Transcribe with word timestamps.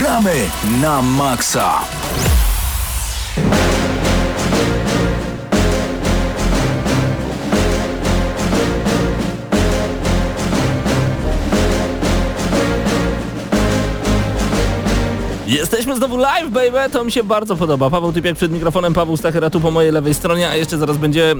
Gramy 0.00 0.48
na 0.80 1.02
maksa! 1.02 1.84
Jesteśmy 15.46 15.96
znowu 15.96 16.16
live, 16.16 16.50
baby! 16.50 16.90
To 16.92 17.04
mi 17.04 17.12
się 17.12 17.24
bardzo 17.24 17.56
podoba. 17.56 17.90
Paweł 17.90 18.12
Typiak 18.12 18.36
przed 18.36 18.52
mikrofonem, 18.52 18.94
Paweł 18.94 19.16
Stachera 19.16 19.50
tu 19.50 19.60
po 19.60 19.70
mojej 19.70 19.92
lewej 19.92 20.14
stronie, 20.14 20.48
a 20.48 20.56
jeszcze 20.56 20.78
zaraz 20.78 20.96
będzie 20.96 21.30
e, 21.30 21.36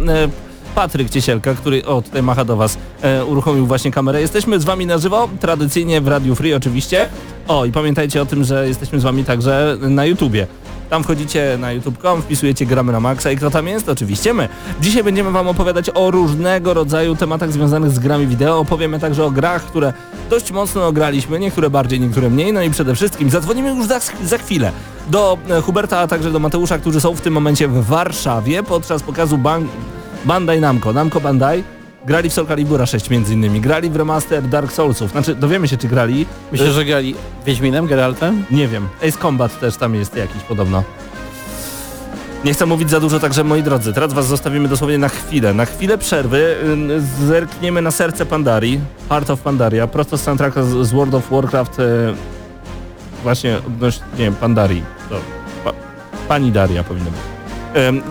Patryk 0.74 1.10
Ciesielka, 1.10 1.54
który, 1.54 1.84
o 1.84 2.02
tutaj 2.02 2.22
macha 2.22 2.44
do 2.44 2.56
Was, 2.56 2.78
e, 3.02 3.24
uruchomił 3.24 3.66
właśnie 3.66 3.90
kamerę. 3.90 4.20
Jesteśmy 4.20 4.60
z 4.60 4.64
Wami 4.64 4.86
na 4.86 4.98
żywo, 4.98 5.28
tradycyjnie 5.40 6.00
w 6.00 6.08
Radio 6.08 6.34
Free 6.34 6.54
oczywiście. 6.54 7.08
O 7.48 7.64
i 7.64 7.72
pamiętajcie 7.72 8.22
o 8.22 8.26
tym, 8.26 8.44
że 8.44 8.68
jesteśmy 8.68 9.00
z 9.00 9.02
Wami 9.02 9.24
także 9.24 9.76
na 9.80 10.04
YouTubie. 10.04 10.46
Tam 10.90 11.04
wchodzicie 11.04 11.56
na 11.60 11.72
youtube.com, 11.72 12.22
wpisujecie 12.22 12.66
gramy 12.66 12.92
na 12.92 13.00
maksa 13.00 13.30
i 13.30 13.36
kto 13.36 13.50
tam 13.50 13.66
jest? 13.66 13.88
Oczywiście 13.88 14.34
my. 14.34 14.48
Dzisiaj 14.80 15.04
będziemy 15.04 15.30
Wam 15.30 15.48
opowiadać 15.48 15.90
o 15.94 16.10
różnego 16.10 16.74
rodzaju 16.74 17.16
tematach 17.16 17.52
związanych 17.52 17.90
z 17.90 17.98
grami 17.98 18.26
wideo. 18.26 18.58
Opowiemy 18.58 18.98
także 18.98 19.24
o 19.24 19.30
grach, 19.30 19.62
które 19.62 19.92
dość 20.30 20.52
mocno 20.52 20.86
ograliśmy, 20.86 21.40
niektóre 21.40 21.70
bardziej, 21.70 22.00
niektóre 22.00 22.30
mniej. 22.30 22.52
No 22.52 22.62
i 22.62 22.70
przede 22.70 22.94
wszystkim 22.94 23.30
zadzwonimy 23.30 23.68
już 23.68 23.86
za, 23.86 24.00
za 24.24 24.38
chwilę 24.38 24.72
do 25.08 25.38
e, 25.48 25.60
Huberta, 25.60 25.98
a 25.98 26.06
także 26.06 26.30
do 26.30 26.38
Mateusza, 26.38 26.78
którzy 26.78 27.00
są 27.00 27.14
w 27.14 27.20
tym 27.20 27.34
momencie 27.34 27.68
w 27.68 27.86
Warszawie 27.86 28.62
podczas 28.62 29.02
pokazu 29.02 29.38
Ban 29.38 29.68
Bandai 30.24 30.60
Namco. 30.60 30.92
Namco 30.92 31.20
Bandai 31.20 31.64
grali 32.06 32.30
w 32.30 32.32
Soul 32.32 32.46
Calibura 32.46 32.86
6 32.86 33.10
między 33.10 33.34
innymi, 33.34 33.60
grali 33.60 33.90
w 33.90 33.96
remaster 33.96 34.48
Dark 34.48 34.72
Soulsów. 34.72 35.10
Znaczy, 35.10 35.34
dowiemy 35.34 35.68
się 35.68 35.76
czy 35.76 35.88
grali. 35.88 36.26
Myślę, 36.52 36.72
że 36.72 36.84
grali 36.84 37.14
Wiedźminem, 37.46 37.86
Geraltem? 37.86 38.44
Nie 38.50 38.68
wiem. 38.68 38.88
Ace 39.08 39.18
Combat 39.18 39.60
też 39.60 39.76
tam 39.76 39.94
jest 39.94 40.16
jakiś 40.16 40.42
podobno. 40.42 40.84
Nie 42.44 42.52
chcę 42.52 42.66
mówić 42.66 42.90
za 42.90 43.00
dużo, 43.00 43.20
także 43.20 43.44
moi 43.44 43.62
drodzy, 43.62 43.92
teraz 43.92 44.12
was 44.12 44.26
zostawimy 44.26 44.68
dosłownie 44.68 44.98
na 44.98 45.08
chwilę. 45.08 45.54
Na 45.54 45.64
chwilę 45.64 45.98
przerwy 45.98 46.56
y, 47.20 47.26
zerkniemy 47.26 47.82
na 47.82 47.90
serce 47.90 48.26
Pandarii, 48.26 48.80
Heart 49.08 49.30
of 49.30 49.40
Pandaria, 49.40 49.86
prosto 49.86 50.18
z 50.18 50.22
soundtracka 50.22 50.62
z 50.62 50.92
World 50.92 51.14
of 51.14 51.30
Warcraft, 51.30 51.78
y, 51.78 51.82
właśnie 53.22 53.58
odnośnie, 53.58 54.04
nie 54.18 54.24
wiem, 54.24 54.34
Pandarii. 54.34 54.82
To, 55.08 55.16
pa, 55.64 55.72
pani 56.28 56.52
Daria 56.52 56.84
powinno 56.84 57.10
być. 57.10 57.39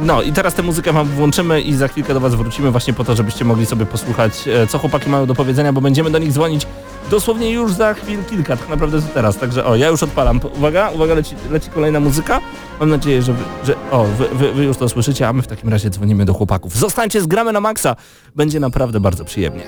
No 0.01 0.21
i 0.21 0.33
teraz 0.33 0.53
tę 0.53 0.63
muzykę 0.63 0.93
wam 0.93 1.07
włączymy 1.07 1.61
i 1.61 1.73
za 1.73 1.87
chwilkę 1.87 2.13
do 2.13 2.19
was 2.19 2.35
wrócimy 2.35 2.71
właśnie 2.71 2.93
po 2.93 3.03
to, 3.03 3.15
żebyście 3.15 3.45
mogli 3.45 3.65
sobie 3.65 3.85
posłuchać, 3.85 4.47
e, 4.47 4.67
co 4.67 4.79
chłopaki 4.79 5.09
mają 5.09 5.25
do 5.25 5.35
powiedzenia, 5.35 5.73
bo 5.73 5.81
będziemy 5.81 6.11
do 6.11 6.19
nich 6.19 6.31
dzwonić 6.31 6.67
dosłownie 7.09 7.51
już 7.51 7.73
za 7.73 7.93
chwil 7.93 8.23
kilka, 8.23 8.57
tak 8.57 8.69
naprawdę 8.69 9.01
to 9.01 9.07
teraz. 9.13 9.37
Także 9.37 9.65
o, 9.65 9.75
ja 9.75 9.87
już 9.87 10.03
odpalam. 10.03 10.39
Uwaga, 10.57 10.89
uwaga, 10.89 11.13
leci, 11.13 11.35
leci 11.51 11.69
kolejna 11.69 11.99
muzyka. 11.99 12.39
Mam 12.79 12.89
nadzieję, 12.89 13.21
że, 13.21 13.33
wy, 13.33 13.43
że 13.65 13.75
o, 13.91 14.03
wy, 14.03 14.27
wy, 14.33 14.53
wy 14.53 14.63
już 14.63 14.77
to 14.77 14.89
słyszycie, 14.89 15.27
a 15.27 15.33
my 15.33 15.41
w 15.41 15.47
takim 15.47 15.69
razie 15.69 15.89
dzwonimy 15.89 16.25
do 16.25 16.33
chłopaków. 16.33 16.77
Zostańcie 16.77 17.21
z 17.21 17.27
gramy 17.27 17.53
na 17.53 17.61
maksa. 17.61 17.95
Będzie 18.35 18.59
naprawdę 18.59 18.99
bardzo 18.99 19.25
przyjemnie. 19.25 19.63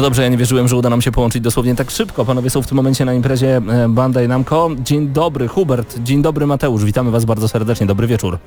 No 0.00 0.04
dobrze, 0.04 0.22
ja 0.22 0.28
nie 0.28 0.36
wierzyłem, 0.36 0.68
że 0.68 0.76
uda 0.76 0.90
nam 0.90 1.02
się 1.02 1.12
połączyć 1.12 1.42
dosłownie 1.42 1.74
tak 1.74 1.90
szybko. 1.90 2.24
Panowie 2.24 2.50
są 2.50 2.62
w 2.62 2.66
tym 2.66 2.76
momencie 2.76 3.04
na 3.04 3.14
imprezie 3.14 3.56
e, 3.56 3.88
Bandai 3.88 4.28
Namco. 4.28 4.70
Dzień 4.84 5.08
dobry, 5.08 5.48
Hubert. 5.48 5.98
Dzień 5.98 6.22
dobry, 6.22 6.46
Mateusz. 6.46 6.84
Witamy 6.84 7.10
was 7.10 7.24
bardzo 7.24 7.48
serdecznie. 7.48 7.86
Dobry 7.86 8.06
wieczór. 8.06 8.38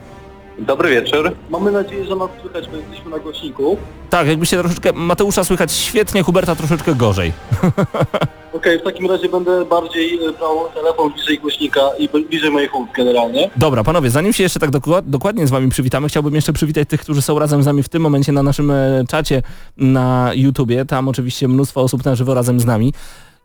Dobry 0.59 0.89
wieczór. 0.89 1.31
Mamy 1.49 1.71
nadzieję, 1.71 2.05
że 2.05 2.15
nas 2.15 2.29
słychać, 2.41 2.69
bo 2.69 2.77
jesteśmy 2.77 3.11
na 3.11 3.19
głośniku. 3.19 3.77
Tak, 4.09 4.27
jakby 4.27 4.45
się 4.45 4.57
troszeczkę 4.57 4.93
Mateusza 4.93 5.43
słychać 5.43 5.71
świetnie, 5.71 6.23
Huberta 6.23 6.55
troszeczkę 6.55 6.95
gorzej. 6.95 7.33
Okej, 8.53 8.79
w 8.79 8.83
takim 8.83 9.11
razie 9.11 9.29
będę 9.29 9.65
bardziej 9.65 10.25
e, 10.25 10.31
brał 10.31 10.57
telefon 10.73 11.13
bliżej 11.13 11.39
głośnika 11.39 11.81
i 11.99 12.09
bliżej 12.09 12.51
moich 12.51 12.75
ust 12.75 12.91
generalnie. 12.95 13.49
Dobra, 13.57 13.83
panowie, 13.83 14.09
zanim 14.09 14.33
się 14.33 14.43
jeszcze 14.43 14.59
tak 14.59 14.69
dokład, 14.69 15.09
dokładnie 15.09 15.47
z 15.47 15.49
wami 15.49 15.69
przywitamy, 15.69 16.07
chciałbym 16.07 16.35
jeszcze 16.35 16.53
przywitać 16.53 16.89
tych, 16.89 17.01
którzy 17.01 17.21
są 17.21 17.39
razem 17.39 17.63
z 17.63 17.65
nami 17.65 17.83
w 17.83 17.89
tym 17.89 18.01
momencie 18.01 18.31
na 18.31 18.43
naszym 18.43 18.71
e, 18.71 19.03
czacie 19.09 19.41
na 19.77 20.31
YouTubie. 20.35 20.85
Tam 20.85 21.07
oczywiście 21.07 21.47
mnóstwo 21.47 21.81
osób 21.81 22.05
na 22.05 22.15
żywo 22.15 22.33
razem 22.33 22.59
z 22.59 22.65
nami. 22.65 22.93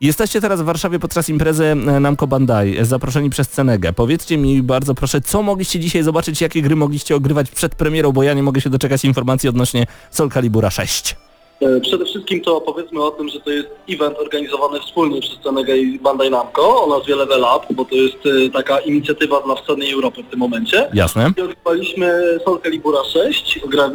Jesteście 0.01 0.41
teraz 0.41 0.61
w 0.61 0.63
Warszawie 0.63 0.99
podczas 0.99 1.29
imprezy 1.29 1.65
e, 1.65 1.75
Namco 1.75 2.27
Bandai, 2.27 2.77
e, 2.77 2.85
zaproszeni 2.85 3.29
przez 3.29 3.49
Cenegę. 3.49 3.93
Powiedzcie 3.93 4.37
mi 4.37 4.63
bardzo 4.63 4.95
proszę, 4.95 5.21
co 5.21 5.43
mogliście 5.43 5.79
dzisiaj 5.79 6.03
zobaczyć, 6.03 6.41
jakie 6.41 6.61
gry 6.61 6.75
mogliście 6.75 7.15
ogrywać 7.15 7.51
przed 7.51 7.75
premierą, 7.75 8.11
bo 8.11 8.23
ja 8.23 8.33
nie 8.33 8.43
mogę 8.43 8.61
się 8.61 8.69
doczekać 8.69 9.05
informacji 9.05 9.49
odnośnie 9.49 9.87
Soul 10.11 10.31
Calibura 10.31 10.69
6. 10.69 11.15
E, 11.61 11.79
Przede 11.81 12.05
wszystkim 12.05 12.41
to 12.41 12.61
powiedzmy 12.61 13.03
o 13.03 13.11
tym, 13.11 13.29
że 13.29 13.39
to 13.39 13.49
jest 13.51 13.67
event 13.89 14.17
organizowany 14.17 14.79
wspólnie 14.79 15.21
przez 15.21 15.39
Cenegę 15.43 15.77
i 15.77 15.99
Bandai 15.99 16.29
Namco 16.29 16.83
o 16.83 16.97
nazwie 16.97 17.15
Level 17.15 17.41
Up, 17.57 17.73
bo 17.73 17.85
to 17.85 17.95
jest 17.95 18.17
e, 18.47 18.49
taka 18.49 18.79
inicjatywa 18.79 19.41
dla 19.41 19.55
wschodniej 19.55 19.91
Europy 19.93 20.23
w 20.23 20.29
tym 20.29 20.39
momencie. 20.39 20.89
Jasne? 20.93 21.31
I 21.37 21.41
ogrywaliśmy 21.41 22.37
Soul 22.45 22.59
Calibura 22.63 22.99
6, 23.13 23.59
ogra- 23.65 23.91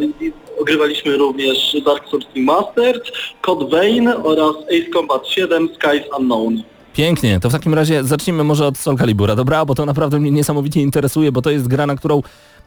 ogrywaliśmy 0.60 1.16
również 1.16 1.76
Dark 1.86 2.08
Souls 2.08 2.26
Remastered, 2.36 3.02
Code 3.40 3.66
Vein 3.76 4.08
oraz 4.08 4.56
Ace 4.56 4.90
Combat 4.94 5.28
7 5.28 5.68
Skies 5.74 6.04
Unknown. 6.18 6.62
Pięknie, 6.94 7.40
to 7.40 7.48
w 7.48 7.52
takim 7.52 7.74
razie 7.74 8.04
zacznijmy 8.04 8.44
może 8.44 8.66
od 8.66 8.78
Soul 8.78 8.96
Calibura, 8.98 9.36
dobra? 9.36 9.64
Bo 9.64 9.74
to 9.74 9.86
naprawdę 9.86 10.20
mnie 10.20 10.30
niesamowicie 10.30 10.80
interesuje, 10.80 11.32
bo 11.32 11.42
to 11.42 11.50
jest 11.50 11.68
gra, 11.68 11.86
na 11.86 11.96
którą... 11.96 12.22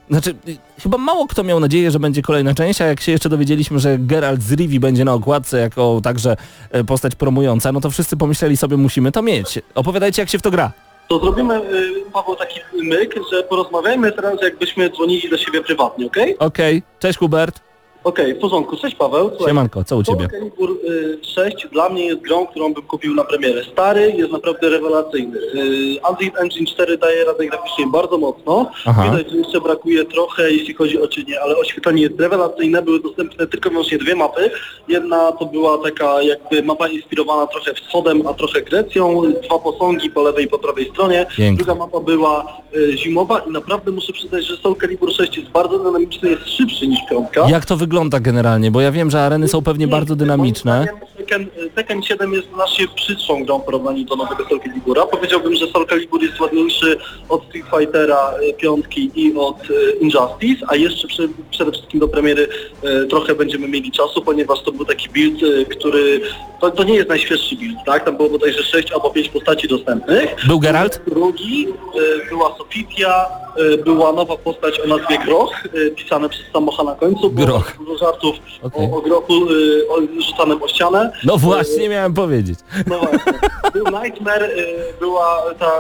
Znaczy, 0.10 0.30
y, 0.48 0.58
chyba 0.82 0.98
mało 0.98 1.28
kto 1.28 1.44
miał 1.44 1.60
nadzieję, 1.60 1.92
że 1.92 2.00
będzie 2.00 2.22
kolejna 2.22 2.54
część, 2.54 2.82
a 2.82 2.86
jak 2.86 3.02
się 3.02 3.12
jeszcze 3.12 3.30
dowiedzieliśmy, 3.30 3.80
że 3.80 3.98
Geralt 4.00 4.42
z 4.42 4.54
Rivi 4.54 4.80
będzie 4.80 5.06
na 5.06 5.14
okładce 5.14 5.60
jako 5.60 6.02
także 6.04 6.38
e, 6.72 6.84
postać 6.84 7.16
promująca, 7.16 7.72
no 7.72 7.82
to 7.82 7.90
wszyscy 7.90 8.18
pomyśleli 8.18 8.58
sobie, 8.58 8.78
musimy 8.78 9.12
to 9.12 9.22
mieć. 9.22 9.60
Opowiadajcie, 9.76 10.22
jak 10.22 10.30
się 10.30 10.38
w 10.38 10.42
to 10.42 10.52
gra. 10.52 10.72
To 11.08 11.20
zrobimy, 11.20 11.56
y, 11.58 12.12
Paweł, 12.14 12.36
taki 12.36 12.60
myk, 12.84 13.16
że 13.32 13.44
porozmawiajmy 13.44 14.12
teraz, 14.12 14.42
jakbyśmy 14.42 14.90
dzwonili 14.90 15.30
do 15.30 15.38
siebie 15.38 15.62
prywatnie, 15.64 16.06
okej? 16.06 16.38
Okej, 16.40 16.84
cześć 17.00 17.20
Hubert. 17.20 17.67
Okej, 18.08 18.36
w 18.36 18.40
porządku. 18.40 18.78
Cześć 18.78 18.96
Paweł. 18.96 19.30
Słuchaj, 19.30 19.48
Siemanko, 19.48 19.84
co 19.84 19.98
u 19.98 20.04
Soul 20.04 20.18
ciebie? 20.18 20.30
Calibur 20.30 20.72
y, 20.72 21.20
6 21.36 21.68
dla 21.72 21.90
mnie 21.90 22.06
jest 22.06 22.22
grą, 22.22 22.48
którą 22.48 22.74
bym 22.74 22.84
kupił 22.84 23.14
na 23.16 23.24
premierę. 23.24 23.64
Stary 23.64 24.14
jest 24.18 24.32
naprawdę 24.32 24.70
rewelacyjny. 24.70 25.38
Y, 25.38 26.00
Unreal 26.10 26.44
Engine 26.44 26.66
4 26.66 26.98
daje 26.98 27.26
radę 27.26 27.46
graficznie 27.46 27.88
bardzo 27.88 28.18
mocno. 28.18 28.72
Aha. 28.86 29.04
Widać, 29.04 29.32
że 29.32 29.38
jeszcze 29.38 29.62
brakuje 29.62 30.06
trochę, 30.06 30.52
jeśli 30.52 30.74
chodzi 30.74 31.02
o 31.02 31.08
czynie, 31.08 31.42
ale 31.42 31.58
oświetlenie 31.58 32.02
jest 32.02 32.20
rewelacyjne. 32.20 32.82
Były 32.82 33.00
dostępne 33.00 33.48
tylko 33.48 33.70
wyłącznie 33.70 33.98
dwie 33.98 34.16
mapy. 34.16 34.52
Jedna 34.88 35.32
to 35.32 35.46
była 35.46 35.78
taka 35.78 36.22
jakby 36.22 36.64
mapa 36.64 36.88
inspirowana 36.88 37.48
trochę 37.48 37.74
wschodem, 37.74 38.28
a 38.28 38.34
trochę 38.34 38.62
Grecją. 38.62 39.22
Dwa 39.46 39.60
posągi 39.60 40.10
po 40.10 40.22
lewej 40.22 40.46
i 40.46 40.48
po 40.48 40.60
prawej 40.60 40.90
stronie. 40.90 41.26
Pięknie. 41.38 41.66
Druga 41.66 41.80
mapa 41.80 42.00
była 42.00 42.62
y, 42.76 42.98
zimowa 42.98 43.40
i 43.40 43.52
naprawdę 43.52 43.92
muszę 43.92 44.14
przyznać, 44.14 44.46
że 44.46 44.58
Soul 44.58 44.76
Calibur 44.82 45.14
6 45.14 45.38
jest 45.38 45.50
bardzo 45.50 45.80
dynamiczny, 45.80 46.30
jest 46.30 46.50
szybszy 46.50 46.88
niż 46.88 47.00
piątka. 47.10 47.50
Jak 47.50 47.66
to 47.66 47.78
wygląda 47.78 47.97
generalnie? 48.22 48.72
Bo 48.72 48.82
ja 48.82 48.92
wiem, 48.92 49.12
że 49.12 49.22
areny 49.22 49.48
są 49.48 49.62
pewnie 49.62 49.88
bardzo 49.88 50.16
dynamiczne. 50.16 50.88
Tekken, 51.18 51.48
Tekken 51.76 52.04
7 52.04 52.34
jest 52.34 52.48
znacznie 52.54 52.86
brzydszą 52.96 53.46
grą 53.46 53.60
w 53.60 53.64
porównaniu 53.64 54.04
do 54.04 54.16
nowego 54.16 54.46
Soul 54.50 54.60
Calibura. 54.60 55.06
Powiedziałbym, 55.06 55.56
że 55.56 55.68
Soul 55.68 55.88
Calibur 55.88 56.24
jest 56.24 56.40
ładniejszy 56.40 56.98
od 57.30 57.44
Street 57.46 57.66
Fightera 57.78 58.34
e, 58.50 58.54
piątki 58.54 59.12
i 59.16 59.34
od 59.38 59.58
e, 59.62 59.92
Injustice, 60.00 60.66
a 60.68 60.76
jeszcze 60.76 61.08
przy, 61.08 61.30
przede 61.52 61.72
wszystkim 61.72 62.00
do 62.00 62.08
premiery 62.08 62.48
e, 62.84 63.06
trochę 63.06 63.36
będziemy 63.36 63.68
mieli 63.68 63.92
czasu, 63.92 64.22
ponieważ 64.22 64.64
to 64.64 64.72
był 64.72 64.86
taki 64.86 65.10
build, 65.10 65.44
e, 65.44 65.66
który... 65.66 66.22
To, 66.62 66.72
to 66.72 66.84
nie 66.84 66.96
jest 66.96 67.10
najświeższy 67.10 67.56
build, 67.56 67.78
tak? 67.86 68.06
Tam 68.06 68.18
było 68.18 68.30
bodajże 68.30 68.64
6 68.64 68.92
albo 68.92 69.10
5 69.10 69.30
postaci 69.30 69.68
dostępnych. 69.68 70.36
Był 70.48 70.60
Geralt? 70.60 71.02
Drugi 71.08 71.68
e, 71.68 72.30
była 72.30 72.58
Sofitia, 72.58 73.26
e, 73.74 73.78
była 73.78 74.12
nowa 74.12 74.38
postać 74.38 74.80
o 74.80 74.88
nazwie 74.88 75.18
Groch, 75.26 75.66
e, 75.66 75.92
pisane 75.92 76.30
przez 76.30 76.46
Samocha 76.54 76.84
na 76.84 76.96
końcu. 76.96 77.30
Groch. 77.30 77.77
Dużo 77.80 77.98
żartów 77.98 78.36
Okej. 78.64 78.90
o, 78.92 78.98
o 78.98 79.02
grochu 79.02 79.34
y, 79.52 79.90
o, 79.90 80.22
rzucanym 80.22 80.64
o 80.64 80.68
ścianę. 80.68 81.12
No 81.24 81.38
właśnie 81.38 81.90
miałem 81.90 82.14
powiedzieć. 82.14 82.60
No 82.88 83.00
właśnie. 83.00 83.34
Był 83.74 83.86
Nightmare, 84.04 84.44
y, 84.44 84.94
była 85.00 85.44
ta 85.60 85.72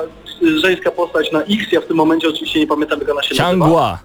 y, 0.43 0.59
żeńska 0.59 0.91
postać 0.91 1.31
na 1.31 1.41
X, 1.41 1.71
ja 1.71 1.81
w 1.81 1.85
tym 1.85 1.97
momencie 1.97 2.29
oczywiście 2.29 2.59
nie 2.59 2.67
pamiętam 2.67 2.99
jak 2.99 3.09
ona 3.09 3.23
się 3.23 3.35
nazywa. 3.63 3.99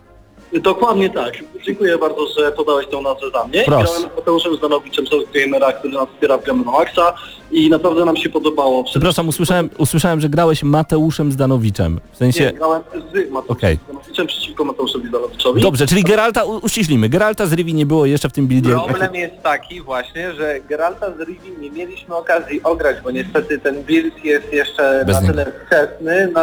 Dokładnie 0.60 1.10
tak. 1.10 1.34
Dziękuję 1.62 1.99
bardzo, 1.99 2.26
że 2.38 2.52
podałeś 2.52 2.87
tą 2.87 3.02
nazwę 3.02 3.31
za 3.32 3.44
mnie. 3.44 3.62
Proszę. 3.66 3.84
Grałem 3.84 4.12
z 4.12 4.16
Mateuszem 4.16 4.56
Zdanowiczem, 4.56 5.06
z 5.06 5.10
Gamera, 5.34 5.72
który 5.72 5.94
nas 5.94 6.08
wspiera 6.08 6.38
w 6.38 6.44
Gramy 6.44 6.64
na 6.64 6.70
Maxa 6.72 7.14
i 7.50 7.70
naprawdę 7.70 8.04
nam 8.04 8.16
się 8.16 8.31
podobało. 8.31 8.84
Przepraszam, 8.84 9.28
usłyszałem, 9.28 9.70
usłyszałem, 9.78 10.20
że 10.20 10.28
grałeś 10.28 10.62
Mateuszem 10.62 11.32
Zdanowiczem. 11.32 12.00
W 12.12 12.12
Nie, 12.12 12.16
sensie... 12.16 12.52
grałem 12.52 12.82
z 12.93 13.31
Mateuszem 13.31 13.56
Okej. 13.56 13.78
Zdanowiczem 13.84 14.26
przeciwko 14.26 14.64
Mateuszowi 14.64 15.08
Zdanowiczowi. 15.08 15.62
Dobrze, 15.62 15.87
czyli 15.87 16.04
Geralta 16.04 16.44
uściślimy. 16.44 17.08
Geralta 17.08 17.46
z 17.46 17.52
Rivi 17.52 17.75
nie 17.75 17.87
było 17.87 18.06
jeszcze 18.06 18.28
w 18.28 18.32
tym 18.32 18.46
buildzie. 18.46 18.76
Problem 18.87 19.14
jest 19.14 19.43
taki 19.43 19.81
właśnie, 19.81 20.32
że 20.32 20.60
Geralta 20.69 21.06
z 21.10 21.20
Rivi 21.20 21.52
nie 21.60 21.70
mieliśmy 21.70 22.16
okazji 22.16 22.62
ograć, 22.62 22.96
bo 23.04 23.10
niestety 23.10 23.58
ten 23.58 23.82
build 23.82 24.25
jest 24.25 24.52
jeszcze 24.52 25.04
Bez 25.06 25.20
na 25.22 25.28
tyle 25.28 25.52
wczesny. 25.66 26.28
No, 26.34 26.40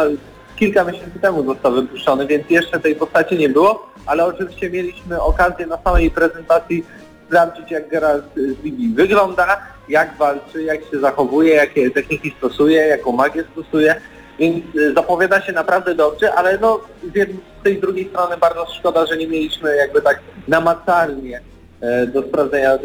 kilka 0.56 0.84
miesięcy 0.84 1.20
temu 1.20 1.44
został 1.44 1.72
wypuszczony, 1.72 2.26
więc 2.26 2.50
jeszcze 2.50 2.80
tej 2.80 2.94
postaci 2.94 3.38
nie 3.38 3.48
było, 3.48 3.89
ale 4.10 4.24
oczywiście 4.24 4.70
mieliśmy 4.70 5.22
okazję 5.22 5.66
na 5.66 5.78
samej 5.84 6.10
prezentacji 6.10 6.84
sprawdzić 7.26 7.70
jak 7.70 7.88
Geralt 7.88 8.24
z 8.36 8.64
Rivi 8.64 8.88
wygląda, 8.88 9.60
jak 9.88 10.16
walczy, 10.16 10.62
jak 10.62 10.80
się 10.80 11.00
zachowuje, 11.00 11.54
jakie 11.54 11.90
techniki 11.90 12.34
stosuje, 12.38 12.80
jaką 12.86 13.12
magię 13.12 13.44
stosuje. 13.52 13.94
Więc 14.38 14.64
y, 14.76 14.94
zapowiada 14.94 15.40
się 15.40 15.52
naprawdę 15.52 15.94
dobrze, 15.94 16.34
ale 16.34 16.58
no 16.58 16.80
z, 17.12 17.16
jednej, 17.16 17.38
z 17.60 17.64
tej 17.64 17.80
drugiej 17.80 18.08
strony 18.08 18.36
bardzo 18.36 18.66
szkoda, 18.78 19.06
że 19.06 19.16
nie 19.16 19.28
mieliśmy 19.28 19.76
jakby 19.76 20.02
tak 20.02 20.20
namacalnie 20.48 21.40
e, 21.80 22.06
do 22.06 22.22
sprawdzenia 22.22 22.72
e, 22.72 22.78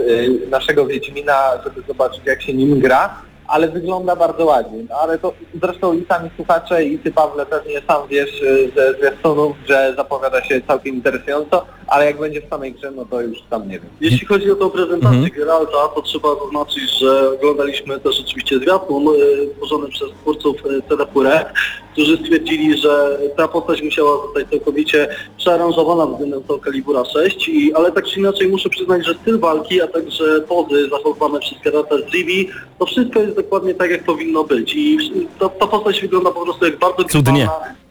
naszego 0.49 0.85
Wiedźmina, 0.85 1.39
żeby 1.63 1.81
zobaczyć 1.87 2.21
jak 2.25 2.41
się 2.41 2.53
nim 2.53 2.79
gra, 2.79 3.21
ale 3.47 3.67
wygląda 3.67 4.15
bardzo 4.15 4.45
ładnie. 4.45 4.83
No, 4.89 4.95
ale 4.95 5.19
to 5.19 5.33
zresztą 5.61 5.93
i 5.93 6.05
sami 6.05 6.29
słuchacze 6.35 6.83
i 6.83 6.99
ty 6.99 7.11
Pawle 7.11 7.45
pewnie 7.45 7.81
sam 7.87 8.07
wiesz 8.07 8.41
e, 8.41 8.75
ze 8.75 8.93
zwiastunów, 8.93 9.57
że 9.65 9.93
zapowiada 9.97 10.43
się 10.43 10.61
całkiem 10.61 10.95
interesująco, 10.95 11.65
ale 11.87 12.05
jak 12.05 12.19
będzie 12.19 12.41
w 12.41 12.49
samej 12.49 12.73
grze, 12.73 12.91
no 12.91 13.05
to 13.05 13.21
już 13.21 13.37
sam 13.49 13.67
nie 13.69 13.79
wiem. 13.79 13.89
Jeśli 14.01 14.27
chodzi 14.27 14.51
o 14.51 14.55
tą 14.55 14.69
prezentację 14.69 15.15
Mhm. 15.17 15.31
Geralta, 15.35 15.87
to 15.95 16.01
trzeba 16.01 16.29
zaznaczyć, 16.45 16.99
że 16.99 17.31
oglądaliśmy 17.31 17.99
też 17.99 18.19
oczywiście 18.25 18.57
zwiastun 18.59 19.07
y, 19.07 19.11
tworzony 19.57 19.87
przez 19.89 20.09
twórców 20.21 20.55
y, 20.65 20.81
CDP 20.89 21.23
Red, 21.23 21.47
którzy 21.93 22.17
stwierdzili, 22.17 22.77
że 22.77 23.19
ta 23.37 23.47
postać 23.47 23.81
musiała 23.81 24.25
zostać 24.25 24.49
całkowicie 24.49 25.07
przearanżowana 25.37 26.05
względem 26.05 26.43
Soul 26.47 26.59
Calibura 26.61 27.05
6, 27.05 27.49
i, 27.49 27.73
ale 27.73 27.91
tak 27.91 28.05
czy 28.05 28.19
inaczej 28.19 28.47
muszę 28.47 28.69
przyznać, 28.69 29.05
że 29.05 29.13
styl 29.13 29.39
walki, 29.39 29.81
a 29.81 29.87
także 29.87 30.41
pozy 30.41 30.89
zachowane 30.89 31.39
przez 31.39 31.61
Geralta 31.63 31.95
z 31.97 32.13
Rivi, 32.13 32.49
to 32.79 32.85
wszystko 32.85 33.19
jest 33.19 33.35
dokładnie 33.35 33.73
tak, 33.73 33.91
jak 33.91 34.03
powinno 34.03 34.43
być. 34.43 34.73
I 34.75 34.97
ta, 35.39 35.49
ta 35.49 35.67
postać 35.67 36.01
wygląda 36.01 36.31
po 36.31 36.41
prostu 36.43 36.65
jak 36.65 36.79
bardzo 36.79 37.03
Cudnie. 37.03 37.33
grzebana, 37.33 37.65
e, 37.67 37.84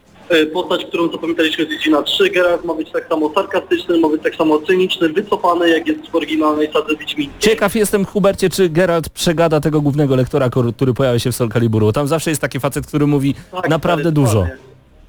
postać, 0.53 0.85
którą 0.85 1.13
zapamiętaliśmy 1.13 1.65
z 1.65 1.69
Wiedźmina 1.69 2.03
3. 2.03 2.31
Geralt 2.31 2.65
ma 2.65 2.75
być 2.75 2.91
tak 2.93 3.09
samo 3.09 3.33
sarkastyczny, 3.35 3.99
ma 3.99 4.09
być 4.09 4.23
tak 4.23 4.35
samo 4.35 4.59
cyniczny, 4.59 5.09
wycofany, 5.09 5.69
jak 5.69 5.87
jest 5.87 6.11
w 6.11 6.15
oryginalnej 6.15 6.73
sadze 6.73 6.97
Wiedźmin. 6.97 7.31
Ciekaw 7.39 7.75
jestem, 7.75 8.05
Hubercie, 8.05 8.51
czy 8.51 8.69
Geralt 8.69 9.09
przegada 9.09 9.61
tego 9.61 9.81
głównego 9.81 10.17
lektora, 10.17 10.51
który 10.77 10.95
pojawia 10.95 11.19
się 11.19 11.33
w 11.33 11.37
Soul 11.37 11.51
Caliburu. 11.51 11.93
Tam 11.93 12.09
zawsze 12.09 12.31
jest 12.31 12.41
taki 12.41 12.61
facet, 12.61 12.87
który 12.87 13.07
mówi 13.07 13.35
Tak, 13.53 13.69
naprawdę 13.69 14.03
stary, 14.03 14.15
dużo. 14.15 14.47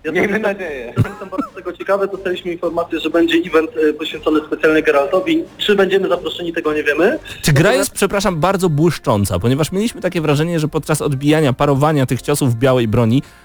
Ja 0.06 0.12
Miejmy 0.12 0.40
nadzieję. 0.40 0.94
Jestem 0.98 1.30
bardzo 1.30 1.50
tego 1.56 1.74
ciekawy, 1.74 2.08
dostaliśmy 2.08 2.52
informację, 2.52 3.00
że 3.00 3.10
będzie 3.10 3.38
event 3.38 3.72
e, 3.90 3.94
poświęcony 3.94 4.40
specjalnie 4.48 4.84
Geraltowi. 4.84 5.44
Czy 5.58 5.76
będziemy 5.76 6.10
zaproszeni, 6.10 6.54
tego 6.54 6.74
nie 6.74 6.84
wiemy. 6.84 7.20
Czy 7.42 7.54
gra 7.54 7.74
jest, 7.74 7.92
przepraszam, 7.92 8.40
bardzo 8.40 8.70
błyszcząca, 8.70 9.40
ponieważ 9.40 9.72
mieliśmy 9.72 10.02
takie 10.02 10.22
wrażenie, 10.22 10.60
że 10.60 10.68
podczas 10.68 11.02
odbijania, 11.02 11.54
parowania 11.54 12.06
tych 12.06 12.22
ciosów 12.22 12.54
w 12.54 12.56
białej 12.56 12.88
broni 12.88 13.24
e, 13.24 13.45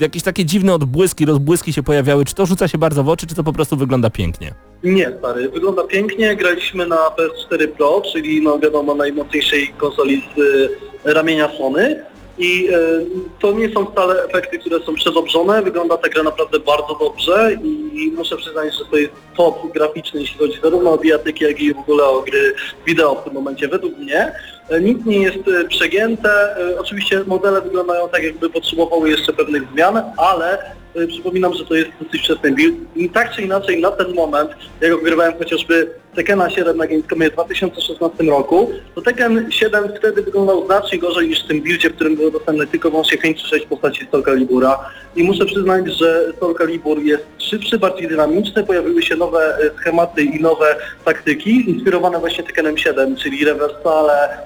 jakieś 0.00 0.22
takie 0.22 0.44
dziwne 0.44 0.74
odbłyski, 0.74 1.26
rozbłyski 1.26 1.72
się 1.72 1.82
pojawiały. 1.82 2.24
Czy 2.24 2.34
to 2.34 2.46
rzuca 2.46 2.68
się 2.68 2.78
bardzo 2.78 3.04
w 3.04 3.08
oczy, 3.08 3.26
czy 3.26 3.34
to 3.34 3.44
po 3.44 3.52
prostu 3.52 3.76
wygląda 3.76 4.10
pięknie? 4.10 4.54
Nie, 4.82 5.12
stary, 5.18 5.48
wygląda 5.48 5.84
pięknie. 5.84 6.36
Graliśmy 6.36 6.86
na 6.86 6.96
PS4 6.96 7.68
Pro, 7.68 8.02
czyli 8.12 8.42
no 8.42 8.58
wiadomo 8.58 8.94
najmocniejszej 8.94 9.68
konsoli 9.68 10.22
z 10.36 10.38
y, 10.38 11.14
ramienia 11.14 11.48
Sony. 11.58 12.04
I 12.38 12.68
y, 12.68 13.06
to 13.40 13.52
nie 13.52 13.68
są 13.72 13.86
wcale 13.86 14.24
efekty, 14.24 14.58
które 14.58 14.80
są 14.80 14.94
przedobrzone. 14.94 15.62
Wygląda 15.62 15.96
ta 15.96 16.08
gra 16.08 16.22
naprawdę 16.22 16.60
bardzo 16.60 16.98
dobrze 17.00 17.56
i 17.92 18.12
muszę 18.16 18.36
przyznać, 18.36 18.74
że 18.78 18.84
to 18.90 18.96
jest 18.96 19.12
top 19.36 19.72
graficzny, 19.72 20.20
jeśli 20.20 20.38
chodzi 20.38 20.60
zarówno 20.62 20.92
o 20.92 20.98
bijatyki, 20.98 21.44
jak 21.44 21.60
i 21.60 21.74
w 21.74 21.78
ogóle 21.78 22.04
o 22.04 22.22
gry 22.22 22.54
wideo 22.86 23.14
w 23.14 23.24
tym 23.24 23.32
momencie, 23.32 23.68
według 23.68 23.98
mnie. 23.98 24.32
E, 24.70 24.80
Nic 24.80 25.06
nie 25.06 25.18
jest 25.18 25.48
e, 25.48 25.64
przegięte. 25.68 26.30
E, 26.58 26.80
Oczywiście 26.80 27.24
modele 27.26 27.62
wyglądają 27.62 28.08
tak, 28.08 28.22
jakby 28.22 28.50
potrzebowały 28.50 29.10
jeszcze 29.10 29.32
pewnych 29.32 29.62
zmian, 29.72 30.02
ale 30.16 30.58
przypominam, 31.08 31.54
że 31.54 31.64
to 31.64 31.74
jest 31.74 31.90
dosyć 32.00 32.22
wczesny 32.22 32.52
build. 32.52 32.74
I 32.96 33.10
tak 33.10 33.34
czy 33.34 33.42
inaczej 33.42 33.80
na 33.80 33.90
ten 33.90 34.14
moment, 34.14 34.50
jak 34.80 34.92
ogrywałem 34.92 35.34
chociażby 35.38 35.90
Tekkena 36.14 36.50
7 36.50 36.76
na 36.76 36.86
Gamescomie 36.86 37.30
w 37.30 37.32
2016 37.32 38.24
roku, 38.24 38.70
to 38.94 39.02
Tekken 39.02 39.52
7 39.52 39.88
wtedy 39.98 40.22
wyglądał 40.22 40.66
znacznie 40.66 40.98
gorzej 40.98 41.28
niż 41.28 41.44
w 41.44 41.48
tym 41.48 41.60
buildzie, 41.60 41.90
w 41.90 41.94
którym 41.94 42.16
było 42.16 42.30
dostępne 42.30 42.66
tylko 42.66 42.90
wyłącznie 42.90 43.18
5 43.18 43.42
czy 43.42 43.48
6 43.48 43.66
postaci 43.66 44.06
Soul 44.10 44.24
Calibura. 44.24 44.90
I 45.16 45.22
muszę 45.22 45.44
przyznać, 45.46 45.86
że 45.86 46.32
Soul 46.40 46.54
Calibur 46.58 47.02
jest 47.02 47.24
szybszy, 47.38 47.78
bardziej 47.78 48.08
dynamiczny, 48.08 48.64
pojawiły 48.64 49.02
się 49.02 49.16
nowe 49.16 49.58
e, 49.58 49.70
schematy 49.80 50.22
i 50.22 50.40
nowe 50.40 50.76
taktyki, 51.04 51.70
inspirowane 51.70 52.18
właśnie 52.18 52.44
Tekkenem 52.44 52.78
7, 52.78 53.16
czyli 53.16 53.44
rewersale, 53.44 54.38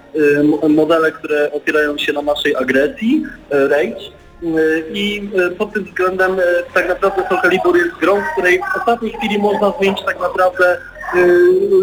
y, 0.64 0.68
modele, 0.68 1.12
które 1.12 1.52
opierają 1.52 1.98
się 1.98 2.12
na 2.12 2.22
naszej 2.22 2.56
agresji, 2.56 3.22
y, 3.54 3.68
rage. 3.68 4.20
Y, 4.42 4.84
I 4.92 5.30
y, 5.38 5.50
pod 5.50 5.72
tym 5.72 5.84
względem 5.84 6.38
y, 6.38 6.42
tak 6.74 6.88
naprawdę 6.88 7.28
Soul 7.28 7.40
Calibur 7.40 7.76
jest 7.76 7.96
grą, 8.00 8.20
w 8.20 8.32
której 8.32 8.58
w 8.58 8.78
ostatniej 8.78 9.12
chwili 9.12 9.38
można 9.38 9.72
zmienić 9.78 10.04
tak 10.06 10.20
naprawdę 10.20 10.78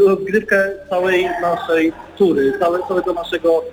rozgrywkę 0.07 0.71
całej 0.89 1.29
naszej 1.41 1.93
tury, 2.17 2.53
całe, 2.59 2.79
całego 2.87 3.13
naszego 3.13 3.63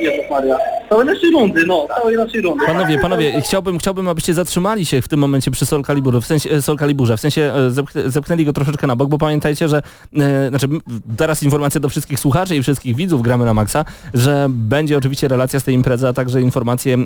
Jezus 0.00 0.30
Maria, 0.30 0.56
całej 0.88 1.06
naszej 1.06 1.30
rundy, 1.30 1.66
no, 1.66 1.86
całej 2.00 2.16
naszej 2.16 2.40
rundy. 2.42 2.66
Panowie, 2.66 2.98
panowie, 2.98 3.40
chciałbym, 3.40 3.78
chciałbym, 3.78 4.08
abyście 4.08 4.34
zatrzymali 4.34 4.86
się 4.86 5.02
w 5.02 5.08
tym 5.08 5.20
momencie 5.20 5.50
przy 5.50 5.66
Soul 5.66 5.84
Caliburu, 5.84 6.20
w 6.20 6.26
sensie 6.26 6.50
e, 6.50 6.62
Soul 6.62 6.78
Caliburze, 6.78 7.16
w 7.16 7.20
sensie 7.20 7.42
e, 7.42 7.70
zepchnę- 7.70 8.10
zepchnęli 8.10 8.44
go 8.44 8.52
troszeczkę 8.52 8.86
na 8.86 8.96
bok, 8.96 9.08
bo 9.08 9.18
pamiętajcie, 9.18 9.68
że 9.68 9.82
e, 10.18 10.48
znaczy 10.48 10.68
teraz 11.16 11.42
informacja 11.42 11.80
do 11.80 11.88
wszystkich 11.88 12.20
słuchaczy 12.20 12.56
i 12.56 12.62
wszystkich 12.62 12.96
widzów 12.96 13.22
gramy 13.22 13.44
na 13.44 13.54
Maxa, 13.54 13.84
że 14.14 14.46
będzie 14.50 14.98
oczywiście 14.98 15.28
relacja 15.28 15.60
z 15.60 15.64
tej 15.64 15.74
imprezy, 15.74 16.08
a 16.08 16.12
także 16.12 16.40
informacje 16.42 16.94
e, 16.94 16.98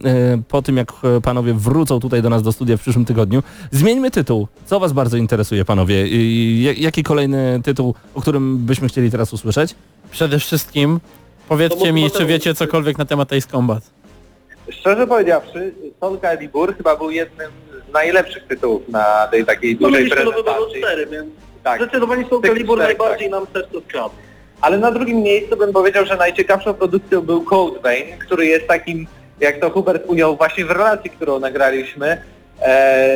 po 0.49 0.63
tym, 0.63 0.77
jak 0.77 0.93
e, 1.17 1.21
panowie 1.21 1.55
wrócą 1.55 2.01
tutaj 2.01 2.23
do 2.23 2.31
nas 2.31 2.43
do 2.43 2.53
studia 2.53 2.77
w 2.77 2.81
przyszłym 2.81 3.05
tygodniu. 3.05 3.43
Zmieńmy 3.71 4.11
tytuł. 4.11 4.49
Co 4.67 4.81
was 4.81 4.93
bardzo 4.93 5.17
interesuje, 5.17 5.65
panowie? 5.65 6.09
I, 6.09 6.63
ja- 6.63 6.73
jaki 6.73 7.03
kolejny 7.03 7.61
tytuł, 7.65 7.95
o 8.15 8.21
którym 8.21 8.59
byśmy 8.59 8.89
chcieli 8.89 9.11
teraz 9.11 9.33
usłyszeć? 9.33 9.75
Przede 10.11 10.39
wszystkim 10.39 11.01
powiedzcie 11.49 11.93
mi, 11.93 12.11
czy 12.11 12.27
wiecie 12.27 12.55
cokolwiek 12.55 12.99
na 12.99 13.05
temat 13.05 13.33
Ace 13.33 13.49
Combat. 13.49 13.83
Szczerze 14.71 15.07
powiedziawszy, 15.07 15.75
Soul 16.01 16.19
Calibur 16.21 16.77
chyba 16.77 16.97
był 16.97 17.11
jednym 17.11 17.51
z 17.89 17.93
najlepszych 17.93 18.47
tytułów 18.47 18.89
na 18.89 19.29
tej 19.31 19.45
takiej 19.45 19.79
No 19.81 19.89
dużej 19.89 20.11
prezentacji. 20.11 20.83
cztery, 20.83 21.07
więc 21.07 21.27
Tak. 21.63 21.83
zdecydowanie 21.83 22.27
Soul 22.31 22.43
Tych 22.43 22.51
Calibur 22.51 22.79
najbardziej 22.79 23.31
nam 23.31 23.47
serce 23.53 23.81
skradł. 23.89 24.15
Ale 24.61 24.79
na 24.79 24.91
drugim 24.93 25.23
miejscu 25.23 25.57
bym 25.57 25.73
powiedział, 25.73 26.07
że 26.07 26.17
najciekawszą 26.17 26.75
produkcją 26.75 27.21
był 27.21 27.43
Code 27.43 27.81
Vein, 27.81 28.19
który 28.19 28.47
jest 28.47 28.67
takim, 28.67 29.07
jak 29.41 29.61
to 29.61 29.71
Hubert 29.71 30.03
ujął 30.07 30.37
właśnie 30.37 30.65
w 30.65 30.71
relacji, 30.71 31.11
którą 31.11 31.41
nagraliśmy, 31.41 32.23
e, 32.63 33.09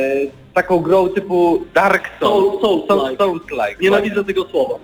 taką 0.53 0.79
grą 0.79 1.09
typu 1.09 1.63
Dark 1.73 2.03
Souls, 2.19 2.61
Soul- 2.61 2.87
Souls-like. 2.87 3.17
Souls-like. 3.17 3.81
Nienawidzę 3.81 4.23
tego 4.23 4.43
słowa. 4.43 4.75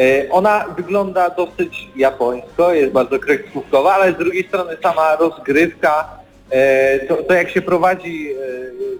E, 0.00 0.30
Ona 0.30 0.64
wygląda 0.76 1.30
dosyć 1.30 1.88
japońsko, 1.96 2.72
jest 2.74 2.92
bardzo 2.92 3.18
kreskówkowa, 3.18 3.94
ale 3.94 4.12
z 4.12 4.16
drugiej 4.16 4.48
strony 4.48 4.76
sama 4.82 5.16
rozgrywka, 5.16 6.08
e, 6.50 6.98
to, 7.06 7.16
to 7.16 7.34
jak 7.34 7.50
się 7.50 7.62
prowadzi 7.62 8.32
e, 8.32 8.36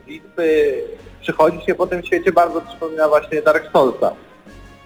bitwy, 0.07 0.75
przychodzi 1.21 1.67
się 1.67 1.75
po 1.75 1.87
tym 1.87 2.03
świecie 2.05 2.33
bardzo 2.33 2.61
przypomina 2.61 3.09
właśnie 3.09 3.43
Dark 3.43 3.73
Soulsa. 3.73 4.13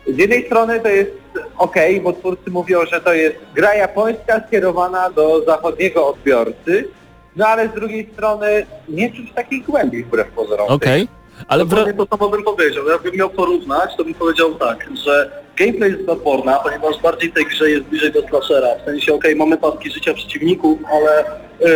Z 0.06 0.18
jednej 0.18 0.47
strony 0.47 0.80
to 0.80 0.88
jest 0.88 1.11
ok, 1.59 1.75
bo 2.02 2.12
twórcy 2.12 2.50
mówią, 2.50 2.87
że 2.87 3.00
to 3.00 3.14
jest 3.14 3.37
gra 3.54 3.75
japońska 3.75 4.40
skierowana 4.49 5.11
do 5.11 5.44
zachodniego 5.44 6.06
odbiorcy, 6.09 6.88
no 7.37 7.47
ale 7.47 7.68
z 7.68 7.73
drugiej 7.73 8.09
strony 8.12 8.66
nie 8.88 9.12
czuć 9.12 9.33
takiej 9.33 9.61
głębi 9.61 10.04
wbrew 10.04 10.28
pozorom. 10.28 10.68
Okej. 10.68 11.09
Ale 11.49 11.64
w, 11.64 11.73
ro- 11.73 11.78
Dokładnie 11.78 12.06
to 12.06 12.16
samo 12.16 12.30
bym 12.30 12.42
powiedział. 12.44 12.88
Jakbym 12.88 13.16
miał 13.16 13.30
porównać, 13.30 13.90
to 13.97 14.04
bym 14.04 14.14
powiedział 14.14 14.54
tak, 14.54 14.87
że 15.04 15.43
gameplay 15.56 15.90
jest 15.90 16.02
Bloodborne'a, 16.02 16.62
ponieważ 16.62 17.02
bardziej 17.02 17.32
tej 17.32 17.44
grze 17.44 17.70
jest 17.70 17.84
bliżej 17.84 18.12
do 18.12 18.28
slashera. 18.28 18.68
W 18.82 18.84
sensie, 18.84 19.14
okej, 19.14 19.37
mamy 19.37 19.56
paski 19.56 19.90
życia 19.90 20.14
przeciwników, 20.14 20.78
ale 20.92 21.25
yy, 21.61 21.68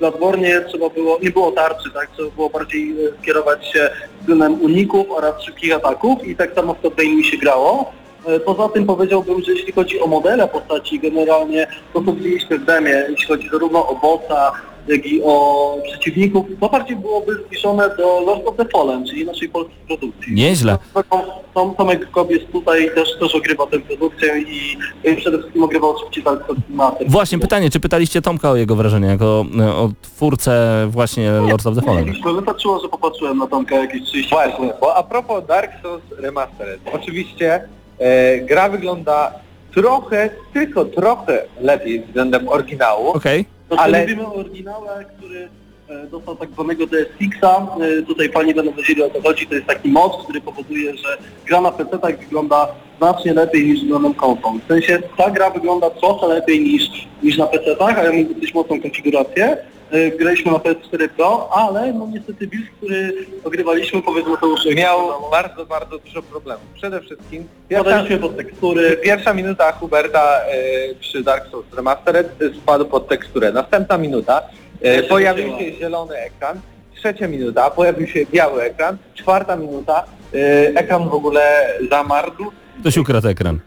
w 0.00 0.68
trzeba 0.68 0.88
było, 0.88 1.18
nie 1.22 1.30
było 1.30 1.52
tarczy, 1.52 1.90
tak? 1.94 2.10
Trzeba 2.10 2.30
było 2.30 2.50
bardziej 2.50 2.96
yy, 2.96 3.12
skierować 3.22 3.66
się 3.72 3.90
względem 4.20 4.62
uników 4.62 5.06
oraz 5.10 5.42
szybkich 5.42 5.74
ataków 5.74 6.28
i 6.28 6.36
tak 6.36 6.54
samo 6.54 6.74
w 6.74 6.80
Top 6.80 6.98
mi 6.98 7.24
się 7.24 7.36
grało. 7.36 7.92
E, 8.26 8.40
Poza 8.40 8.68
tym 8.68 8.86
powiedziałbym, 8.86 9.42
że 9.42 9.52
jeśli 9.52 9.72
chodzi 9.72 10.00
o 10.00 10.06
modele 10.06 10.48
postaci, 10.48 11.00
generalnie 11.00 11.66
to 11.92 12.02
co 12.04 12.12
widzieliśmy 12.12 12.58
w 12.58 12.64
demie, 12.64 13.06
jeśli 13.08 13.26
chodzi 13.26 13.48
zarówno 13.48 13.88
o 13.88 13.94
bossa, 13.94 14.52
i 14.88 15.22
o 15.24 15.76
przeciwników, 15.84 16.46
to 16.60 16.68
bardziej 16.68 16.96
byłoby 16.96 17.34
zbliżone 17.46 17.96
do 17.96 18.20
Lord 18.20 18.46
of 18.46 18.56
the 18.56 18.64
Fallen, 18.64 19.06
czyli 19.06 19.26
naszej 19.26 19.48
polskiej 19.48 19.76
produkcji. 19.86 20.34
Nieźle. 20.34 20.78
Tom, 21.54 21.74
Tomek 21.74 22.10
Kobiec 22.10 22.42
tutaj 22.52 22.90
też, 22.94 23.18
też 23.20 23.34
ogrywa 23.34 23.66
tę 23.66 23.78
produkcję 23.78 24.38
i, 24.38 24.76
i 25.04 25.16
przede 25.16 25.38
wszystkim 25.38 25.62
ogrywa 25.62 25.88
oczywiście 25.88 26.22
Dark. 26.22 26.44
Właśnie 27.08 27.38
pytanie, 27.38 27.70
czy 27.70 27.80
pytaliście 27.80 28.22
Tomka 28.22 28.50
o 28.50 28.56
jego 28.56 28.76
wrażenie 28.76 29.08
jako 29.08 29.44
e, 29.60 29.74
o 29.74 29.90
twórcę 30.02 30.86
właśnie 30.90 31.30
Lords 31.30 31.66
of 31.66 31.74
the 31.74 31.82
Fallen? 31.82 32.04
Mieliśmy, 32.04 32.32
Wystarczyło, 32.32 32.80
że 32.80 32.88
popatrzyłem 32.88 33.38
na 33.38 33.46
Tomka 33.46 33.76
jakieś 33.76 34.02
30 34.02 34.30
Właśnie, 34.34 34.72
bo 34.80 34.94
a 34.94 35.02
propos 35.02 35.46
Dark 35.46 35.72
Souls 35.82 36.02
Remastered, 36.18 36.80
oczywiście 36.92 37.68
e, 37.98 38.38
gra 38.38 38.68
wygląda 38.68 39.32
trochę, 39.74 40.30
tylko 40.52 40.84
trochę 40.84 41.44
lepiej 41.60 42.00
względem 42.00 42.48
oryginału, 42.48 43.08
Okej. 43.08 43.38
Znaczy 43.42 43.61
Ale- 43.80 44.00
mówimy 44.00 44.26
o 44.26 44.34
oryginale, 44.34 45.04
który 45.18 45.48
e, 45.88 46.06
dostał 46.06 46.36
tak 46.36 46.50
zwanego 46.50 46.86
DSX-a. 46.86 47.66
E, 47.80 48.02
Tutaj 48.02 48.28
pani 48.30 48.54
będą 48.54 48.72
wiedzieli 48.72 49.02
o 49.02 49.10
co 49.10 49.22
chodzi. 49.22 49.46
To 49.46 49.54
jest 49.54 49.66
taki 49.66 49.88
mod, 49.88 50.22
który 50.24 50.40
powoduje, 50.40 50.96
że 50.96 51.18
gra 51.46 51.60
na 51.60 51.72
PC 51.72 51.98
tak 51.98 52.18
wygląda 52.18 52.68
znacznie 52.98 53.34
lepiej 53.34 53.66
niż 53.66 53.80
względem 53.82 54.14
konsol. 54.14 54.52
W 54.64 54.68
sensie 54.68 54.98
ta 55.16 55.30
gra 55.30 55.50
wygląda 55.50 55.90
trochę 55.90 56.26
lepiej 56.26 56.60
niż, 56.60 56.82
niż 57.22 57.38
na 57.38 57.46
PC-tach, 57.46 57.98
a 57.98 58.04
ja 58.04 58.12
mam 58.12 58.34
dosyć 58.34 58.54
mocną 58.54 58.80
konfigurację. 58.80 59.56
E, 59.92 60.10
Graliśmy 60.10 60.52
na 60.52 60.58
PS4 60.58 61.08
Pro, 61.08 61.48
ale 61.52 61.92
no 61.92 62.06
niestety 62.12 62.46
build, 62.46 62.66
który 62.76 63.12
ogrywaliśmy, 63.44 64.02
powiedzmy 64.02 64.36
to 64.40 64.46
już 64.46 64.76
miał 64.76 64.98
bardzo, 65.30 65.66
bardzo 65.66 65.98
dużo 65.98 66.22
problemów. 66.22 66.64
Przede 66.74 67.00
wszystkim 67.00 67.48
pierwsza, 67.68 67.84
Podaliśmy 67.84 68.18
pod 68.18 68.36
tekstury, 68.36 68.96
pierwsza 68.96 69.34
minuta 69.34 69.72
Huberta 69.72 70.40
e, 70.40 70.94
przy 71.00 71.22
Dark 71.22 71.50
Souls 71.50 71.66
Remastered 71.76 72.42
e, 72.42 72.54
spadł 72.54 72.84
pod 72.84 73.08
teksturę. 73.08 73.52
Następna 73.52 73.98
minuta 73.98 74.42
e, 74.80 75.02
pojawił 75.02 75.58
się 75.58 75.72
zielony 75.72 76.16
ekran, 76.16 76.60
trzecia 76.94 77.28
minuta 77.28 77.70
pojawił 77.70 78.06
się 78.06 78.26
biały 78.26 78.62
ekran, 78.62 78.96
czwarta 79.14 79.56
minuta 79.56 80.04
e, 80.34 80.38
ekran 80.74 81.08
w 81.08 81.14
ogóle 81.14 81.68
zamarzł 81.90 82.52
Ktoś 82.80 82.96
ukradł 82.96 83.28
ekran. 83.28 83.60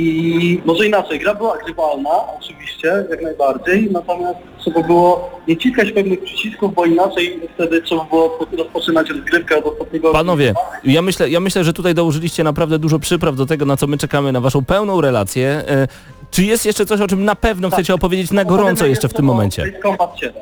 I 0.00 0.60
może 0.64 0.86
inaczej, 0.86 1.18
gra 1.18 1.34
była 1.34 1.58
grywalna, 1.58 2.10
oczywiście, 2.38 3.04
jak 3.10 3.22
najbardziej, 3.22 3.88
natomiast 3.90 4.38
trzeba 4.58 4.82
było 4.82 5.30
nie 5.48 5.56
ciskać 5.56 5.92
pewnych 5.92 6.22
przycisków, 6.22 6.74
bo 6.74 6.84
inaczej 6.84 7.40
wtedy 7.54 7.82
trzeba 7.82 8.04
było 8.04 8.38
rozpoczynać 8.58 9.10
rozgrywkę 9.10 9.56
od 9.56 9.66
ostatniego... 9.66 10.12
Panowie, 10.12 10.54
ja 10.84 11.02
myślę, 11.02 11.30
ja 11.30 11.40
myślę, 11.40 11.64
że 11.64 11.72
tutaj 11.72 11.94
dołożyliście 11.94 12.44
naprawdę 12.44 12.78
dużo 12.78 12.98
przypraw 12.98 13.36
do 13.36 13.46
tego, 13.46 13.64
na 13.66 13.76
co 13.76 13.86
my 13.86 13.98
czekamy, 13.98 14.32
na 14.32 14.40
waszą 14.40 14.64
pełną 14.64 15.00
relację. 15.00 15.48
E, 15.68 15.88
Czy 16.30 16.44
jest 16.44 16.66
jeszcze 16.66 16.86
coś, 16.86 17.00
o 17.00 17.06
czym 17.08 17.24
na 17.24 17.34
pewno 17.34 17.70
chcecie 17.70 17.94
opowiedzieć 17.94 18.30
na 18.30 18.44
gorąco 18.44 18.86
jeszcze 18.86 19.08
w 19.08 19.14
tym 19.14 19.24
momencie? 19.24 19.62
Ace 19.62 19.82
Combat 19.82 20.10
7, 20.20 20.34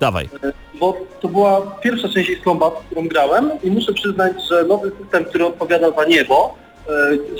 Dawaj. 0.00 0.28
bo 0.80 0.96
to 1.20 1.28
była 1.28 1.60
pierwsza 1.60 2.08
część 2.08 2.30
Combat, 2.44 2.72
którą 2.86 3.08
grałem 3.08 3.50
i 3.64 3.70
muszę 3.70 3.92
przyznać, 3.92 4.32
że 4.50 4.64
nowy 4.64 4.92
system, 5.02 5.24
który 5.24 5.46
odpowiada 5.46 5.90
za 5.90 6.04
niebo, 6.04 6.54
e, 6.62 6.65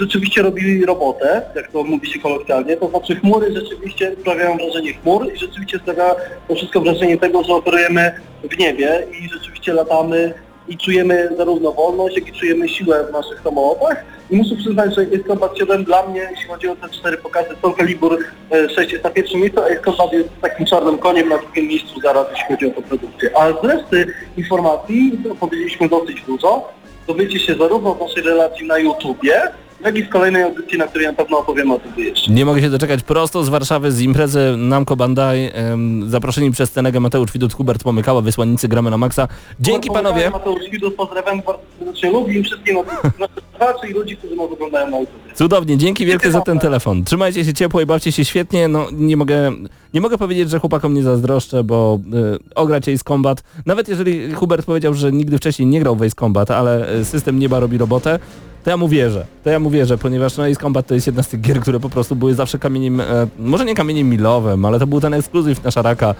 rzeczywiście 0.00 0.42
robi 0.42 0.84
robotę, 0.84 1.42
jak 1.54 1.70
to 1.70 1.84
mówi 1.84 2.12
się 2.12 2.18
kolokwialnie, 2.18 2.76
to 2.76 2.88
znaczy 2.88 3.16
chmury 3.16 3.52
rzeczywiście 3.52 4.12
sprawiają 4.20 4.56
wrażenie 4.56 4.94
chmur 4.94 5.32
i 5.34 5.38
rzeczywiście 5.38 5.78
sprawia 5.78 6.14
to 6.48 6.54
wszystko 6.54 6.80
wrażenie 6.80 7.18
tego, 7.18 7.42
że 7.42 7.54
operujemy 7.54 8.12
w 8.50 8.58
niebie 8.58 9.06
i 9.20 9.28
rzeczywiście 9.28 9.72
latamy 9.72 10.34
i 10.68 10.76
czujemy 10.76 11.28
zarówno 11.36 11.72
wolność, 11.72 12.16
jak 12.16 12.28
i 12.28 12.32
czujemy 12.32 12.68
siłę 12.68 13.06
w 13.08 13.12
naszych 13.12 13.40
samolotach. 13.40 14.04
I 14.30 14.36
muszę 14.36 14.56
przyznać, 14.56 14.94
że 14.94 15.02
Ace 15.02 15.28
Combat 15.28 15.58
7 15.58 15.84
dla 15.84 16.06
mnie, 16.06 16.28
jeśli 16.30 16.46
chodzi 16.48 16.68
o 16.68 16.76
te 16.76 16.88
cztery 16.88 17.16
pokazy, 17.16 17.48
Soul 17.62 17.74
Calibur 17.76 18.18
e, 18.50 18.68
6 18.68 18.92
jest 18.92 19.04
na 19.04 19.10
pierwszym 19.10 19.40
miejscu, 19.40 19.60
a 19.60 19.64
Ace 19.64 19.80
Combat 19.80 20.12
jest 20.12 20.28
takim 20.40 20.66
czarnym 20.66 20.98
koniem 20.98 21.28
na 21.28 21.38
drugim 21.38 21.66
miejscu 21.66 22.00
zaraz, 22.00 22.26
jeśli 22.30 22.46
chodzi 22.46 22.66
o 22.66 22.70
tę 22.70 22.82
produkcję. 22.82 23.30
A 23.38 23.52
z 23.52 23.64
reszty 23.64 24.06
informacji 24.36 25.18
to 25.28 25.34
powiedzieliśmy 25.34 25.88
dosyć 25.88 26.22
dużo. 26.22 26.68
Dowiecie 27.06 27.38
się 27.40 27.54
zarówno 27.54 27.96
z 27.96 28.00
naszej 28.00 28.22
relacji 28.22 28.66
na 28.66 28.78
YouTubie, 28.78 29.42
jak 29.84 29.98
i 29.98 30.02
z 30.02 30.08
kolejnej 30.08 30.42
audycji, 30.42 30.78
na 30.78 30.86
której 30.86 31.06
na 31.06 31.12
pewno 31.12 31.38
opowiemy 31.38 31.74
o 31.74 31.78
tym 31.78 31.92
jeszcze. 32.04 32.32
Nie 32.32 32.44
mogę 32.44 32.60
się 32.60 32.70
doczekać 32.70 33.02
prosto 33.02 33.44
z 33.44 33.48
Warszawy, 33.48 33.92
z 33.92 34.00
imprezy 34.00 34.54
Namco 34.56 34.96
Bandai, 34.96 35.50
em, 35.54 36.10
zaproszeni 36.10 36.50
przez 36.50 36.70
Tenegę 36.70 37.00
Mateusz 37.00 37.32
Widut, 37.32 37.52
Hubert 37.54 37.84
Pomykała, 37.84 38.20
wysłannicy 38.20 38.68
gramy 38.68 38.90
na 38.90 38.98
maksa. 38.98 39.28
Dzięki 39.60 39.90
panowie. 39.90 40.30
Mateusz 40.30 40.70
Widus, 40.70 40.94
pozdrawiam 40.94 41.42
bardzo 41.42 41.62
serdecznie 41.78 42.10
ludzi 42.10 42.38
i 42.38 42.42
wszystkich 42.42 42.74
naszych 43.18 43.42
słuchaczy 43.50 43.88
i 43.88 43.92
ludzi, 43.92 44.16
którzy 44.16 44.36
nas 44.36 44.50
oglądają 44.52 44.90
na 44.90 44.98
YouTubie. 45.00 45.25
Cudownie, 45.36 45.78
dzięki 45.78 46.06
wielkie 46.06 46.30
za 46.30 46.40
ten 46.40 46.58
telefon. 46.58 47.04
Trzymajcie 47.04 47.44
się 47.44 47.54
ciepło 47.54 47.80
i 47.80 47.86
bawcie 47.86 48.12
się 48.12 48.24
świetnie. 48.24 48.68
No 48.68 48.86
nie 48.92 49.16
mogę, 49.16 49.52
nie 49.94 50.00
mogę 50.00 50.18
powiedzieć, 50.18 50.50
że 50.50 50.58
chłopakom 50.58 50.94
nie 50.94 51.02
zazdroszczę, 51.02 51.64
bo 51.64 51.98
y, 52.34 52.54
ograć 52.54 52.88
Ace 52.88 53.04
Combat, 53.04 53.42
nawet 53.66 53.88
jeżeli 53.88 54.32
Hubert 54.32 54.66
powiedział, 54.66 54.94
że 54.94 55.12
nigdy 55.12 55.38
wcześniej 55.38 55.68
nie 55.68 55.80
grał 55.80 55.96
w 55.96 56.02
Ace 56.02 56.14
Combat, 56.14 56.50
ale 56.50 56.94
y, 56.94 57.04
system 57.04 57.38
nieba 57.38 57.60
robi 57.60 57.78
robotę, 57.78 58.18
to 58.64 58.70
ja 58.70 58.76
mu 58.76 58.88
wierzę. 58.88 59.26
To 59.44 59.50
ja 59.50 59.60
mu 59.60 59.70
wierzę, 59.70 59.98
ponieważ 59.98 60.36
no, 60.36 60.44
Ace 60.44 60.60
Combat 60.60 60.86
to 60.86 60.94
jest 60.94 61.06
jedna 61.06 61.22
z 61.22 61.28
tych 61.28 61.40
gier, 61.40 61.60
które 61.60 61.80
po 61.80 61.88
prostu 61.90 62.16
były 62.16 62.34
zawsze 62.34 62.58
kamieniem, 62.58 63.00
e, 63.00 63.04
może 63.38 63.64
nie 63.64 63.74
kamieniem 63.74 64.08
milowym, 64.08 64.64
ale 64.64 64.78
to 64.78 64.86
był 64.86 65.00
ten 65.00 65.14
ekskluzyw 65.14 65.64
na 65.64 65.70
szaraka, 65.70 66.14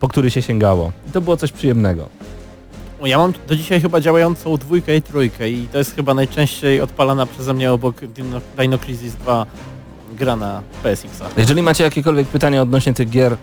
po 0.00 0.08
który 0.08 0.30
się 0.30 0.42
sięgało. 0.42 0.92
I 1.08 1.10
to 1.10 1.20
było 1.20 1.36
coś 1.36 1.52
przyjemnego. 1.52 2.08
Ja 3.04 3.18
mam 3.18 3.32
do 3.48 3.56
dzisiaj 3.56 3.80
chyba 3.80 4.00
działającą 4.00 4.56
dwójkę 4.56 4.96
i 4.96 5.02
trójkę 5.02 5.50
i 5.50 5.68
to 5.72 5.78
jest 5.78 5.96
chyba 5.96 6.14
najczęściej 6.14 6.80
odpalana 6.80 7.26
przeze 7.26 7.54
mnie 7.54 7.72
obok 7.72 8.00
Dino, 8.06 8.40
Dino 8.58 8.78
Crisis 8.78 9.14
2 9.14 9.46
gra 10.12 10.36
na 10.36 10.62
PSX-a. 10.82 11.40
Jeżeli 11.40 11.62
macie 11.62 11.84
jakiekolwiek 11.84 12.28
pytania 12.28 12.62
odnośnie 12.62 12.94
tych 12.94 13.10
gier, 13.10 13.36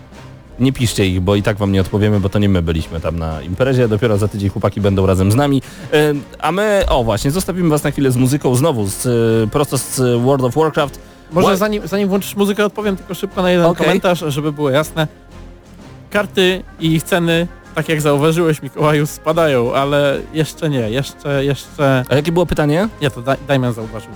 nie 0.58 0.72
piszcie 0.72 1.06
ich, 1.06 1.20
bo 1.20 1.36
i 1.36 1.42
tak 1.42 1.56
wam 1.56 1.72
nie 1.72 1.80
odpowiemy, 1.80 2.20
bo 2.20 2.28
to 2.28 2.38
nie 2.38 2.48
my 2.48 2.62
byliśmy 2.62 3.00
tam 3.00 3.18
na 3.18 3.42
imprezie, 3.42 3.88
dopiero 3.88 4.18
za 4.18 4.28
tydzień 4.28 4.50
chłopaki 4.50 4.80
będą 4.80 5.06
razem 5.06 5.32
z 5.32 5.34
nami. 5.34 5.62
E, 5.92 6.14
A 6.38 6.52
my, 6.52 6.84
o 6.88 7.04
właśnie, 7.04 7.30
zostawimy 7.30 7.68
was 7.68 7.84
na 7.84 7.90
chwilę 7.90 8.10
z 8.10 8.16
muzyką 8.16 8.54
znowu, 8.54 8.86
z, 8.86 9.06
e, 9.06 9.50
prosto 9.50 9.78
z 9.78 10.20
World 10.22 10.44
of 10.44 10.54
Warcraft. 10.54 11.00
Może 11.32 11.46
What? 11.46 11.58
zanim, 11.58 11.86
zanim 11.88 12.08
włączysz 12.08 12.36
muzykę 12.36 12.64
odpowiem 12.64 12.96
tylko 12.96 13.14
szybko 13.14 13.42
na 13.42 13.50
jeden 13.50 13.66
Okej. 13.66 13.86
komentarz, 13.86 14.24
żeby 14.28 14.52
było 14.52 14.70
jasne. 14.70 15.08
Karty 16.10 16.62
i 16.80 16.94
ich 16.94 17.02
ceny, 17.02 17.46
tak 17.74 17.88
jak 17.88 18.00
zauważyłeś 18.00 18.62
Mikołaju, 18.62 19.06
spadają, 19.06 19.74
ale 19.74 20.20
jeszcze 20.32 20.70
nie, 20.70 20.90
jeszcze, 20.90 21.44
jeszcze... 21.44 22.04
A 22.08 22.14
jakie 22.14 22.32
było 22.32 22.46
pytanie? 22.46 22.88
Nie, 23.02 23.10
to 23.10 23.22
Dajman 23.48 23.72
zauważył. 23.72 24.10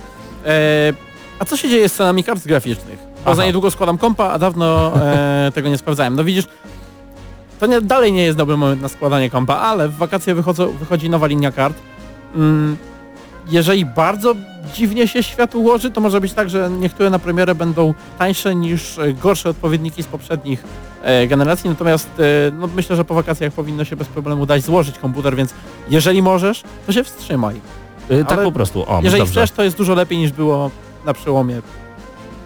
E, 0.45 0.93
a 1.39 1.45
co 1.45 1.57
się 1.57 1.69
dzieje 1.69 1.89
z 1.89 1.93
cenami 1.93 2.23
kart 2.23 2.47
graficznych? 2.47 2.99
Bo 2.99 3.31
Aha. 3.31 3.35
za 3.35 3.45
niedługo 3.45 3.71
składam 3.71 3.97
kompa, 3.97 4.29
a 4.29 4.39
dawno 4.39 4.93
e, 4.95 5.51
tego 5.55 5.69
nie 5.69 5.77
sprawdzałem. 5.77 6.15
No 6.15 6.23
widzisz, 6.23 6.45
to 7.59 7.65
nie, 7.65 7.81
dalej 7.81 8.13
nie 8.13 8.23
jest 8.23 8.37
dobry 8.37 8.57
moment 8.57 8.81
na 8.81 8.87
składanie 8.87 9.29
kompa, 9.29 9.55
ale 9.55 9.89
w 9.89 9.95
wakacje 9.95 10.35
wychodzą, 10.35 10.71
wychodzi 10.71 11.09
nowa 11.09 11.27
linia 11.27 11.51
kart. 11.51 11.77
Mm, 12.35 12.77
jeżeli 13.49 13.85
bardzo 13.85 14.35
dziwnie 14.73 15.07
się 15.07 15.23
świat 15.23 15.55
ułoży, 15.55 15.91
to 15.91 16.01
może 16.01 16.21
być 16.21 16.33
tak, 16.33 16.49
że 16.49 16.69
niektóre 16.69 17.09
na 17.09 17.19
premierę 17.19 17.55
będą 17.55 17.93
tańsze 18.19 18.55
niż 18.55 18.99
e, 18.99 19.13
gorsze 19.13 19.49
odpowiedniki 19.49 20.03
z 20.03 20.07
poprzednich 20.07 20.63
e, 21.03 21.27
generacji, 21.27 21.69
natomiast 21.69 22.09
e, 22.19 22.51
no, 22.51 22.69
myślę, 22.75 22.95
że 22.95 23.05
po 23.05 23.13
wakacjach 23.13 23.53
powinno 23.53 23.85
się 23.85 23.95
bez 23.95 24.07
problemu 24.07 24.45
dać 24.45 24.63
złożyć 24.63 24.99
komputer, 24.99 25.35
więc 25.35 25.53
jeżeli 25.89 26.21
możesz, 26.21 26.63
to 26.87 26.93
się 26.93 27.03
wstrzymaj. 27.03 27.61
Tak 28.27 28.43
po 28.43 28.51
prostu, 28.51 28.83
o, 28.87 28.99
Jeżeli 29.03 29.21
dobrze. 29.21 29.33
chcesz, 29.33 29.51
to 29.51 29.63
jest 29.63 29.77
dużo 29.77 29.93
lepiej 29.93 30.17
niż 30.17 30.31
było 30.31 30.71
na 31.05 31.13
przełomie 31.13 31.61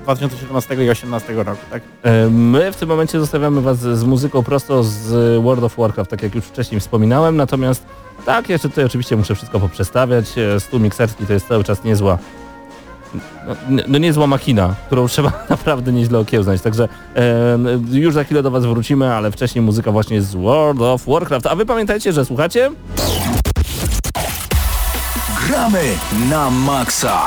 2017 0.03 0.73
i 0.73 0.77
2018 0.77 1.33
roku, 1.33 1.61
tak? 1.69 1.83
My 2.31 2.71
w 2.71 2.75
tym 2.75 2.89
momencie 2.89 3.19
zostawiamy 3.19 3.61
was 3.61 3.79
z 3.79 4.03
muzyką 4.03 4.43
prosto 4.43 4.83
z 4.83 5.43
World 5.43 5.63
of 5.63 5.77
Warcraft, 5.77 6.11
tak 6.11 6.23
jak 6.23 6.35
już 6.35 6.45
wcześniej 6.45 6.81
wspominałem, 6.81 7.37
natomiast 7.37 7.85
tak, 8.25 8.49
jeszcze 8.49 8.69
tutaj 8.69 8.85
oczywiście 8.85 9.15
muszę 9.15 9.35
wszystko 9.35 9.59
poprzestawiać. 9.59 10.37
E, 10.37 10.59
Stół 10.59 10.79
mikserski 10.79 11.25
to 11.25 11.33
jest 11.33 11.47
cały 11.47 11.63
czas 11.63 11.83
niezła 11.83 12.17
no, 13.69 13.83
no 13.87 13.97
niezła 13.97 14.27
machina, 14.27 14.75
którą 14.85 15.07
trzeba 15.13 15.31
naprawdę 15.49 15.91
nieźle 15.91 16.19
okiełznać, 16.19 16.61
także 16.61 16.89
e, 17.15 17.57
już 17.91 18.13
za 18.13 18.23
chwilę 18.23 18.43
do 18.43 18.51
was 18.51 18.65
wrócimy, 18.65 19.13
ale 19.13 19.31
wcześniej 19.31 19.61
muzyka 19.61 19.91
właśnie 19.91 20.21
z 20.21 20.35
World 20.35 20.81
of 20.81 21.05
Warcraft, 21.07 21.47
a 21.47 21.55
wy 21.55 21.65
pamiętajcie, 21.65 22.13
że 22.13 22.25
słuchacie? 22.25 22.71
Gramy 25.47 25.83
na 26.29 26.49
maksa. 26.49 27.21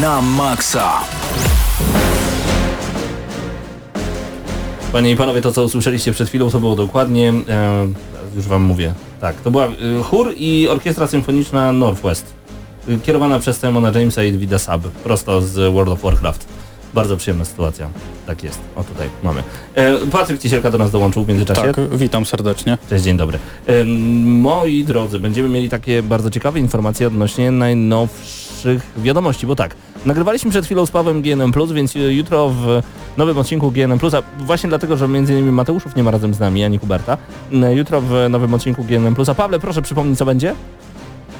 Na 0.00 0.22
maksa. 0.22 0.90
Panie 4.92 5.10
i 5.10 5.16
panowie, 5.16 5.42
to 5.42 5.52
co 5.52 5.64
usłyszeliście 5.64 6.12
przed 6.12 6.28
chwilą, 6.28 6.50
to 6.50 6.60
było 6.60 6.76
dokładnie, 6.76 7.32
e, 7.48 7.86
już 8.36 8.46
wam 8.46 8.62
mówię, 8.62 8.94
tak, 9.20 9.36
to 9.36 9.50
była 9.50 9.66
e, 9.66 9.70
chór 10.02 10.34
i 10.36 10.68
orkiestra 10.68 11.06
symfoniczna 11.06 11.72
Northwest, 11.72 12.32
e, 12.88 12.98
kierowana 12.98 13.38
przez 13.38 13.60
Simona 13.60 13.92
Jamesa 13.98 14.24
i 14.24 14.32
Davida 14.32 14.58
Sub, 14.58 14.82
prosto 15.04 15.42
z 15.42 15.72
World 15.72 15.92
of 15.92 16.02
Warcraft. 16.02 16.46
Bardzo 16.94 17.16
przyjemna 17.16 17.44
sytuacja. 17.44 17.88
Tak 18.26 18.44
jest. 18.44 18.58
O 18.76 18.84
tutaj 18.84 19.08
mamy. 19.22 19.42
E, 19.74 20.06
Patryk 20.06 20.40
Ciesielka 20.40 20.70
do 20.70 20.78
nas 20.78 20.90
dołączył 20.90 21.24
w 21.24 21.28
międzyczasie. 21.28 21.62
Tak, 21.62 21.96
witam 21.96 22.26
serdecznie. 22.26 22.78
Cześć, 22.90 23.04
dzień 23.04 23.16
dobry. 23.16 23.38
Em, 23.66 23.88
Moi 24.40 24.84
drodzy, 24.84 25.20
będziemy 25.20 25.48
mieli 25.48 25.68
takie 25.68 26.02
bardzo 26.02 26.30
ciekawe 26.30 26.60
informacje 26.60 27.06
odnośnie 27.06 27.50
najnowszych 27.50 28.82
wiadomości, 28.96 29.46
bo 29.46 29.56
tak, 29.56 29.74
nagrywaliśmy 30.06 30.50
przed 30.50 30.64
chwilą 30.64 30.86
z 30.86 30.90
Pawłem 30.90 31.22
GNM+, 31.22 31.52
więc 31.74 31.96
e, 31.96 31.98
jutro 31.98 32.48
w 32.48 32.82
nowym 33.16 33.38
odcinku 33.38 33.70
GNM+, 33.70 33.98
a 34.12 34.42
właśnie 34.44 34.68
dlatego, 34.68 34.96
że 34.96 35.08
między 35.08 35.32
innymi 35.32 35.52
Mateuszów 35.52 35.96
nie 35.96 36.02
ma 36.02 36.10
razem 36.10 36.34
z 36.34 36.40
nami, 36.40 36.64
ani 36.64 36.78
Huberta, 36.78 37.18
m, 37.52 37.76
jutro 37.76 38.00
w 38.00 38.26
nowym 38.30 38.54
odcinku 38.54 38.84
GNM+, 38.84 39.14
a 39.30 39.34
Pawle, 39.34 39.58
proszę 39.58 39.82
przypomnij, 39.82 40.16
co 40.16 40.24
będzie? 40.24 40.54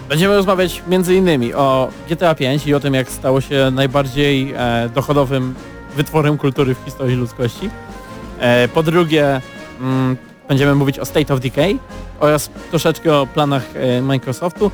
Będziemy 0.08 0.36
rozmawiać 0.36 0.82
między 0.88 1.14
innymi 1.14 1.54
o 1.54 1.88
GTA 2.08 2.34
5 2.34 2.66
i 2.66 2.74
o 2.74 2.80
tym, 2.80 2.94
jak 2.94 3.10
stało 3.10 3.40
się 3.40 3.70
najbardziej 3.72 4.54
e, 4.56 4.90
dochodowym 4.94 5.54
wytworem 5.96 6.38
kultury 6.38 6.74
w 6.74 6.84
historii 6.84 7.16
ludzkości. 7.16 7.70
E, 8.38 8.68
po 8.68 8.82
drugie, 8.82 9.40
mm, 9.80 10.16
będziemy 10.48 10.74
mówić 10.74 10.98
o 10.98 11.04
State 11.04 11.34
of 11.34 11.40
Decay 11.40 11.78
oraz 12.20 12.50
troszeczkę 12.70 13.16
o 13.16 13.26
planach 13.26 13.62
e, 13.74 14.02
Microsoftu 14.02 14.70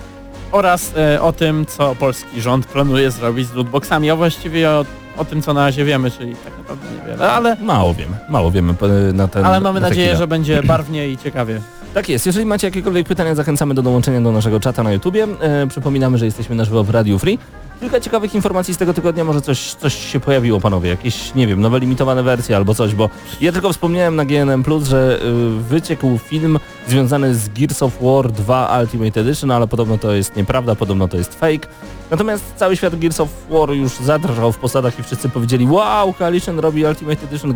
oraz 0.53 0.93
e, 0.97 1.23
o 1.23 1.33
tym, 1.33 1.67
co 1.67 1.95
polski 1.95 2.41
rząd 2.41 2.67
planuje 2.67 3.11
zrobić 3.11 3.49
z 3.49 3.55
lootboxami, 3.55 4.11
a 4.11 4.17
właściwie 4.17 4.71
o, 4.71 4.85
o 5.17 5.25
tym, 5.25 5.43
co 5.43 5.55
na 5.55 5.65
razie 5.65 5.85
wiemy, 5.85 6.11
czyli 6.11 6.35
tak 6.45 6.59
naprawdę 6.59 6.87
niewiele, 7.01 7.31
ale, 7.33 7.57
Mało 7.57 7.95
wiemy, 7.95 8.17
mało 8.29 8.51
wiemy 8.51 8.75
na 9.13 9.29
ten 9.29 9.45
ale 9.45 9.61
mamy 9.61 9.81
na 9.81 9.89
nadzieję, 9.89 10.07
chwilę. 10.07 10.19
że 10.19 10.27
będzie 10.27 10.63
barwnie 10.63 11.09
i 11.09 11.17
ciekawie. 11.19 11.61
Tak 11.95 12.09
jest. 12.09 12.27
Jeżeli 12.27 12.47
macie 12.47 12.67
jakiekolwiek 12.67 13.07
pytania, 13.09 13.35
zachęcamy 13.35 13.75
do 13.75 13.83
dołączenia 13.83 14.21
do 14.21 14.33
naszego 14.33 14.61
czata 14.61 14.83
na 14.83 14.93
YouTubie. 14.93 15.27
E, 15.41 15.67
przypominamy, 15.67 16.19
że 16.19 16.25
jesteśmy 16.25 16.57
na 16.57 16.65
żywo 16.65 16.85
w 16.85 16.91
Radio 16.91 17.19
Free. 17.19 17.39
Kilka 17.81 18.01
ciekawych 18.01 18.35
informacji 18.35 18.75
z 18.75 18.77
tego 18.77 18.95
tygodnia, 18.95 19.25
może 19.25 19.41
coś, 19.41 19.75
coś 19.75 20.13
się 20.13 20.21
pojawiło, 20.21 20.61
panowie, 20.61 20.91
jakieś, 20.91 21.35
nie 21.35 21.47
wiem, 21.47 21.61
nowe 21.61 21.79
limitowane 21.81 22.23
wersje 22.23 22.57
albo 22.57 22.75
coś, 22.75 22.95
bo 22.95 23.11
ja 23.41 23.53
tylko 23.53 23.73
wspomniałem 23.73 24.17
na 24.17 24.25
GNM+, 24.25 24.65
że 24.83 25.21
y, 25.23 25.63
wyciekł 25.63 26.19
film 26.19 26.59
związany 26.89 27.35
z 27.35 27.49
Gears 27.49 27.83
of 27.83 27.93
War 28.03 28.33
2 28.33 28.81
Ultimate 28.81 29.21
Edition, 29.21 29.51
ale 29.51 29.69
podobno 29.69 29.99
to 29.99 30.13
jest 30.13 30.37
nieprawda, 30.37 30.75
podobno 30.75 31.09
to 31.09 31.17
jest 31.17 31.35
fake. 31.35 31.69
Natomiast 32.11 32.45
cały 32.57 32.77
świat 32.77 32.99
Gears 32.99 33.21
of 33.21 33.29
War 33.51 33.71
już 33.71 33.93
zadrżał 33.93 34.53
w 34.53 34.59
posadach 34.59 34.99
i 34.99 35.03
wszyscy 35.03 35.29
powiedzieli 35.29 35.67
wow, 35.67 36.15
Coalition 36.15 36.59
robi 36.59 36.85
Ultimate 36.85 37.27
Edition 37.27 37.55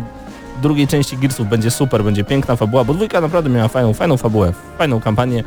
drugiej 0.61 0.87
części 0.87 1.17
Gearsów 1.17 1.49
będzie 1.49 1.71
super, 1.71 2.03
będzie 2.03 2.23
piękna 2.23 2.55
fabuła, 2.55 2.83
bo 2.83 2.93
dwójka 2.93 3.21
naprawdę 3.21 3.49
miała 3.49 3.67
fajną, 3.67 3.93
fajną 3.93 4.17
fabułę, 4.17 4.53
fajną 4.77 5.01
kampanię, 5.01 5.43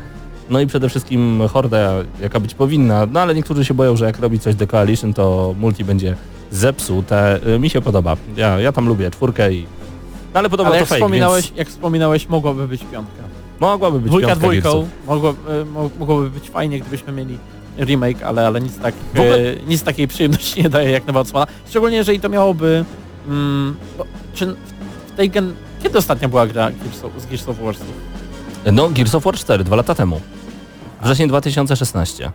no 0.49 0.59
i 0.59 0.67
przede 0.67 0.89
wszystkim 0.89 1.41
horda 1.53 1.93
jaka 2.21 2.39
być 2.39 2.53
powinna, 2.53 3.05
no 3.11 3.19
ale 3.19 3.35
niektórzy 3.35 3.65
się 3.65 3.73
boją, 3.73 3.97
że 3.97 4.05
jak 4.05 4.19
robi 4.19 4.39
coś 4.39 4.55
The 4.55 4.67
Coalition, 4.67 5.13
to 5.13 5.55
multi 5.59 5.83
będzie 5.83 6.15
zepsute. 6.51 7.39
Y, 7.55 7.59
Mi 7.59 7.69
się 7.69 7.81
podoba, 7.81 8.17
ja, 8.37 8.59
ja 8.59 8.71
tam 8.71 8.87
lubię 8.87 9.11
czwórkę 9.11 9.53
i... 9.53 9.65
No 10.33 10.39
ale 10.39 10.49
podobno 10.49 10.71
Ale 10.73 10.75
to 10.75 10.79
jak 10.79 10.89
fake, 10.89 10.99
wspominałeś, 11.01 11.45
więc 11.45 11.57
jak 11.57 11.67
wspominałeś, 11.67 12.29
mogłaby 12.29 12.67
być 12.67 12.81
piątka. 12.91 13.23
mogłaby 13.59 13.99
być 13.99 14.09
Dwójka 14.09 14.27
piątka 14.27 14.47
dwójką, 14.47 14.87
mogło, 15.07 15.35
mo- 15.73 15.89
mogłoby 15.99 16.29
być 16.29 16.49
fajnie, 16.49 16.79
gdybyśmy 16.79 17.13
mieli 17.13 17.37
remake, 17.79 18.23
ale, 18.23 18.47
ale 18.47 18.61
nic, 18.61 18.77
tak, 18.79 18.93
ogóle- 19.11 19.35
e, 19.37 19.55
nic 19.67 19.83
takiej 19.83 20.07
przyjemności 20.07 20.63
nie 20.63 20.69
daje 20.69 20.91
jak 20.91 21.07
nowa 21.07 21.19
odsłona. 21.19 21.47
Szczególnie 21.69 21.97
jeżeli 21.97 22.19
to 22.19 22.29
miałoby... 22.29 22.85
Mm, 23.27 23.75
bo, 23.97 24.05
czy 24.33 24.45
w 25.07 25.11
tej 25.17 25.29
gen... 25.29 25.53
Kiedy 25.83 25.97
ostatnia 25.97 26.29
była 26.29 26.47
gra 26.47 26.71
Gears 26.71 27.03
of, 27.03 27.11
z 27.21 27.25
Gears 27.25 27.49
of 27.49 27.59
War? 27.61 27.75
No 28.71 28.89
Gears 28.89 29.15
of 29.15 29.23
War 29.23 29.35
4, 29.35 29.63
dwa 29.63 29.75
lata 29.75 29.95
temu. 29.95 30.21
Wrzesień 31.01 31.27
2016. 31.27 32.31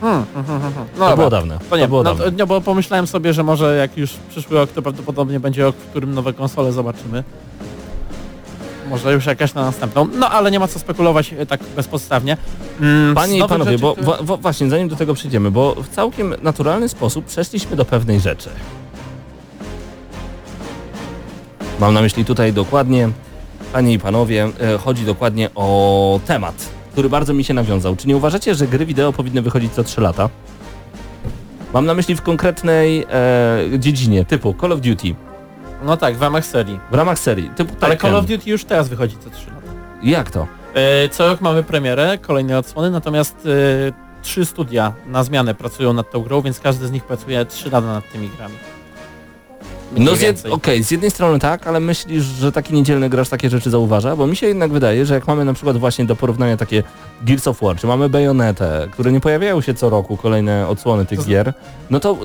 Hmm, 0.00 0.24
hmm, 0.34 0.46
hmm, 0.46 0.60
hmm. 0.60 0.86
No 0.98 1.04
To 1.04 1.10
dobra. 1.10 1.16
było 1.16 1.30
dawne. 1.30 1.58
To 1.70 1.76
nie, 1.76 1.88
było 1.88 2.02
no, 2.02 2.10
dawne. 2.14 2.24
to, 2.24 2.30
nie, 2.30 2.46
bo 2.46 2.60
pomyślałem 2.60 3.06
sobie, 3.06 3.32
że 3.32 3.42
może 3.42 3.76
jak 3.76 3.96
już 3.96 4.10
przyszły 4.28 4.56
rok, 4.56 4.70
to 4.70 4.82
prawdopodobnie 4.82 5.40
będzie 5.40 5.62
rok, 5.62 5.76
w 5.76 5.90
którym 5.90 6.14
nowe 6.14 6.32
konsole 6.32 6.72
zobaczymy. 6.72 7.24
Może 8.90 9.12
już 9.12 9.26
jakaś 9.26 9.54
na 9.54 9.62
następną. 9.64 10.08
No 10.18 10.30
ale 10.30 10.50
nie 10.50 10.58
ma 10.60 10.68
co 10.68 10.78
spekulować 10.78 11.32
e, 11.38 11.46
tak 11.46 11.60
bezpodstawnie. 11.76 12.36
Mm, 12.80 13.14
Panie 13.14 13.38
i 13.38 13.40
panowie, 13.48 13.70
rzeczy, 13.70 13.82
bo 13.82 13.94
wa, 13.94 14.16
wa, 14.22 14.36
właśnie 14.36 14.70
zanim 14.70 14.88
do 14.88 14.96
tego 14.96 15.14
przejdziemy, 15.14 15.50
bo 15.50 15.74
w 15.74 15.88
całkiem 15.88 16.34
naturalny 16.42 16.88
sposób 16.88 17.24
przeszliśmy 17.24 17.76
do 17.76 17.84
pewnej 17.84 18.20
rzeczy. 18.20 18.48
Mam 21.80 21.94
na 21.94 22.02
myśli 22.02 22.24
tutaj 22.24 22.52
dokładnie, 22.52 23.08
panie 23.74 23.92
i 23.92 23.98
panowie, 23.98 24.48
e, 24.60 24.78
chodzi 24.78 25.04
dokładnie 25.04 25.50
o 25.54 26.20
temat, 26.26 26.54
który 26.92 27.08
bardzo 27.08 27.32
mi 27.34 27.44
się 27.44 27.54
nawiązał. 27.54 27.96
Czy 27.96 28.08
nie 28.08 28.16
uważacie, 28.16 28.54
że 28.54 28.66
gry 28.66 28.86
wideo 28.86 29.12
powinny 29.12 29.42
wychodzić 29.42 29.72
co 29.72 29.84
3 29.84 30.00
lata? 30.00 30.28
Mam 31.72 31.86
na 31.86 31.94
myśli 31.94 32.14
w 32.16 32.22
konkretnej 32.22 33.06
e, 33.10 33.78
dziedzinie, 33.78 34.24
typu 34.24 34.54
Call 34.60 34.72
of 34.72 34.80
Duty, 34.80 35.14
No 35.84 35.96
tak, 35.96 36.16
w 36.16 36.22
ramach 36.22 36.46
serii. 36.46 36.80
w 36.90 36.94
ramach 36.94 37.18
serii, 37.18 37.50
typu 37.56 37.74
Ale. 37.80 37.96
Call 37.96 38.16
of 38.16 38.26
Duty 38.26 38.50
już 38.50 38.64
teraz 38.64 38.88
wychodzi 38.88 39.16
co 39.24 39.30
3 39.30 39.46
lata. 39.50 39.72
Jak 40.02 40.30
to? 40.30 40.46
E, 40.74 41.08
Co 41.08 41.28
rok 41.28 41.40
mamy 41.40 41.62
premierę, 41.62 42.18
kolejne 42.18 42.58
odsłony, 42.58 42.90
natomiast 42.90 43.36
e, 43.46 44.22
trzy 44.22 44.44
studia 44.44 44.92
na 45.06 45.24
zmianę 45.24 45.54
pracują 45.54 45.92
nad 45.92 46.10
tą 46.10 46.20
grą, 46.20 46.40
więc 46.42 46.60
każdy 46.60 46.86
z 46.86 46.90
nich 46.92 47.04
pracuje 47.04 47.44
3 47.46 47.70
lata 47.70 47.86
nad 47.86 48.12
tymi 48.12 48.28
grami. 48.28 48.54
No 49.98 50.16
z, 50.16 50.20
jed... 50.20 50.46
okej, 50.46 50.84
z 50.84 50.90
jednej 50.90 51.10
strony 51.10 51.38
tak, 51.38 51.66
ale 51.66 51.80
myślisz, 51.80 52.24
że 52.24 52.52
taki 52.52 52.74
niedzielny 52.74 53.08
gracz 53.08 53.28
takie 53.28 53.50
rzeczy 53.50 53.70
zauważa? 53.70 54.16
Bo 54.16 54.26
mi 54.26 54.36
się 54.36 54.46
jednak 54.46 54.72
wydaje, 54.72 55.06
że 55.06 55.14
jak 55.14 55.26
mamy 55.26 55.44
na 55.44 55.54
przykład 55.54 55.76
właśnie 55.76 56.04
do 56.04 56.16
porównania 56.16 56.56
takie 56.56 56.82
Gears 57.22 57.48
of 57.48 57.60
War, 57.60 57.76
czy 57.76 57.86
mamy 57.86 58.08
Bayonetę, 58.08 58.88
które 58.90 59.12
nie 59.12 59.20
pojawiają 59.20 59.60
się 59.60 59.74
co 59.74 59.90
roku, 59.90 60.16
kolejne 60.16 60.68
odsłony 60.68 61.06
tych 61.06 61.18
To 61.18 61.24
gier, 61.24 61.52
no 61.90 62.00
to, 62.00 62.18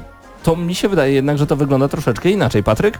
to 0.44 0.56
mi 0.56 0.76
się 0.76 0.90
wydaje 0.90 1.14
jednak, 1.14 1.38
że 1.38 1.48
to 1.48 1.56
wygląda 1.56 1.88
troszeczkę 1.88 2.30
inaczej. 2.30 2.64
Patryk? 2.64 3.00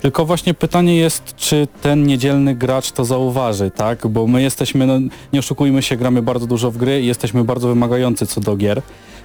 Tylko 0.00 0.24
właśnie 0.24 0.54
pytanie 0.54 0.96
jest, 0.96 1.36
czy 1.36 1.68
ten 1.82 2.06
niedzielny 2.06 2.54
gracz 2.54 2.92
to 2.92 3.04
zauważy, 3.04 3.70
tak? 3.70 4.06
Bo 4.06 4.26
my 4.26 4.42
jesteśmy, 4.42 4.86
no, 4.86 4.98
nie 5.32 5.38
oszukujmy 5.38 5.82
się, 5.82 5.96
gramy 5.96 6.22
bardzo 6.22 6.46
dużo 6.46 6.70
w 6.70 6.76
gry 6.76 7.02
i 7.02 7.06
jesteśmy 7.06 7.44
bardzo 7.44 7.68
wymagający 7.68 8.26
co 8.26 8.40
do 8.40 8.56
gier, 8.56 8.82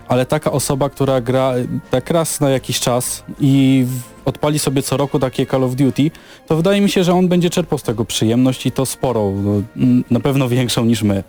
ale 0.07 0.25
taka 0.25 0.51
osoba, 0.51 0.89
która 0.89 1.21
gra 1.21 1.53
tak 1.91 2.09
raz 2.09 2.39
na 2.39 2.49
jakiś 2.49 2.79
czas 2.79 3.23
i 3.39 3.85
odpali 4.25 4.59
sobie 4.59 4.81
co 4.81 4.97
roku 4.97 5.19
takie 5.19 5.45
Call 5.45 5.63
of 5.63 5.75
Duty, 5.75 6.11
to 6.47 6.55
wydaje 6.55 6.81
mi 6.81 6.89
się, 6.89 7.03
że 7.03 7.13
on 7.13 7.27
będzie 7.27 7.49
czerpał 7.49 7.79
z 7.79 7.83
tego 7.83 8.05
przyjemność 8.05 8.65
i 8.65 8.71
to 8.71 8.85
sporo, 8.85 9.31
no, 9.35 9.61
na 10.11 10.19
pewno 10.19 10.49
większą 10.49 10.85
niż 10.85 11.03
my. 11.03 11.23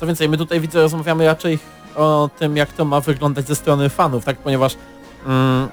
Co 0.00 0.06
więcej, 0.06 0.28
my 0.28 0.36
tutaj 0.36 0.60
widzę, 0.60 0.80
rozmawiamy 0.80 1.26
raczej 1.26 1.58
o 1.96 2.30
tym, 2.38 2.56
jak 2.56 2.72
to 2.72 2.84
ma 2.84 3.00
wyglądać 3.00 3.46
ze 3.46 3.56
strony 3.56 3.88
fanów, 3.88 4.24
tak? 4.24 4.38
Ponieważ 4.38 4.76
mm, 5.26 5.68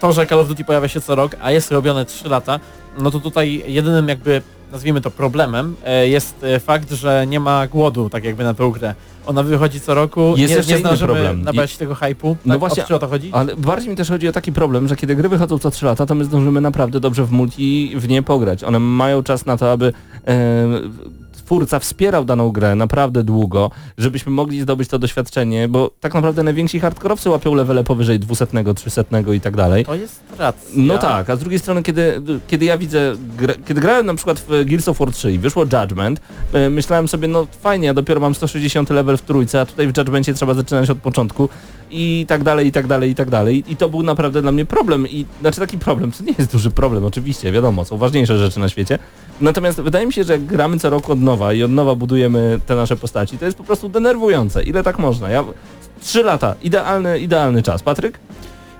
to, 0.00 0.12
że 0.12 0.26
Call 0.26 0.40
of 0.40 0.48
Duty 0.48 0.64
pojawia 0.64 0.88
się 0.88 1.00
co 1.00 1.14
rok, 1.14 1.36
a 1.42 1.50
jest 1.50 1.72
robione 1.72 2.04
3 2.04 2.28
lata, 2.28 2.60
no 2.98 3.10
to 3.10 3.20
tutaj 3.20 3.62
jedynym 3.66 4.08
jakby, 4.08 4.42
nazwijmy 4.74 5.00
to 5.00 5.10
problemem, 5.10 5.76
e, 5.84 6.08
jest 6.08 6.44
e, 6.44 6.60
fakt, 6.60 6.92
że 6.92 7.26
nie 7.26 7.40
ma 7.40 7.66
głodu 7.66 8.10
tak 8.10 8.24
jakby 8.24 8.44
na 8.44 8.54
tą 8.54 8.70
grę. 8.70 8.94
Ona 9.26 9.42
wychodzi 9.42 9.80
co 9.80 9.94
roku, 9.94 10.34
Jest 10.36 10.50
nie, 10.50 10.56
jeszcze 10.56 10.72
nie 10.72 10.78
zdążymy 10.78 11.12
problem. 11.12 11.42
nabrać 11.42 11.76
tego 11.76 11.94
hype'u. 11.94 12.36
No 12.44 12.54
tak? 12.54 12.60
właśnie, 12.60 12.84
o, 12.84 12.86
czy 12.86 12.94
o 12.94 12.98
to 12.98 13.08
chodzi? 13.08 13.30
Ale 13.32 13.56
bardziej 13.56 13.90
mi 13.90 13.96
też 13.96 14.08
chodzi 14.08 14.28
o 14.28 14.32
taki 14.32 14.52
problem, 14.52 14.88
że 14.88 14.96
kiedy 14.96 15.16
gry 15.16 15.28
wychodzą 15.28 15.58
co 15.58 15.70
3 15.70 15.86
lata, 15.86 16.06
to 16.06 16.14
my 16.14 16.24
zdążymy 16.24 16.60
naprawdę 16.60 17.00
dobrze 17.00 17.24
w 17.24 17.32
multi 17.32 17.92
w 17.96 18.08
nie 18.08 18.22
pograć. 18.22 18.64
One 18.64 18.78
mają 18.78 19.22
czas 19.22 19.46
na 19.46 19.56
to, 19.56 19.72
aby 19.72 19.92
e, 20.26 20.66
twórca 21.44 21.78
wspierał 21.78 22.24
daną 22.24 22.50
grę 22.50 22.74
naprawdę 22.74 23.24
długo, 23.24 23.70
żebyśmy 23.98 24.32
mogli 24.32 24.60
zdobyć 24.60 24.88
to 24.88 24.98
doświadczenie, 24.98 25.68
bo 25.68 25.90
tak 26.00 26.14
naprawdę 26.14 26.42
najwięksi 26.42 26.80
hardkorowcy 26.80 27.30
łapią 27.30 27.54
levele 27.54 27.84
powyżej 27.84 28.18
200, 28.18 28.46
300 28.74 29.02
i 29.34 29.40
tak 29.40 29.56
dalej. 29.56 29.84
To 29.84 29.94
jest 29.94 30.20
racja. 30.38 30.70
No 30.76 30.98
tak, 30.98 31.30
a 31.30 31.36
z 31.36 31.40
drugiej 31.40 31.58
strony, 31.58 31.82
kiedy, 31.82 32.22
kiedy 32.46 32.64
ja 32.64 32.78
widzę, 32.78 33.16
gra, 33.36 33.54
kiedy 33.66 33.80
grałem 33.80 34.06
na 34.06 34.14
przykład 34.14 34.40
w 34.40 34.64
Gears 34.64 34.88
of 34.88 34.98
War 34.98 35.12
3 35.12 35.32
i 35.32 35.38
wyszło 35.38 35.62
Judgment, 35.62 36.20
e, 36.52 36.70
myślałem 36.70 37.08
sobie, 37.08 37.28
no 37.28 37.46
fajnie, 37.60 37.86
ja 37.86 37.94
dopiero 37.94 38.20
mam 38.20 38.34
160 38.34 38.90
level 38.90 39.16
w 39.16 39.22
trójce, 39.22 39.60
a 39.60 39.66
tutaj 39.66 39.92
w 39.92 39.96
Judgmencie 39.96 40.34
trzeba 40.34 40.54
zaczynać 40.54 40.90
od 40.90 40.98
początku 40.98 41.48
i 41.94 42.26
tak 42.28 42.42
dalej, 42.42 42.66
i 42.66 42.72
tak 42.72 42.86
dalej, 42.86 43.10
i 43.10 43.14
tak 43.14 43.30
dalej. 43.30 43.64
I 43.68 43.76
to 43.76 43.88
był 43.88 44.02
naprawdę 44.02 44.42
dla 44.42 44.52
mnie 44.52 44.64
problem. 44.66 45.08
I 45.08 45.26
znaczy 45.40 45.60
taki 45.60 45.78
problem, 45.78 46.12
to 46.12 46.24
nie 46.24 46.34
jest 46.38 46.52
duży 46.52 46.70
problem, 46.70 47.04
oczywiście, 47.04 47.52
wiadomo, 47.52 47.84
są 47.84 47.96
ważniejsze 47.96 48.38
rzeczy 48.38 48.60
na 48.60 48.68
świecie. 48.68 48.98
Natomiast 49.40 49.80
wydaje 49.80 50.06
mi 50.06 50.12
się, 50.12 50.24
że 50.24 50.32
jak 50.32 50.44
gramy 50.44 50.78
co 50.78 50.90
roku 50.90 51.12
od 51.12 51.20
nowa 51.20 51.52
i 51.52 51.62
od 51.62 51.70
nowa 51.70 51.94
budujemy 51.94 52.60
te 52.66 52.74
nasze 52.76 52.96
postaci, 52.96 53.38
to 53.38 53.44
jest 53.44 53.56
po 53.58 53.64
prostu 53.64 53.88
denerwujące. 53.88 54.62
Ile 54.62 54.82
tak 54.82 54.98
można? 54.98 55.30
Ja... 55.30 55.44
Trzy 56.00 56.22
lata, 56.22 56.54
idealny, 56.62 57.18
idealny 57.18 57.62
czas. 57.62 57.82
Patryk? 57.82 58.18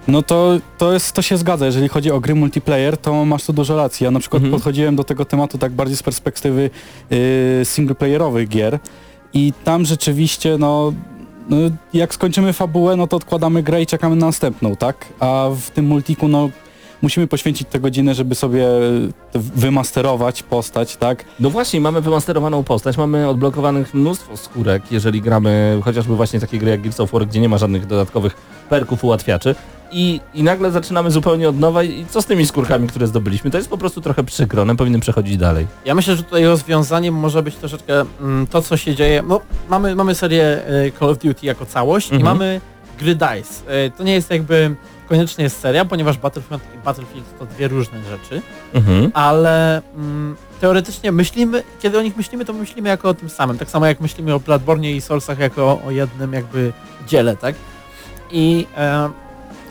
No 0.09 0.23
to, 0.23 0.59
to, 0.79 0.93
jest, 0.93 1.13
to 1.13 1.23
się 1.23 1.37
zgadza, 1.37 1.67
jeżeli 1.67 1.89
chodzi 1.89 2.11
o 2.11 2.21
gry 2.21 2.35
multiplayer, 2.35 2.97
to 2.97 3.25
masz 3.25 3.45
tu 3.45 3.53
dużo 3.53 3.77
racji. 3.77 4.05
Ja 4.05 4.11
na 4.11 4.21
przykład 4.21 4.43
Mhm. 4.43 4.53
podchodziłem 4.59 4.97
do 4.97 5.05
tego 5.05 5.25
tematu 5.25 5.59
tak 5.59 5.73
bardziej 5.73 5.97
z 5.97 6.03
perspektywy 6.03 6.71
yy, 7.11 7.19
singleplayerowych 7.65 8.49
gier 8.49 8.79
i 9.33 9.53
tam 9.65 9.85
rzeczywiście 9.85 10.59
no 10.59 10.93
no, 11.49 11.57
jak 11.95 12.15
skończymy 12.15 12.53
fabułę, 12.53 12.97
no 12.97 13.07
to 13.07 13.17
odkładamy 13.17 13.63
grę 13.63 13.83
i 13.83 13.87
czekamy 13.87 14.17
na 14.17 14.27
następną, 14.27 14.77
tak? 14.77 15.07
A 15.21 15.49
w 15.61 15.71
tym 15.71 15.87
multiku, 15.87 16.29
no 16.29 16.49
musimy 17.03 17.27
poświęcić 17.27 17.69
te 17.69 17.81
godziny, 17.81 18.15
żeby 18.15 18.35
sobie 18.35 18.67
te 19.33 19.39
wymasterować 19.39 20.43
postać, 20.43 20.97
tak? 20.97 21.25
No 21.41 21.51
właśnie, 21.51 21.81
mamy 21.81 22.01
wymasterowaną 22.01 22.65
postać, 22.65 22.97
mamy 22.97 23.29
odblokowanych 23.29 23.95
mnóstwo 23.95 24.37
skórek, 24.37 24.83
jeżeli 24.91 25.21
gramy 25.21 25.81
chociażby 25.85 26.17
właśnie 26.17 26.41
takie 26.41 26.59
gry 26.59 26.71
jak 26.71 26.83
Gears 26.83 27.01
of 27.01 27.13
War, 27.13 27.27
gdzie 27.27 27.41
nie 27.41 27.49
ma 27.49 27.59
żadnych 27.59 27.87
dodatkowych 27.87 28.37
perków, 28.69 29.05
ułatwiaczy. 29.05 29.55
I, 29.97 30.21
I 30.35 30.43
nagle 30.43 30.71
zaczynamy 30.71 31.11
zupełnie 31.11 31.49
od 31.49 31.59
nowa 31.59 31.83
i 31.83 32.07
co 32.11 32.23
z 32.23 32.27
tymi 32.27 32.47
skórkami, 32.47 32.89
które 32.89 33.07
zdobyliśmy? 33.07 33.51
To 33.51 33.59
jest 33.59 33.71
po 33.71 33.79
prostu 33.79 34.01
trochę 34.01 34.25
przykro, 34.25 34.63
one 34.63 34.77
powinny 34.77 35.01
przechodzić 35.01 35.37
dalej. 35.37 35.67
Ja 35.85 35.95
myślę, 35.95 36.17
że 36.17 36.23
tutaj 36.23 36.45
rozwiązaniem 36.45 37.15
może 37.15 37.43
być 37.43 37.55
troszeczkę 37.57 38.05
mm, 38.21 38.47
to, 38.47 38.63
co 38.63 38.77
się 38.77 38.95
dzieje. 38.95 39.23
No, 39.29 39.41
mamy, 39.69 39.95
mamy 39.95 40.15
serię 40.15 40.45
e, 40.67 40.91
Call 40.99 41.11
of 41.11 41.19
Duty 41.19 41.47
jako 41.47 41.67
całość 41.67 42.11
i 42.11 42.15
Mhm. 42.15 42.33
mamy 42.37 42.61
gry 42.99 43.15
DICE. 43.15 43.71
E, 43.87 43.91
to 43.91 44.05
nie 44.05 44.13
jest 44.15 44.31
jakby 44.31 44.75
koniecznie 45.09 45.45
jest 45.45 45.61
seria, 45.61 45.85
ponieważ 45.85 46.19
Battlefront 46.19 46.63
i 46.75 46.79
Battlefield 46.85 47.39
to 47.39 47.47
dwie 47.47 47.69
różne 47.69 47.99
rzeczy, 48.11 48.43
Mhm. 48.75 49.11
ale 49.15 49.83
mm, 49.97 50.37
teoretycznie 50.61 51.13
myślimy, 51.13 51.63
kiedy 51.83 51.99
o 51.99 52.03
nich 52.03 52.17
myślimy, 52.17 52.45
to 52.45 52.53
myślimy 52.53 52.89
jako 52.89 53.09
o 53.09 53.15
tym 53.15 53.29
samym. 53.29 53.59
Tak 53.59 53.71
samo 53.71 53.87
jak 53.87 54.01
myślimy 54.01 54.35
o 54.35 54.41
Bloodborne 54.41 54.91
i 54.91 55.01
Soulsach 55.01 55.39
jako 55.39 55.81
o 55.87 55.91
jednym 55.91 56.33
jakby 56.33 56.73
dziele, 57.09 57.37
tak? 57.37 57.55
I 58.31 58.67
e, 58.77 59.11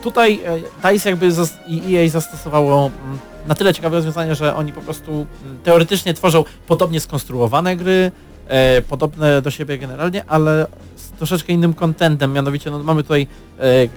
tutaj 0.04 0.39
e, 0.46 0.92
DICE 0.92 1.10
jakby 1.10 1.30
i 1.68 1.96
EA 1.96 2.10
zastosowało 2.10 2.92
mm, 3.06 3.20
na 3.48 3.56
tyle 3.56 3.74
ciekawe 3.74 3.96
rozwiązanie, 3.96 4.36
że 4.36 4.56
oni 4.56 4.74
po 4.74 4.82
prostu 4.82 5.12
mm, 5.12 5.58
teoretycznie 5.63 6.13
tworzą 6.13 6.44
podobnie 6.68 7.00
skonstruowane 7.00 7.76
gry, 7.76 8.12
e, 8.48 8.82
podobne 8.82 9.42
do 9.42 9.52
siebie 9.52 9.78
generalnie, 9.78 10.24
ale 10.28 10.68
z 10.96 11.12
troszeczkę 11.12 11.54
innym 11.54 11.74
contentem, 11.74 12.34
mianowicie 12.34 12.72
no, 12.72 12.80
mamy 12.80 13.04
tutaj 13.04 13.28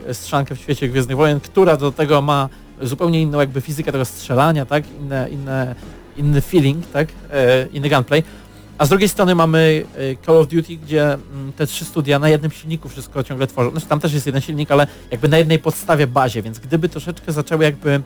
e, 0.08 0.14
strzankę 0.14 0.54
w 0.54 0.60
świecie 0.60 0.88
Gwiezdnych 0.88 1.16
Wojen, 1.16 1.40
która 1.40 1.76
do 1.76 1.92
tego 1.92 2.22
ma 2.22 2.48
zupełnie 2.82 3.22
inną 3.22 3.40
jakby 3.40 3.60
fizykę 3.60 3.92
tego 3.92 4.04
strzelania, 4.04 4.66
tak, 4.66 4.84
inne, 5.00 5.28
inne, 5.30 5.74
inny 6.16 6.40
feeling, 6.40 6.86
tak, 6.86 7.08
inny 7.72 7.88
gunplay. 7.88 8.22
A 8.78 8.86
z 8.86 8.88
drugiej 8.88 9.08
strony 9.08 9.34
mamy 9.34 9.84
e, 9.96 10.26
Call 10.26 10.36
of 10.36 10.48
Duty, 10.48 10.76
gdzie 10.76 11.12
mm, 11.12 11.52
te 11.52 11.66
trzy 11.66 11.84
studia 11.84 12.18
na 12.18 12.28
jednym 12.28 12.50
silniku 12.50 12.88
wszystko 12.88 13.24
ciągle 13.24 13.46
tworzą. 13.46 13.70
Znaczy 13.70 13.86
tam 13.86 14.00
też 14.00 14.12
jest 14.12 14.26
jeden 14.26 14.42
silnik, 14.42 14.70
ale 14.70 14.86
jakby 15.10 15.28
na 15.28 15.38
jednej 15.38 15.58
podstawie 15.58 16.06
bazie, 16.06 16.42
więc 16.42 16.58
gdyby 16.58 16.88
troszeczkę 16.88 17.32
zaczęły 17.32 17.64
jakby 17.64 18.00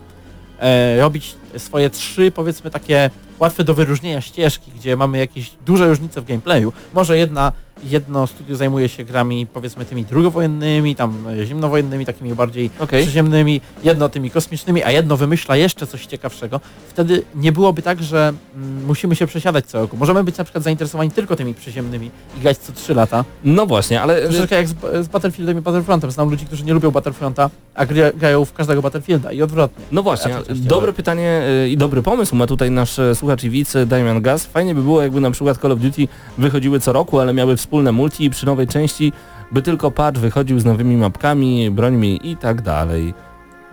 e, 0.58 1.00
robić 1.00 1.34
swoje 1.58 1.90
trzy 1.90 2.30
powiedzmy 2.30 2.70
takie 2.70 3.10
łatwe 3.38 3.64
do 3.64 3.74
wyróżnienia 3.74 4.20
ścieżki, 4.20 4.70
gdzie 4.76 4.96
mamy 4.96 5.18
jakieś 5.18 5.50
duże 5.66 5.88
różnice 5.88 6.20
w 6.20 6.24
gameplayu. 6.24 6.72
Może 6.94 7.18
jedna, 7.18 7.52
jedno 7.84 8.26
studio 8.26 8.56
zajmuje 8.56 8.88
się 8.88 9.04
grami 9.04 9.46
powiedzmy 9.46 9.84
tymi 9.84 10.04
drugowojennymi, 10.04 10.96
tam 10.96 11.24
e, 11.28 11.46
zimnowojennymi, 11.46 12.06
takimi 12.06 12.34
bardziej 12.34 12.70
Okej. 12.78 13.02
przyziemnymi, 13.02 13.60
jedno 13.84 14.08
tymi 14.08 14.30
kosmicznymi, 14.30 14.84
a 14.84 14.90
jedno 14.90 15.16
wymyśla 15.16 15.56
jeszcze 15.56 15.86
coś 15.86 16.06
ciekawszego. 16.06 16.60
Wtedy 16.88 17.22
nie 17.34 17.52
byłoby 17.52 17.82
tak, 17.82 18.02
że 18.02 18.32
mm, 18.54 18.84
musimy 18.84 19.16
się 19.16 19.26
przesiadać 19.26 19.66
co 19.66 19.80
roku. 19.80 19.96
Możemy 19.96 20.24
być 20.24 20.38
na 20.38 20.44
przykład 20.44 20.64
zainteresowani 20.64 21.10
tylko 21.10 21.36
tymi 21.36 21.54
przyziemnymi 21.54 22.10
i 22.38 22.40
grać 22.40 22.58
co 22.58 22.72
3 22.72 22.94
lata. 22.94 23.24
No 23.44 23.66
właśnie, 23.66 24.02
ale... 24.02 24.22
Troszeczkę 24.22 24.56
jak 24.56 24.68
z, 24.68 24.74
z 25.04 25.08
Battlefieldem 25.08 25.58
i 25.58 25.60
Battlefrontem. 25.60 26.10
Znam 26.10 26.30
ludzi, 26.30 26.46
którzy 26.46 26.64
nie 26.64 26.72
lubią 26.72 26.90
Battlefronta, 26.90 27.50
a 27.74 27.86
gra, 27.86 28.12
grają 28.12 28.44
w 28.44 28.52
każdego 28.52 28.82
Battlefielda 28.82 29.32
i 29.32 29.42
odwrotnie. 29.42 29.84
No 29.92 30.02
właśnie, 30.02 30.30
Ja 30.30 30.42
dobre 30.54 30.92
pytanie 30.92 31.42
y, 31.64 31.68
i 31.68 31.76
dobry 31.76 32.02
pomysł 32.02 32.36
ma 32.36 32.46
tutaj 32.46 32.70
nasz 32.70 32.98
e, 32.98 33.14
słuchacz 33.14 33.44
i 33.44 33.50
widz 33.50 33.76
e, 33.76 33.86
Damian 33.86 34.22
Gaz. 34.22 34.46
Fajnie 34.46 34.74
by 34.74 34.82
było, 34.82 35.02
jakby 35.02 35.20
na 35.20 35.30
przykład 35.30 35.58
Call 35.58 35.72
of 35.72 35.78
Duty 35.78 36.08
wychodziły 36.38 36.80
co 36.80 36.92
roku, 36.92 37.20
ale 37.20 37.34
miały 37.34 37.56
wspólne 37.56 37.69
multi 37.72 38.24
i 38.24 38.30
przy 38.30 38.46
nowej 38.46 38.66
części 38.66 39.12
by 39.52 39.62
tylko 39.62 39.90
patch 39.90 40.18
wychodził 40.20 40.60
z 40.60 40.64
nowymi 40.64 40.96
mapkami, 40.96 41.70
brońmi 41.70 42.30
i 42.30 42.36
tak 42.36 42.62
dalej. 42.62 43.14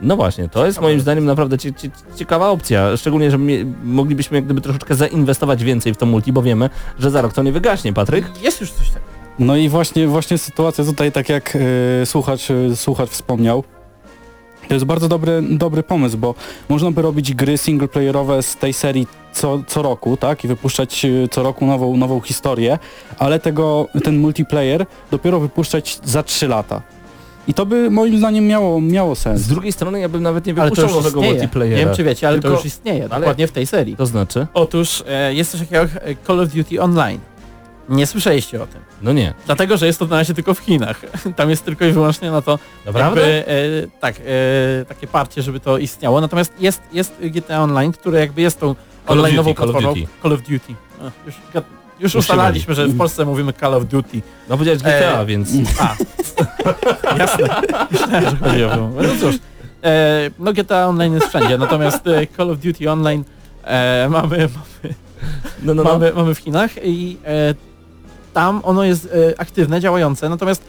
No 0.02 0.16
właśnie, 0.16 0.50
to 0.50 0.66
jest 0.66 0.82
moim 0.82 1.00
zdaniem 1.00 1.26
naprawdę 1.26 1.58
cie, 1.58 1.74
cie, 1.74 1.90
ciekawa 2.16 2.50
opcja, 2.50 2.98
szczególnie, 2.98 3.32
że 3.32 3.38
mie- 3.38 3.66
moglibyśmy 3.84 4.38
jak 4.38 4.46
gdyby 4.46 4.62
troszeczkę 4.62 4.96
zainwestować 4.96 5.64
więcej 5.64 5.94
w 5.94 5.98
to 5.98 6.06
multi, 6.06 6.34
bo 6.34 6.42
wiemy, 6.42 6.70
że 7.00 7.12
za 7.12 7.22
rok 7.22 7.34
to 7.34 7.44
nie 7.44 7.52
wygaśnie, 7.52 7.94
Patryk. 7.94 8.26
Jest 8.44 8.62
już 8.62 8.72
coś 8.72 8.88
takiego. 8.88 9.06
No 9.40 9.56
i 9.56 9.70
właśnie, 9.70 10.08
właśnie 10.08 10.38
sytuacja 10.38 10.84
tutaj, 10.84 11.12
tak 11.12 11.30
jak 11.30 11.56
e, 12.02 12.06
słuchacz, 12.06 12.52
e, 12.52 12.76
słuchacz 12.76 13.10
wspomniał, 13.10 13.64
to 14.68 14.74
jest 14.74 14.86
bardzo 14.86 15.08
dobry, 15.08 15.44
dobry 15.50 15.84
pomysł, 15.84 16.18
bo 16.18 16.36
można 16.70 16.92
by 16.92 17.02
robić 17.02 17.34
gry 17.34 17.58
singleplayerowe 17.58 18.44
z 18.44 18.56
tej 18.56 18.74
serii 18.74 19.08
co, 19.34 19.62
co 19.68 19.82
roku, 19.82 20.18
tak? 20.18 20.44
I 20.44 20.48
wypuszczać 20.48 21.06
e, 21.06 21.10
co 21.32 21.44
roku 21.44 21.66
nową, 21.66 21.98
nową 21.98 22.22
historię, 22.22 22.80
ale 23.20 23.40
tego, 23.40 23.88
ten 24.04 24.18
multiplayer 24.20 24.86
dopiero 25.12 25.40
wypuszczać 25.40 26.00
za 26.04 26.24
3 26.24 26.48
lata. 26.48 26.82
I 27.48 27.54
to 27.54 27.66
by 27.66 27.90
moim 27.92 28.18
zdaniem 28.18 28.48
miało, 28.48 28.82
miało 28.82 29.16
sens. 29.16 29.42
Z 29.42 29.48
drugiej 29.48 29.72
strony 29.72 30.00
ja 30.00 30.10
bym 30.10 30.24
nawet 30.24 30.46
nie 30.46 30.54
wypuszczał 30.54 30.90
nowego 30.90 31.08
istnieje. 31.20 31.34
multiplayera. 31.34 31.78
Nie 31.80 31.86
wiem 31.86 31.96
czy 31.96 32.04
wiecie, 32.04 32.28
ale 32.28 32.36
Tylko- 32.36 32.50
to 32.50 32.56
już 32.56 32.66
istnieje, 32.66 33.08
ale- 33.10 33.20
dokładnie 33.20 33.48
w 33.48 33.52
tej 33.52 33.66
serii. 33.68 33.96
To 33.96 34.06
znaczy? 34.06 34.48
Otóż 34.54 35.04
e, 35.08 35.34
jest 35.34 35.52
coś 35.52 35.60
takiego 35.60 35.82
jak 35.82 35.96
e, 35.96 36.16
Call 36.28 36.40
of 36.40 36.50
Duty 36.50 36.82
Online. 36.82 37.20
Nie 37.90 38.08
słyszeliście 38.08 38.64
o 38.64 38.68
tym. 38.68 38.82
No 39.02 39.14
nie. 39.14 39.34
Dlatego, 39.46 39.78
że 39.78 39.86
jest 39.88 40.00
to 40.00 40.06
na 40.06 40.16
razie 40.16 40.34
tylko 40.34 40.54
w 40.54 40.60
Chinach. 40.60 41.02
Tam 41.36 41.50
jest 41.50 41.66
tylko 41.66 41.86
i 41.86 41.92
wyłącznie 41.92 42.32
na 42.32 42.42
to 42.42 42.60
Naprawdę? 42.86 43.22
jakby, 43.38 43.52
e, 43.52 44.00
tak, 44.00 44.16
e, 44.82 44.86
takie 44.86 45.08
parcie, 45.08 45.42
żeby 45.42 45.60
to 45.60 45.78
istniało. 45.78 46.22
Natomiast 46.22 46.54
jest, 46.60 46.82
jest 46.94 47.14
GTA 47.22 47.64
Online, 47.64 47.92
które 47.92 48.20
jakby 48.20 48.42
jest 48.42 48.60
tą 48.60 48.76
online'ową 49.08 49.36
Duty, 49.36 49.54
Call 49.54 49.70
of 49.70 49.72
platformą. 49.72 49.94
Duty. 49.94 50.08
Call 50.24 50.34
of 50.34 50.42
Duty. 50.42 50.74
Już 51.26 51.36
już 52.00 52.16
ustalaliśmy, 52.16 52.74
że 52.76 52.88
w 52.88 52.98
Polsce 52.98 53.26
mówimy 53.26 53.54
Call 53.54 53.74
of 53.74 53.86
Duty. 53.86 54.22
No 54.50 54.58
powiedziałeś 54.58 54.80
GTA, 54.80 55.22
E, 55.22 55.26
więc... 55.26 55.50
A, 55.82 55.96
jasne. 57.18 57.48
Myślałem, 57.92 58.24
że 58.30 58.36
chodzi 58.38 58.64
o 58.64 58.70
to. 58.70 58.78
No 58.78 59.10
cóż, 59.22 59.36
e, 59.84 60.30
no 60.40 60.54
GTA 60.54 60.88
Online 60.88 61.14
jest 61.14 61.28
wszędzie, 61.28 61.58
natomiast 61.58 62.08
e, 62.08 62.28
Call 62.38 62.52
of 62.52 62.58
Duty 62.60 62.92
Online 62.92 63.24
e, 63.64 64.08
mamy, 64.10 64.50
No, 65.64 65.74
no, 65.74 65.84
no. 65.84 65.84
mamy, 65.84 66.14
mamy 66.16 66.36
w 66.36 66.38
Chinach 66.40 66.72
i 66.84 67.18
e, 67.26 67.54
tam 68.38 68.62
ono 68.64 68.84
jest 68.84 69.06
e, 69.06 69.40
aktywne, 69.40 69.82
działające, 69.82 70.30
natomiast 70.30 70.64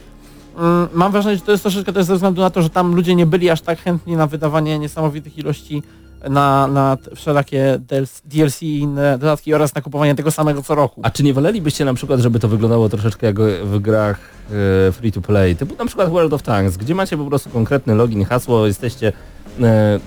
mm, 0.57 0.87
mam 0.93 1.11
wrażenie, 1.11 1.35
że 1.35 1.41
to 1.41 1.51
jest 1.51 1.63
troszeczkę 1.63 1.91
jest 1.95 2.07
ze 2.07 2.15
względu 2.15 2.41
na 2.41 2.49
to, 2.49 2.61
że 2.61 2.69
tam 2.69 2.95
ludzie 2.95 3.15
nie 3.15 3.25
byli 3.25 3.49
aż 3.49 3.61
tak 3.61 3.79
chętni 3.79 4.15
na 4.15 4.27
wydawanie 4.27 4.79
niesamowitych 4.79 5.37
ilości 5.37 5.83
na, 6.29 6.67
na 6.67 6.97
wszelakie 7.15 7.79
DLC 7.87 8.21
DLC 8.25 8.63
i 8.63 8.79
inne 8.79 9.17
dodatki 9.17 9.53
oraz 9.53 9.75
na 9.75 9.81
kupowanie 9.81 10.15
tego 10.15 10.31
samego 10.31 10.63
co 10.63 10.75
roku. 10.75 11.01
A 11.03 11.09
czy 11.09 11.23
nie 11.23 11.33
wolelibyście 11.33 11.85
na 11.85 11.93
przykład, 11.93 12.19
żeby 12.19 12.39
to 12.39 12.47
wyglądało 12.47 12.89
troszeczkę 12.89 13.27
jak 13.27 13.39
w 13.63 13.79
grach 13.79 14.19
e, 14.87 14.91
free 14.91 15.11
to 15.11 15.21
play, 15.21 15.55
typu 15.55 15.75
na 15.79 15.85
przykład 15.85 16.09
World 16.09 16.33
of 16.33 16.43
Tanks, 16.43 16.77
gdzie 16.77 16.95
macie 16.95 17.17
po 17.17 17.25
prostu 17.25 17.49
konkretny 17.49 17.95
login, 17.95 18.25
hasło, 18.25 18.67
jesteście 18.67 19.13
e, 19.61 19.99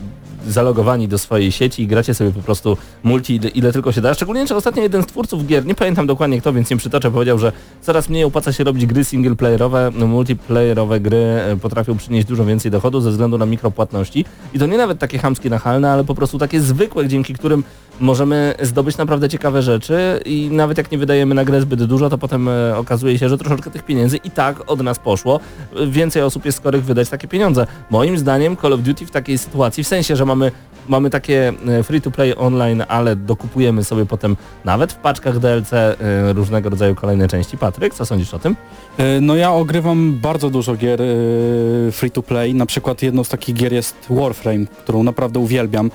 zalogowani 0.48 1.08
do 1.08 1.18
swojej 1.18 1.52
sieci 1.52 1.82
i 1.82 1.86
gracie 1.86 2.14
sobie 2.14 2.30
po 2.30 2.42
prostu 2.42 2.76
multi 3.02 3.36
ile, 3.36 3.48
ile 3.48 3.72
tylko 3.72 3.92
się 3.92 4.00
da. 4.00 4.14
Szczególnie, 4.14 4.46
że 4.46 4.56
ostatnio 4.56 4.82
jeden 4.82 5.02
z 5.02 5.06
twórców 5.06 5.46
gier, 5.46 5.66
nie 5.66 5.74
pamiętam 5.74 6.06
dokładnie 6.06 6.40
kto, 6.40 6.52
więc 6.52 6.70
nie 6.70 6.76
przytoczę, 6.76 7.10
powiedział, 7.10 7.38
że 7.38 7.52
coraz 7.80 8.08
mniej 8.08 8.24
opłaca 8.24 8.52
się 8.52 8.64
robić 8.64 8.86
gry 8.86 9.04
singleplayerowe, 9.04 9.90
no, 9.94 10.06
multiplayerowe 10.06 11.00
gry 11.00 11.16
e, 11.16 11.56
potrafią 11.56 11.96
przynieść 11.96 12.26
dużo 12.26 12.44
więcej 12.44 12.70
dochodu 12.70 13.00
ze 13.00 13.10
względu 13.10 13.38
na 13.38 13.46
mikropłatności 13.46 14.24
i 14.54 14.58
to 14.58 14.66
nie 14.66 14.76
nawet 14.76 14.98
takie 14.98 15.18
chamskie, 15.18 15.50
nachalne, 15.50 15.90
ale 15.90 16.04
po 16.04 16.14
prostu 16.14 16.38
takie 16.38 16.60
zwykłe, 16.60 17.08
dzięki 17.08 17.34
którym 17.34 17.64
możemy 18.02 18.54
zdobyć 18.62 18.96
naprawdę 18.96 19.28
ciekawe 19.28 19.62
rzeczy 19.62 20.20
i 20.24 20.48
nawet 20.50 20.78
jak 20.78 20.90
nie 20.92 20.98
wydajemy 20.98 21.34
na 21.34 21.44
grę 21.44 21.60
zbyt 21.60 21.84
dużo, 21.84 22.10
to 22.10 22.18
potem 22.18 22.48
e, 22.48 22.76
okazuje 22.76 23.18
się, 23.18 23.28
że 23.28 23.38
troszeczkę 23.38 23.70
tych 23.70 23.82
pieniędzy 23.82 24.16
i 24.16 24.30
tak 24.30 24.70
od 24.70 24.80
nas 24.80 24.98
poszło. 24.98 25.40
Więcej 25.86 26.22
osób 26.22 26.44
jest 26.44 26.58
skorych 26.58 26.84
wydać 26.84 27.08
takie 27.08 27.28
pieniądze. 27.28 27.66
Moim 27.90 28.18
zdaniem 28.18 28.56
Call 28.56 28.72
of 28.72 28.80
Duty 28.80 29.06
w 29.06 29.10
takiej 29.10 29.38
sytuacji, 29.38 29.84
w 29.84 29.88
sensie, 29.88 30.16
że 30.16 30.24
mamy, 30.24 30.52
mamy 30.88 31.10
takie 31.10 31.52
e, 31.68 31.82
free 31.82 32.00
to 32.00 32.10
play 32.10 32.36
online, 32.36 32.84
ale 32.88 33.16
dokupujemy 33.16 33.84
sobie 33.84 34.06
potem 34.06 34.36
nawet 34.64 34.92
w 34.92 34.96
paczkach 34.96 35.38
DLC 35.38 35.72
e, 35.72 35.96
różnego 36.32 36.70
rodzaju 36.70 36.94
kolejne 36.94 37.28
części. 37.28 37.58
Patryk, 37.58 37.94
co 37.94 38.06
sądzisz 38.06 38.34
o 38.34 38.38
tym? 38.38 38.56
No 39.20 39.36
ja 39.36 39.52
ogrywam 39.52 40.18
bardzo 40.22 40.50
dużo 40.50 40.76
gier 40.76 41.02
e, 41.02 41.06
free 41.92 42.10
to 42.10 42.22
play. 42.22 42.54
Na 42.54 42.66
przykład 42.66 43.02
jedną 43.02 43.24
z 43.24 43.28
takich 43.28 43.54
gier 43.54 43.72
jest 43.72 43.96
Warframe, 44.10 44.66
którą 44.66 45.02
naprawdę 45.02 45.38
uwielbiam 45.38 45.90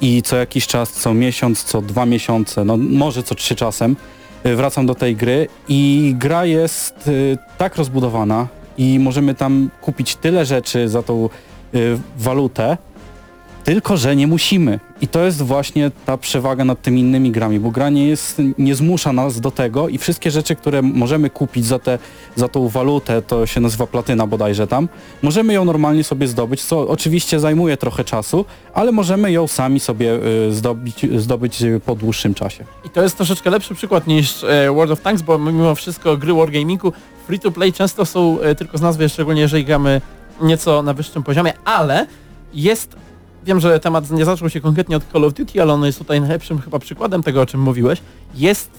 i 0.00 0.22
co 0.22 0.36
jakiś 0.36 0.66
czas, 0.66 0.92
co 0.92 1.14
miesiąc, 1.14 1.64
co 1.64 1.82
dwa 1.82 2.06
miesiące, 2.06 2.64
no 2.64 2.76
może 2.76 3.22
co 3.22 3.34
trzy 3.34 3.56
czasem 3.56 3.96
e, 4.44 4.56
wracam 4.56 4.86
do 4.86 4.94
tej 4.94 5.16
gry 5.16 5.48
i 5.68 6.12
gra 6.18 6.44
jest 6.44 6.94
e, 7.08 7.10
tak 7.58 7.76
rozbudowana 7.76 8.48
i 8.78 8.98
możemy 8.98 9.34
tam 9.34 9.70
kupić 9.80 10.16
tyle 10.16 10.44
rzeczy 10.44 10.88
za 10.88 11.02
tą 11.02 11.28
e, 11.74 11.78
walutę, 12.18 12.78
Tylko, 13.64 13.96
że 13.96 14.16
nie 14.16 14.26
musimy. 14.26 14.80
I 15.00 15.08
to 15.08 15.24
jest 15.24 15.42
właśnie 15.42 15.90
ta 16.06 16.16
przewaga 16.16 16.64
nad 16.64 16.82
tymi 16.82 17.00
innymi 17.00 17.30
grami, 17.30 17.60
bo 17.60 17.70
gra 17.70 17.90
nie, 17.90 18.08
jest, 18.08 18.42
nie 18.58 18.74
zmusza 18.74 19.12
nas 19.12 19.40
do 19.40 19.50
tego 19.50 19.88
i 19.88 19.98
wszystkie 19.98 20.30
rzeczy, 20.30 20.56
które 20.56 20.82
możemy 20.82 21.30
kupić 21.30 21.66
za, 21.66 21.78
te, 21.78 21.98
za 22.36 22.48
tą 22.48 22.68
walutę, 22.68 23.22
to 23.22 23.46
się 23.46 23.60
nazywa 23.60 23.86
platyna 23.86 24.26
bodajże 24.26 24.66
tam, 24.66 24.88
możemy 25.22 25.52
ją 25.52 25.64
normalnie 25.64 26.04
sobie 26.04 26.28
zdobyć, 26.28 26.64
co 26.64 26.88
oczywiście 26.88 27.40
zajmuje 27.40 27.76
trochę 27.76 28.04
czasu, 28.04 28.44
ale 28.74 28.92
możemy 28.92 29.32
ją 29.32 29.48
sami 29.48 29.80
sobie 29.80 30.14
y, 30.48 30.52
zdobyć, 30.52 31.06
zdobyć 31.16 31.62
po 31.86 31.94
dłuższym 31.94 32.34
czasie. 32.34 32.64
I 32.84 32.90
to 32.90 33.02
jest 33.02 33.16
troszeczkę 33.16 33.50
lepszy 33.50 33.74
przykład 33.74 34.06
niż 34.06 34.44
e, 34.44 34.72
World 34.72 34.92
of 34.92 35.00
Tanks, 35.00 35.22
bo 35.22 35.38
mimo 35.38 35.74
wszystko 35.74 36.16
gry 36.16 36.34
Wargamingu 36.34 36.92
free 37.26 37.38
to 37.38 37.50
play 37.50 37.72
często 37.72 38.06
są 38.06 38.40
e, 38.40 38.54
tylko 38.54 38.78
z 38.78 38.80
nazwy, 38.80 39.08
szczególnie 39.08 39.40
jeżeli 39.40 39.64
gramy 39.64 40.00
nieco 40.40 40.82
na 40.82 40.94
wyższym 40.94 41.22
poziomie, 41.22 41.52
ale 41.64 42.06
jest, 42.54 42.96
wiem, 43.44 43.60
że 43.60 43.80
temat 43.80 44.10
nie 44.10 44.24
zaczął 44.24 44.50
się 44.50 44.60
konkretnie 44.60 44.96
od 44.96 45.04
Call 45.12 45.24
of 45.24 45.34
Duty, 45.34 45.62
ale 45.62 45.72
on 45.72 45.84
jest 45.84 45.98
tutaj 45.98 46.20
najlepszym 46.20 46.60
chyba 46.60 46.78
przykładem 46.78 47.22
tego, 47.22 47.40
o 47.40 47.46
czym 47.46 47.60
mówiłeś, 47.60 48.02
jest 48.34 48.70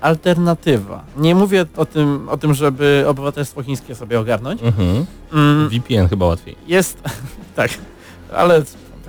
alternatywa. 0.00 1.04
Nie 1.16 1.34
mówię 1.34 1.66
o 1.76 1.84
tym, 1.86 2.28
o 2.28 2.36
tym 2.36 2.54
żeby 2.54 3.04
obywatelstwo 3.08 3.62
chińskie 3.62 3.94
sobie 3.94 4.20
ogarnąć. 4.20 4.62
Mhm. 4.62 5.06
Mm, 5.32 5.68
VPN 5.68 6.08
chyba 6.08 6.26
łatwiej. 6.26 6.56
jest, 6.66 7.02
tak, 7.56 7.70
ale 8.32 8.56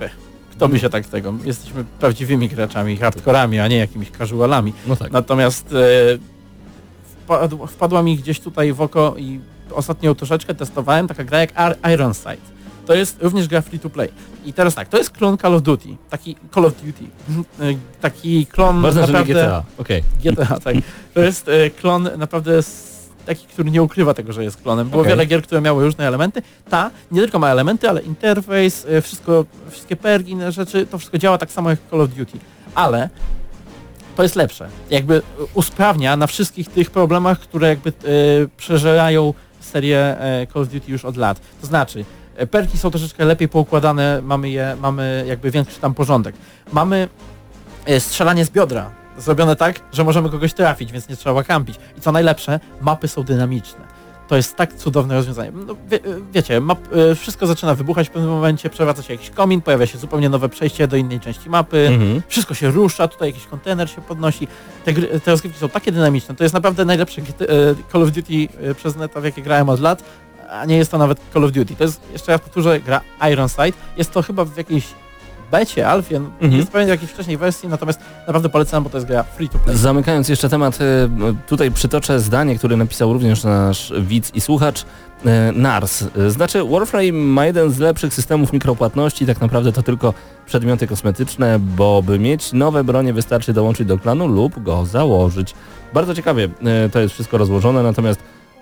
e, 0.00 0.10
kto 0.50 0.68
by 0.68 0.78
się 0.78 0.90
tak 0.90 1.06
tego, 1.06 1.34
jesteśmy 1.44 1.84
prawdziwymi 2.00 2.48
graczami, 2.48 2.96
hardkorami, 2.96 3.58
a 3.58 3.68
nie 3.68 3.76
jakimiś 3.76 4.10
casualami. 4.10 4.72
No 4.86 4.96
tak. 4.96 5.12
Natomiast 5.12 5.72
e, 5.72 6.18
wpadł, 7.24 7.66
wpadła 7.66 8.02
mi 8.02 8.16
gdzieś 8.16 8.40
tutaj 8.40 8.72
w 8.72 8.80
oko 8.80 9.14
i 9.18 9.40
ostatnio 9.72 10.14
troszeczkę 10.14 10.54
testowałem 10.54 11.08
taka 11.08 11.24
gra 11.24 11.40
jak 11.40 11.50
Ar- 11.54 11.76
Iron 11.92 12.14
Sight. 12.14 12.59
To 12.90 12.94
jest 12.94 13.22
również 13.22 13.48
gra 13.48 13.60
free 13.60 13.78
to 13.78 13.90
play. 13.90 14.08
I 14.44 14.52
teraz 14.52 14.74
tak, 14.74 14.88
to 14.88 14.98
jest 14.98 15.10
klon 15.10 15.38
Call 15.38 15.54
of 15.54 15.62
Duty. 15.62 15.88
Taki 16.10 16.36
Call 16.54 16.64
of 16.64 16.72
Duty. 16.82 17.04
Taki 18.00 18.46
klon 18.46 18.82
nie 18.82 18.92
naprawdę... 18.92 19.34
GTA. 19.34 19.62
Okej. 19.78 20.02
GTA, 20.24 20.60
tak. 20.60 20.76
To 21.14 21.20
jest 21.20 21.48
e, 21.48 21.70
klon 21.70 22.08
naprawdę 22.16 22.60
taki, 23.26 23.46
który 23.46 23.70
nie 23.70 23.82
ukrywa 23.82 24.14
tego, 24.14 24.32
że 24.32 24.44
jest 24.44 24.62
klonem. 24.62 24.88
Było 24.88 25.02
Okej. 25.02 25.12
wiele 25.12 25.26
gier, 25.26 25.42
które 25.42 25.60
miały 25.60 25.84
różne 25.84 26.06
elementy. 26.06 26.42
Ta 26.70 26.90
nie 27.10 27.20
tylko 27.20 27.38
ma 27.38 27.48
elementy, 27.48 27.88
ale 27.88 28.02
interfejs, 28.02 28.86
e, 28.88 29.02
wszystko, 29.02 29.44
wszystkie 29.70 29.96
perki, 29.96 30.30
inne 30.30 30.52
rzeczy, 30.52 30.86
to 30.86 30.98
wszystko 30.98 31.18
działa 31.18 31.38
tak 31.38 31.52
samo 31.52 31.70
jak 31.70 31.78
Call 31.90 32.00
of 32.00 32.10
Duty. 32.10 32.38
Ale 32.74 33.08
to 34.16 34.22
jest 34.22 34.36
lepsze. 34.36 34.68
Jakby 34.90 35.16
e, 35.16 35.20
usprawnia 35.54 36.16
na 36.16 36.26
wszystkich 36.26 36.68
tych 36.68 36.90
problemach, 36.90 37.38
które 37.38 37.68
jakby 37.68 37.90
e, 37.90 37.92
przeżerają 38.56 39.34
serię 39.60 40.16
Call 40.52 40.62
of 40.62 40.68
Duty 40.68 40.92
już 40.92 41.04
od 41.04 41.16
lat. 41.16 41.40
To 41.60 41.66
znaczy, 41.66 42.04
perki 42.46 42.78
są 42.78 42.90
troszeczkę 42.90 43.24
lepiej 43.24 43.48
poukładane, 43.48 44.20
mamy 44.24 44.50
je, 44.50 44.76
mamy 44.80 45.24
jakby 45.28 45.50
większy 45.50 45.80
tam 45.80 45.94
porządek. 45.94 46.34
Mamy 46.72 47.08
e, 47.86 48.00
strzelanie 48.00 48.44
z 48.44 48.50
biodra. 48.50 48.90
Zrobione 49.18 49.56
tak, 49.56 49.80
że 49.92 50.04
możemy 50.04 50.30
kogoś 50.30 50.54
trafić, 50.54 50.92
więc 50.92 51.08
nie 51.08 51.16
trzeba 51.16 51.42
kampić. 51.44 51.76
I 51.98 52.00
co 52.00 52.12
najlepsze, 52.12 52.60
mapy 52.80 53.08
są 53.08 53.22
dynamiczne. 53.22 54.00
To 54.28 54.36
jest 54.36 54.56
tak 54.56 54.74
cudowne 54.74 55.14
rozwiązanie. 55.14 55.52
No, 55.66 55.76
wie, 55.88 55.98
wiecie, 56.32 56.60
map, 56.60 56.78
e, 57.10 57.14
wszystko 57.14 57.46
zaczyna 57.46 57.74
wybuchać 57.74 58.08
w 58.08 58.10
pewnym 58.10 58.30
momencie, 58.30 58.70
przewraca 58.70 59.02
się 59.02 59.14
jakiś 59.14 59.30
komin, 59.30 59.60
pojawia 59.60 59.86
się 59.86 59.98
zupełnie 59.98 60.28
nowe 60.28 60.48
przejście 60.48 60.88
do 60.88 60.96
innej 60.96 61.20
części 61.20 61.50
mapy, 61.50 61.88
Mhm. 61.88 62.22
wszystko 62.28 62.54
się 62.54 62.70
rusza, 62.70 63.08
tutaj 63.08 63.28
jakiś 63.28 63.46
kontener 63.46 63.90
się 63.90 64.00
podnosi. 64.00 64.48
Te, 64.84 64.92
gry, 64.92 65.20
te 65.20 65.30
rozgrywki 65.30 65.58
są 65.60 65.68
takie 65.68 65.92
dynamiczne. 65.92 66.34
To 66.34 66.44
jest 66.44 66.54
naprawdę 66.54 66.84
najlepsze 66.84 67.20
e, 67.22 67.24
Call 67.92 68.02
of 68.02 68.10
Duty 68.10 68.48
e, 68.70 68.74
przez 68.74 68.96
neta, 68.96 69.20
w 69.20 69.24
jakie 69.24 69.42
grałem 69.42 69.68
od 69.68 69.80
lat, 69.80 70.02
a 70.50 70.64
nie 70.64 70.76
jest 70.76 70.90
to 70.90 70.98
nawet 70.98 71.18
Call 71.32 71.44
of 71.44 71.52
Duty. 71.52 71.76
To 71.76 71.84
jest, 71.84 72.00
jeszcze 72.12 72.32
raz 72.32 72.40
powtórzę, 72.40 72.80
gra 72.80 73.00
Iron 73.32 73.48
Sight. 73.48 73.78
Jest 73.96 74.10
to 74.12 74.22
chyba 74.22 74.44
w 74.44 74.56
jakiejś 74.56 74.84
becie, 75.50 75.88
alfie, 75.88 76.16
Mhm. 76.16 76.52
jest 76.52 76.70
pewnie 76.70 76.86
w 76.86 76.90
jakiejś 76.90 77.10
wcześniej 77.10 77.36
wersji, 77.36 77.68
natomiast 77.68 78.00
naprawdę 78.26 78.48
polecam, 78.48 78.84
bo 78.84 78.90
to 78.90 78.96
jest 78.96 79.06
gra 79.06 79.22
free 79.22 79.48
to 79.48 79.58
play. 79.58 79.76
Zamykając 79.76 80.28
jeszcze 80.28 80.48
temat, 80.48 80.78
e, 80.80 81.08
tutaj 81.46 81.70
przytoczę 81.70 82.20
zdanie, 82.20 82.58
które 82.58 82.76
napisał 82.76 83.12
również 83.12 83.44
nasz 83.44 83.92
widz 84.00 84.34
i 84.34 84.40
słuchacz. 84.40 84.84
e, 85.26 85.52
NARS. 85.52 86.04
Znaczy 86.28 86.64
Warframe 86.64 87.12
ma 87.12 87.46
jeden 87.46 87.70
z 87.70 87.78
lepszych 87.78 88.14
systemów 88.14 88.52
mikropłatności, 88.52 89.26
tak 89.26 89.40
naprawdę 89.40 89.72
to 89.72 89.82
tylko 89.82 90.14
przedmioty 90.46 90.86
kosmetyczne, 90.86 91.58
bo 91.58 92.02
by 92.02 92.18
mieć 92.18 92.52
nowe 92.52 92.84
bronie 92.84 93.12
wystarczy 93.12 93.52
dołączyć 93.52 93.88
do 93.88 93.98
klanu 93.98 94.28
lub 94.28 94.62
go 94.62 94.86
założyć. 94.86 95.54
Bardzo 95.94 96.14
ciekawie 96.14 96.48
e, 96.64 96.88
to 96.88 97.00
jest 97.00 97.14
wszystko 97.14 97.38
rozłożone, 97.38 97.82
natomiast 97.82 98.20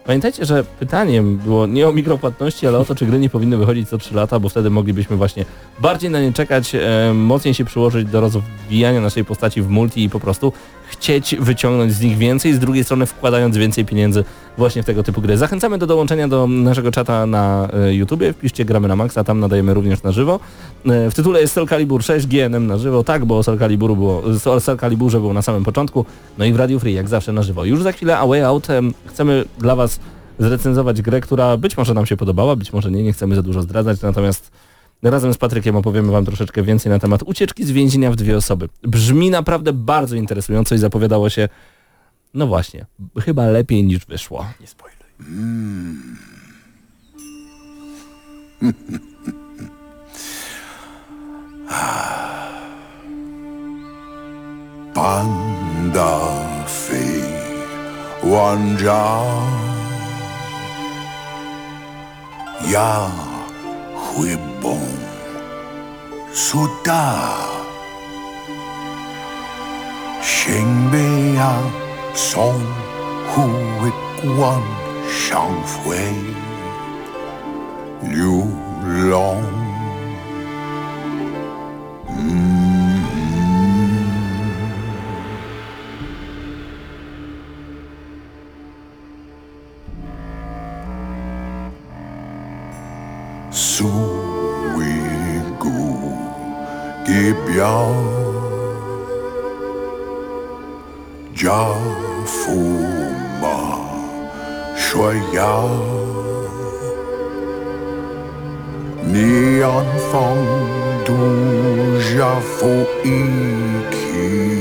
pamiętajcie, 0.09 0.47
że 0.47 0.65
pytaniem 0.65 1.37
było 1.37 1.67
nie 1.67 1.89
o 1.89 1.93
mikropłatności, 1.93 2.67
ale 2.67 2.79
o 2.79 2.85
to, 2.85 2.95
czy 2.95 3.07
gry 3.07 3.19
nie 3.19 3.31
powinny 3.31 3.57
wychodzić 3.57 3.89
co 3.89 3.99
3 3.99 4.15
lata, 4.15 4.41
bo 4.41 4.49
wtedy 4.49 4.71
moglibyśmy 4.71 5.17
właśnie 5.17 5.45
bardziej 5.81 6.11
na 6.11 6.21
nie 6.21 6.33
czekać, 6.33 6.75
e, 6.75 7.13
mocniej 7.15 7.55
się 7.55 7.65
przyłożyć 7.65 8.09
do 8.09 8.21
rozwijania 8.21 9.01
naszej 9.01 9.25
postaci 9.25 9.63
w 9.63 9.69
multi 9.69 10.05
i 10.05 10.11
po 10.11 10.21
prostu 10.21 10.53
chcieć 10.89 11.37
wyciągnąć 11.41 11.93
z 11.93 12.01
nich 12.01 12.19
więcej, 12.19 12.55
z 12.55 12.59
drugiej 12.59 12.85
strony 12.85 13.07
wkładając 13.07 13.57
więcej 13.57 13.85
pieniędzy 13.85 14.25
właśnie 14.59 14.83
w 14.83 14.87
tego 14.87 15.03
typu 15.03 15.23
gry. 15.23 15.37
Zachęcamy 15.37 15.79
do 15.79 15.87
dołączenia 15.87 16.29
do 16.29 16.47
naszego 16.47 16.91
czata 16.91 17.27
na 17.27 17.69
e, 17.73 17.95
YouTubie, 17.95 18.33
wpiszcie 18.33 18.65
gramy 18.65 18.89
na 18.89 18.97
maksa, 18.97 19.25
tam 19.25 19.41
nadajemy 19.41 19.75
również 19.75 20.03
na 20.03 20.13
żywo. 20.13 20.41
E, 20.87 21.11
w 21.11 21.15
tytule 21.15 21.41
jest 21.41 21.55
Soul 21.55 21.69
Calibur 21.69 22.03
6 22.03 22.27
GNM 22.27 22.67
na 22.67 22.79
żywo, 22.79 23.05
tak, 23.05 23.25
bo 23.25 23.39
o 23.39 23.43
Soul, 23.43 23.59
Caliburu 23.59 23.97
było, 23.97 24.23
o 24.45 24.77
Caliburze 24.77 25.21
na 25.21 25.43
samym 25.43 25.65
początku, 25.65 26.05
no 26.39 26.45
i 26.45 26.53
w 26.53 26.57
Radio 26.57 26.79
Free, 26.79 26.95
jak 26.95 27.09
zawsze 27.09 27.33
na 27.33 27.43
żywo. 27.43 27.65
Już 27.65 27.83
za 27.83 27.93
chwilę 27.93 28.19
A 28.19 28.27
Way 28.27 28.43
Out 28.43 28.71
em, 28.71 28.95
chcemy 29.07 29.45
dla 29.59 29.77
Was 29.77 30.01
zrecenzować 30.39 31.03
grę, 31.03 31.21
która 31.21 31.57
być 31.57 31.77
może 31.77 31.95
nam 31.95 32.07
się 32.07 32.17
podobała, 32.17 32.57
być 32.57 32.73
może 32.73 32.91
nie, 32.91 33.03
nie 33.03 33.13
chcemy 33.13 33.35
za 33.35 33.43
dużo 33.43 33.63
zdradzać, 33.63 34.03
natomiast 34.03 34.51
razem 35.03 35.35
z 35.35 35.39
Patrykiem 35.39 35.77
opowiemy 35.77 36.13
Wam 36.13 36.25
troszeczkę 36.25 36.63
więcej 36.63 36.93
na 36.93 36.99
temat 36.99 37.23
ucieczki 37.23 37.65
z 37.65 37.71
więzienia 37.71 38.11
w 38.11 38.17
dwie 38.17 38.37
osoby. 38.37 38.69
Brzmi 38.83 39.31
naprawdę 39.31 39.73
bardzo 39.73 40.17
interesująco 40.17 40.75
i 40.75 40.79
zapowiadało 40.79 41.31
się, 41.31 41.49
no 42.35 42.47
właśnie, 42.47 42.87
chyba 43.21 43.47
lepiej 43.47 43.85
niż 43.85 44.07
wyszło. 44.07 44.47
Nie 44.61 44.67
spoiluj. 44.67 44.99
Pandafi 54.95 56.29
Wanja 58.23 59.25
Ya 62.71 63.38
Cui 64.19 64.37
bom. 64.61 64.83
Suda. 66.33 67.39
Shengbei 70.21 71.39
song 72.15 72.65
hu 73.31 73.47
guan 74.25 74.65
shang 75.07 75.63
fui. 75.65 76.11
Liu 78.03 78.43
long. 79.09 79.47
Mm. 82.09 82.68
Soon 93.79 94.75
we 94.75 94.91
go 95.63 95.71
gebja 97.07 97.77
Ja 101.43 101.63
fuma 102.27 103.59
Schwaya 104.75 105.55
Ni 109.13 109.63
anfang 109.63 110.43
du 111.07 111.23
ja 112.17 112.35
fo 112.59 112.75
iki 113.05 114.58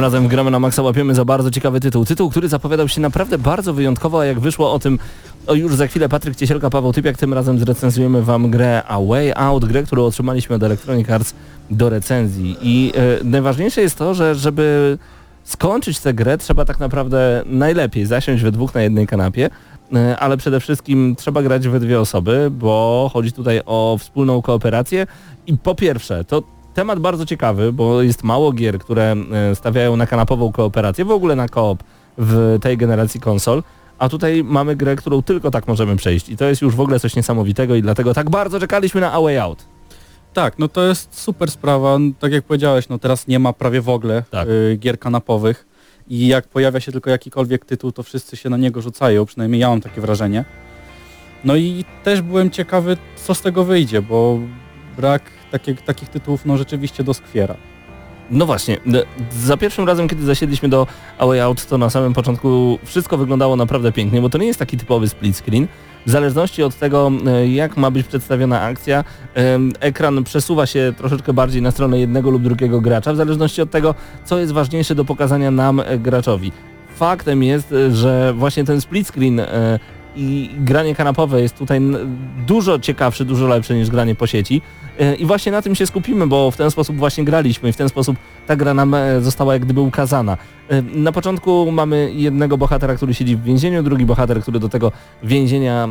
Tym 0.00 0.04
razem 0.04 0.28
gramy 0.28 0.50
na 0.50 0.58
Maxa 0.58 0.82
łapiemy 0.82 1.14
za 1.14 1.24
bardzo 1.24 1.50
ciekawy 1.50 1.80
tytuł. 1.80 2.04
Tytuł, 2.04 2.30
który 2.30 2.48
zapowiadał 2.48 2.88
się 2.88 3.00
naprawdę 3.00 3.38
bardzo 3.38 3.74
wyjątkowo, 3.74 4.20
a 4.20 4.24
jak 4.24 4.40
wyszło 4.40 4.72
o 4.72 4.78
tym 4.78 4.98
o 5.46 5.54
już 5.54 5.74
za 5.74 5.86
chwilę 5.86 6.08
Patryk 6.08 6.36
Ciesielka, 6.36 6.70
Paweł 6.70 6.92
Typiak, 6.92 7.16
tym 7.16 7.34
razem 7.34 7.58
zrecenzujemy 7.58 8.22
Wam 8.22 8.50
grę 8.50 8.82
A 8.88 9.00
Way 9.00 9.32
Out, 9.34 9.64
grę, 9.64 9.82
którą 9.82 10.04
otrzymaliśmy 10.04 10.56
od 10.56 10.62
Electronic 10.62 11.10
Arts 11.10 11.34
do 11.70 11.88
recenzji. 11.88 12.56
I 12.62 12.92
e, 13.20 13.24
najważniejsze 13.24 13.80
jest 13.80 13.98
to, 13.98 14.14
że 14.14 14.34
żeby 14.34 14.98
skończyć 15.44 16.00
tę 16.00 16.14
grę 16.14 16.38
trzeba 16.38 16.64
tak 16.64 16.80
naprawdę 16.80 17.42
najlepiej 17.46 18.06
zasiąść 18.06 18.42
we 18.42 18.52
dwóch 18.52 18.74
na 18.74 18.82
jednej 18.82 19.06
kanapie, 19.06 19.50
e, 19.94 20.16
ale 20.16 20.36
przede 20.36 20.60
wszystkim 20.60 21.16
trzeba 21.18 21.42
grać 21.42 21.68
we 21.68 21.80
dwie 21.80 22.00
osoby, 22.00 22.50
bo 22.50 23.10
chodzi 23.12 23.32
tutaj 23.32 23.60
o 23.66 23.96
wspólną 24.00 24.42
kooperację 24.42 25.06
i 25.46 25.56
po 25.56 25.74
pierwsze, 25.74 26.24
to 26.24 26.42
temat 26.74 26.98
bardzo 26.98 27.26
ciekawy, 27.26 27.72
bo 27.72 28.02
jest 28.02 28.24
mało 28.24 28.52
gier, 28.52 28.78
które 28.78 29.16
e, 29.32 29.54
stawiają 29.54 29.96
na 29.96 30.06
kanapową 30.06 30.52
kooperację, 30.52 31.04
w 31.04 31.10
ogóle 31.10 31.36
na 31.36 31.48
koop 31.48 31.82
w 32.18 32.58
tej 32.62 32.76
generacji 32.76 33.20
konsol, 33.20 33.62
a 33.98 34.08
tutaj 34.08 34.44
mamy 34.44 34.76
grę, 34.76 34.96
którą 34.96 35.22
tylko 35.22 35.50
tak 35.50 35.68
możemy 35.68 35.96
przejść 35.96 36.28
i 36.28 36.36
to 36.36 36.44
jest 36.44 36.62
już 36.62 36.74
w 36.74 36.80
ogóle 36.80 37.00
coś 37.00 37.16
niesamowitego 37.16 37.74
i 37.74 37.82
dlatego 37.82 38.14
tak 38.14 38.30
bardzo 38.30 38.60
czekaliśmy 38.60 39.00
na 39.00 39.12
A 39.12 39.20
Way 39.20 39.38
Out. 39.38 39.64
Tak, 40.34 40.58
no 40.58 40.68
to 40.68 40.86
jest 40.86 41.20
super 41.20 41.50
sprawa. 41.50 41.98
No, 41.98 42.10
Tak 42.18 42.32
jak 42.32 42.44
powiedziałeś, 42.44 42.88
no 42.88 42.98
teraz 42.98 43.26
nie 43.26 43.38
ma 43.38 43.52
prawie 43.52 43.80
w 43.80 43.88
ogóle 43.88 44.24
Tak. 44.30 44.48
y, 44.48 44.76
gier 44.80 44.98
kanapowych 44.98 45.66
i 46.08 46.26
jak 46.26 46.48
pojawia 46.48 46.80
się 46.80 46.92
tylko 46.92 47.10
jakikolwiek 47.10 47.64
tytuł, 47.64 47.92
to 47.92 48.02
wszyscy 48.02 48.36
się 48.36 48.50
na 48.50 48.56
niego 48.56 48.82
rzucają, 48.82 49.26
przynajmniej 49.26 49.60
ja 49.60 49.68
mam 49.68 49.80
takie 49.80 50.00
wrażenie. 50.00 50.44
No 51.44 51.56
i 51.56 51.84
też 52.04 52.22
byłem 52.22 52.50
ciekawy, 52.50 52.96
co 53.16 53.34
z 53.34 53.40
tego 53.40 53.64
wyjdzie, 53.64 54.02
bo 54.02 54.38
brak 54.96 55.22
takie, 55.50 55.74
takich 55.74 56.08
tytułów 56.08 56.46
no 56.46 56.56
rzeczywiście 56.56 57.04
doskwiera. 57.04 57.56
No 58.30 58.46
właśnie, 58.46 58.78
za 59.32 59.56
pierwszym 59.56 59.86
razem, 59.86 60.08
kiedy 60.08 60.24
zasiedliśmy 60.24 60.68
do 60.68 60.86
A 61.18 61.26
Way 61.26 61.40
Out, 61.40 61.66
to 61.66 61.78
na 61.78 61.90
samym 61.90 62.12
początku 62.12 62.78
wszystko 62.84 63.18
wyglądało 63.18 63.56
naprawdę 63.56 63.92
pięknie, 63.92 64.20
bo 64.20 64.28
to 64.28 64.38
nie 64.38 64.46
jest 64.46 64.58
taki 64.58 64.76
typowy 64.76 65.08
split 65.08 65.36
screen. 65.36 65.66
W 66.06 66.10
zależności 66.10 66.62
od 66.62 66.74
tego, 66.74 67.12
e, 67.26 67.48
jak 67.48 67.76
ma 67.76 67.90
być 67.90 68.06
przedstawiona 68.06 68.60
akcja, 68.60 69.04
ekran 69.80 70.24
przesuwa 70.24 70.66
się 70.66 70.92
troszeczkę 70.98 71.32
bardziej 71.32 71.62
na 71.62 71.70
stronę 71.70 71.98
jednego 71.98 72.30
lub 72.30 72.42
drugiego 72.42 72.80
gracza, 72.80 73.12
w 73.12 73.16
zależności 73.16 73.62
od 73.62 73.70
tego, 73.70 73.94
co 74.24 74.38
jest 74.38 74.52
ważniejsze 74.52 74.94
do 74.94 75.04
pokazania 75.04 75.50
nam, 75.50 75.80
e, 75.80 75.98
graczowi. 75.98 76.52
Faktem 76.96 77.42
jest, 77.42 77.72
e, 77.72 77.90
że 77.90 78.34
właśnie 78.36 78.64
ten 78.64 78.80
split 78.80 79.08
screen 79.08 79.40
i 80.16 80.50
granie 80.58 80.94
kanapowe 80.94 81.40
jest 81.42 81.58
tutaj 81.58 81.80
dużo 82.46 82.78
ciekawsze, 82.78 83.24
dużo 83.24 83.46
lepsze 83.48 83.74
niż 83.74 83.90
granie 83.90 84.14
po 84.14 84.26
sieci. 84.26 84.62
E, 84.98 85.14
I 85.14 85.26
właśnie 85.26 85.52
na 85.52 85.62
tym 85.62 85.74
się 85.74 85.86
skupimy, 85.86 86.26
bo 86.26 86.50
w 86.50 86.56
ten 86.56 86.70
sposób 86.70 86.96
właśnie 86.96 87.24
graliśmy 87.24 87.68
i 87.68 87.72
w 87.72 87.76
ten 87.76 87.88
sposób 87.88 88.16
ta 88.46 88.56
gra 88.56 88.74
nam 88.74 88.94
e, 88.94 89.20
została 89.20 89.52
jak 89.52 89.64
gdyby 89.64 89.80
ukazana. 89.80 90.36
E, 90.68 90.82
Na 90.82 91.12
początku 91.12 91.72
mamy 91.72 92.12
jednego 92.14 92.58
bohatera, 92.58 92.94
który 92.94 93.14
siedzi 93.14 93.36
w 93.36 93.42
więzieniu, 93.42 93.82
drugi 93.82 94.06
bohater, 94.06 94.42
który 94.42 94.60
do 94.60 94.68
tego 94.68 94.92
więzienia 95.22 95.88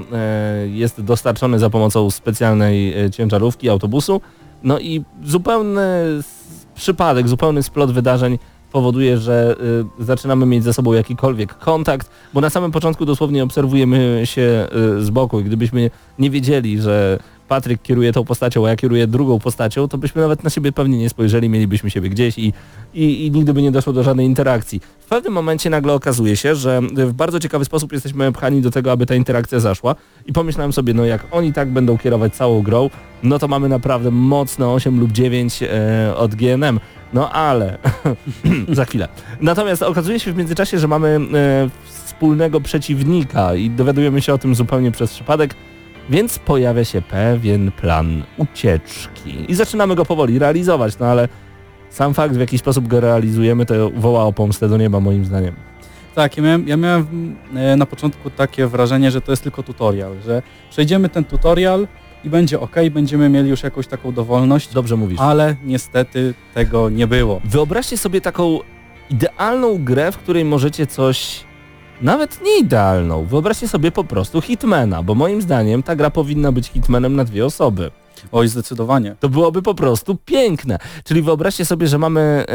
jest 0.66 1.02
dostarczony 1.02 1.60
za 1.60 1.70
pomocą 1.70 2.12
specjalnej 2.12 2.94
ciężarówki, 3.12 3.70
autobusu. 3.70 4.22
No 4.64 4.80
i 4.80 5.04
zupełny 5.24 5.82
przypadek, 6.76 7.28
zupełny 7.28 7.64
splot 7.64 7.92
wydarzeń 7.92 8.38
powoduje, 8.72 9.18
że 9.18 9.56
y, 10.00 10.06
zaczynamy 10.06 10.46
mieć 10.46 10.64
ze 10.64 10.74
sobą 10.74 10.94
jakikolwiek 10.94 11.58
kontakt, 11.58 12.10
bo 12.34 12.42
na 12.42 12.50
samym 12.50 12.72
początku 12.72 13.06
dosłownie 13.06 13.44
obserwujemy 13.44 14.22
się 14.24 14.68
y, 14.98 15.04
z 15.04 15.10
boku 15.10 15.40
i 15.40 15.44
gdybyśmy 15.44 15.92
nie 16.20 16.30
wiedzieli, 16.30 16.82
że 16.82 17.20
Patryk 17.50 17.82
kieruje 17.82 18.14
tą 18.14 18.26
postacią, 18.26 18.66
a 18.66 18.70
ja 18.70 18.76
kieruję 18.76 19.08
drugą 19.08 19.40
postacią, 19.40 19.88
to 19.88 19.98
byśmy 19.98 20.22
nawet 20.22 20.44
na 20.44 20.50
siebie 20.50 20.72
pewnie 20.72 20.98
nie 20.98 21.10
spojrzeli, 21.10 21.50
mielibyśmy 21.50 21.90
siebie 21.90 22.10
gdzieś 22.10 22.38
i, 22.38 22.54
i, 22.94 23.26
i 23.26 23.32
nigdy 23.32 23.54
by 23.54 23.62
nie 23.62 23.72
doszło 23.72 23.94
do 23.94 24.04
żadnej 24.04 24.26
interakcji. 24.26 24.82
W 25.00 25.06
pewnym 25.06 25.34
momencie 25.34 25.70
nagle 25.70 25.94
okazuje 25.94 26.36
się, 26.36 26.56
że 26.56 26.82
w 26.94 27.14
bardzo 27.14 27.40
ciekawy 27.40 27.66
sposób 27.66 27.94
jesteśmy 27.94 28.32
pchani 28.32 28.62
do 28.62 28.72
tego, 28.72 28.92
aby 28.92 29.06
ta 29.06 29.16
interakcja 29.16 29.60
zaszła 29.60 29.96
i 30.26 30.34
pomyślałem 30.34 30.74
sobie, 30.74 30.94
no 30.94 31.06
jak 31.06 31.26
oni 31.32 31.54
tak 31.54 31.70
będą 31.74 31.98
kierować 31.98 32.36
całą 32.36 32.62
grą, 32.62 32.90
no 33.24 33.40
to 33.40 33.48
mamy 33.48 33.70
naprawdę 33.70 34.12
mocne 34.12 34.70
8 34.70 35.00
lub 35.00 35.12
9 35.12 35.64
e, 35.64 36.16
od 36.16 36.36
GNM. 36.36 36.80
No 37.14 37.32
ale 37.32 37.78
za 38.70 38.86
chwilę. 38.86 39.08
Natomiast 39.42 39.84
okazuje 39.84 40.20
się 40.20 40.34
w 40.34 40.38
międzyczasie, 40.38 40.80
że 40.80 40.88
mamy 40.88 41.20
e, 41.34 41.70
wspólnego 41.84 42.62
przeciwnika 42.62 43.56
i 43.56 43.70
dowiadujemy 43.70 44.22
się 44.22 44.34
o 44.34 44.38
tym 44.38 44.56
zupełnie 44.56 44.92
przez 44.92 45.14
przypadek, 45.14 45.56
więc 46.10 46.40
pojawia 46.40 46.86
się 46.86 47.02
pewien 47.02 47.72
plan 47.72 48.24
ucieczki 48.38 49.52
i 49.52 49.56
zaczynamy 49.56 49.96
go 49.96 50.06
powoli 50.06 50.40
realizować, 50.40 51.00
no 51.00 51.06
ale 51.06 51.28
sam 51.90 52.14
fakt, 52.14 52.36
w 52.36 52.40
jaki 52.40 52.58
sposób 52.58 52.88
go 52.88 53.00
realizujemy, 53.00 53.66
to 53.66 53.90
woła 53.90 54.24
o 54.24 54.34
pomstę 54.34 54.70
do 54.70 54.78
nieba 54.78 55.00
moim 55.00 55.26
zdaniem. 55.26 55.56
Tak, 56.16 56.38
ja 56.38 56.44
miałem, 56.44 56.68
ja 56.68 56.78
miałem 56.78 57.36
e, 57.56 57.76
na 57.76 57.86
początku 57.86 58.30
takie 58.30 58.68
wrażenie, 58.68 59.12
że 59.12 59.22
to 59.22 59.32
jest 59.32 59.44
tylko 59.44 59.64
tutorial, 59.64 60.16
że 60.26 60.42
przejdziemy 60.70 61.10
ten 61.10 61.24
tutorial 61.24 61.88
i 62.24 62.30
będzie 62.30 62.60
ok, 62.60 62.76
będziemy 62.92 63.30
mieli 63.30 63.50
już 63.50 63.64
jakąś 63.64 63.88
taką 63.88 64.12
dowolność, 64.12 64.74
Dobrze 64.74 64.96
mówisz. 64.96 65.20
ale 65.20 65.56
niestety 65.64 66.34
tego 66.54 66.90
nie 66.90 67.08
było. 67.08 67.42
Wyobraźcie 67.46 67.98
sobie 67.98 68.22
taką 68.22 68.60
idealną 69.10 69.84
grę, 69.84 70.12
w 70.12 70.18
której 70.18 70.46
możecie 70.46 70.88
coś, 70.88 71.44
nawet 72.02 72.42
nie 72.44 72.60
idealną, 72.60 73.26
wyobraźcie 73.26 73.68
sobie 73.68 73.92
po 73.92 74.04
prostu 74.04 74.42
Hitmana, 74.42 75.04
bo 75.04 75.16
moim 75.16 75.42
zdaniem 75.42 75.84
ta 75.84 75.96
gra 75.96 76.10
powinna 76.10 76.52
być 76.52 76.68
Hitmanem 76.68 77.16
na 77.16 77.24
dwie 77.24 77.46
osoby. 77.46 77.92
Oj, 78.32 78.48
zdecydowanie. 78.48 79.16
To 79.20 79.30
byłoby 79.30 79.62
po 79.62 79.76
prostu 79.76 80.18
piękne. 80.26 80.80
Czyli 81.04 81.22
wyobraźcie 81.22 81.66
sobie, 81.66 81.88
że 81.88 81.98
mamy 81.98 82.22
e, 82.22 82.46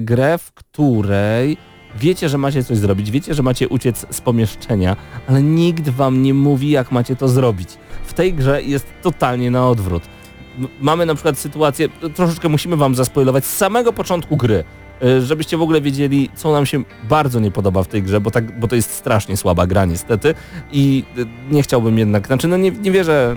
grę, 0.00 0.38
w 0.38 0.52
której 0.52 1.56
wiecie, 2.00 2.28
że 2.28 2.38
macie 2.38 2.64
coś 2.64 2.78
zrobić, 2.78 3.10
wiecie, 3.10 3.34
że 3.34 3.42
macie 3.42 3.68
uciec 3.68 4.06
z 4.10 4.20
pomieszczenia, 4.20 4.96
ale 5.26 5.42
nikt 5.42 5.88
wam 5.88 6.22
nie 6.22 6.34
mówi, 6.34 6.70
jak 6.70 6.92
macie 6.92 7.16
to 7.16 7.28
zrobić. 7.28 7.68
W 8.04 8.14
tej 8.14 8.34
grze 8.34 8.62
jest 8.62 8.86
totalnie 9.02 9.50
na 9.50 9.68
odwrót. 9.68 10.02
Mamy 10.80 11.06
na 11.06 11.14
przykład 11.14 11.38
sytuację, 11.38 11.88
troszeczkę 12.14 12.48
musimy 12.48 12.76
wam 12.76 12.94
zaspoilować 12.94 13.44
z 13.44 13.56
samego 13.56 13.92
początku 13.92 14.36
gry, 14.36 14.64
e, 15.02 15.20
żebyście 15.20 15.56
w 15.56 15.62
ogóle 15.62 15.80
wiedzieli, 15.80 16.30
co 16.34 16.52
nam 16.52 16.66
się 16.66 16.82
bardzo 17.08 17.40
nie 17.40 17.50
podoba 17.50 17.82
w 17.82 17.88
tej 17.88 18.02
grze, 18.02 18.20
bo, 18.20 18.30
tak, 18.30 18.60
bo 18.60 18.68
to 18.68 18.76
jest 18.76 18.90
strasznie 18.90 19.36
słaba 19.36 19.66
gra 19.66 19.84
niestety 19.84 20.34
i 20.72 21.04
e, 21.18 21.54
nie 21.54 21.62
chciałbym 21.62 21.98
jednak, 21.98 22.26
znaczy 22.26 22.48
no 22.48 22.56
nie, 22.56 22.70
nie 22.70 22.90
wierzę, 22.90 23.36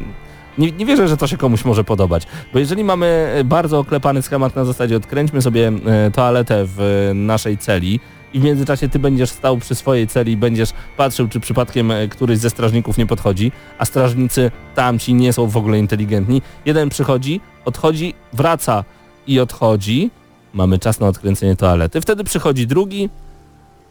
nie, 0.58 0.72
nie 0.72 0.86
wierzę, 0.86 1.08
że 1.08 1.18
to 1.18 1.28
się 1.28 1.38
komuś 1.38 1.66
może 1.66 1.84
podobać, 1.84 2.28
bo 2.54 2.60
jeżeli 2.60 2.84
mamy 2.84 3.06
e, 3.36 3.44
bardzo 3.44 3.80
oklepany 3.80 4.22
schemat 4.22 4.56
na 4.56 4.66
zasadzie 4.66 4.98
odkręćmy 4.98 5.42
sobie 5.42 5.72
toaletę 6.14 6.64
w 6.66 7.12
naszej 7.16 7.58
celi 7.58 8.00
i 8.34 8.40
w 8.40 8.44
międzyczasie 8.44 8.90
ty 8.90 9.00
będziesz 9.00 9.30
stał 9.30 9.58
przy 9.58 9.76
swojej 9.76 10.08
celi 10.08 10.32
i 10.32 10.38
będziesz 10.38 10.70
patrzył, 10.98 11.28
czy 11.28 11.40
przypadkiem 11.40 11.92
e, 11.92 12.08
któryś 12.08 12.38
ze 12.38 12.50
strażników 12.50 12.98
nie 12.98 13.06
podchodzi, 13.08 13.52
a 13.78 13.86
strażnicy 13.86 14.52
tamci 14.76 15.14
nie 15.14 15.34
są 15.34 15.48
w 15.48 15.58
ogóle 15.58 15.80
inteligentni. 15.80 16.42
Jeden 16.66 16.90
przychodzi, 16.90 17.42
odchodzi, 17.66 18.14
wraca 18.34 18.84
i 19.28 19.40
odchodzi. 19.40 20.12
Mamy 20.54 20.80
czas 20.80 21.00
na 21.00 21.08
odkręcenie 21.08 21.56
toalety. 21.56 22.02
Wtedy 22.02 22.24
przychodzi 22.24 22.68
drugi 22.68 23.10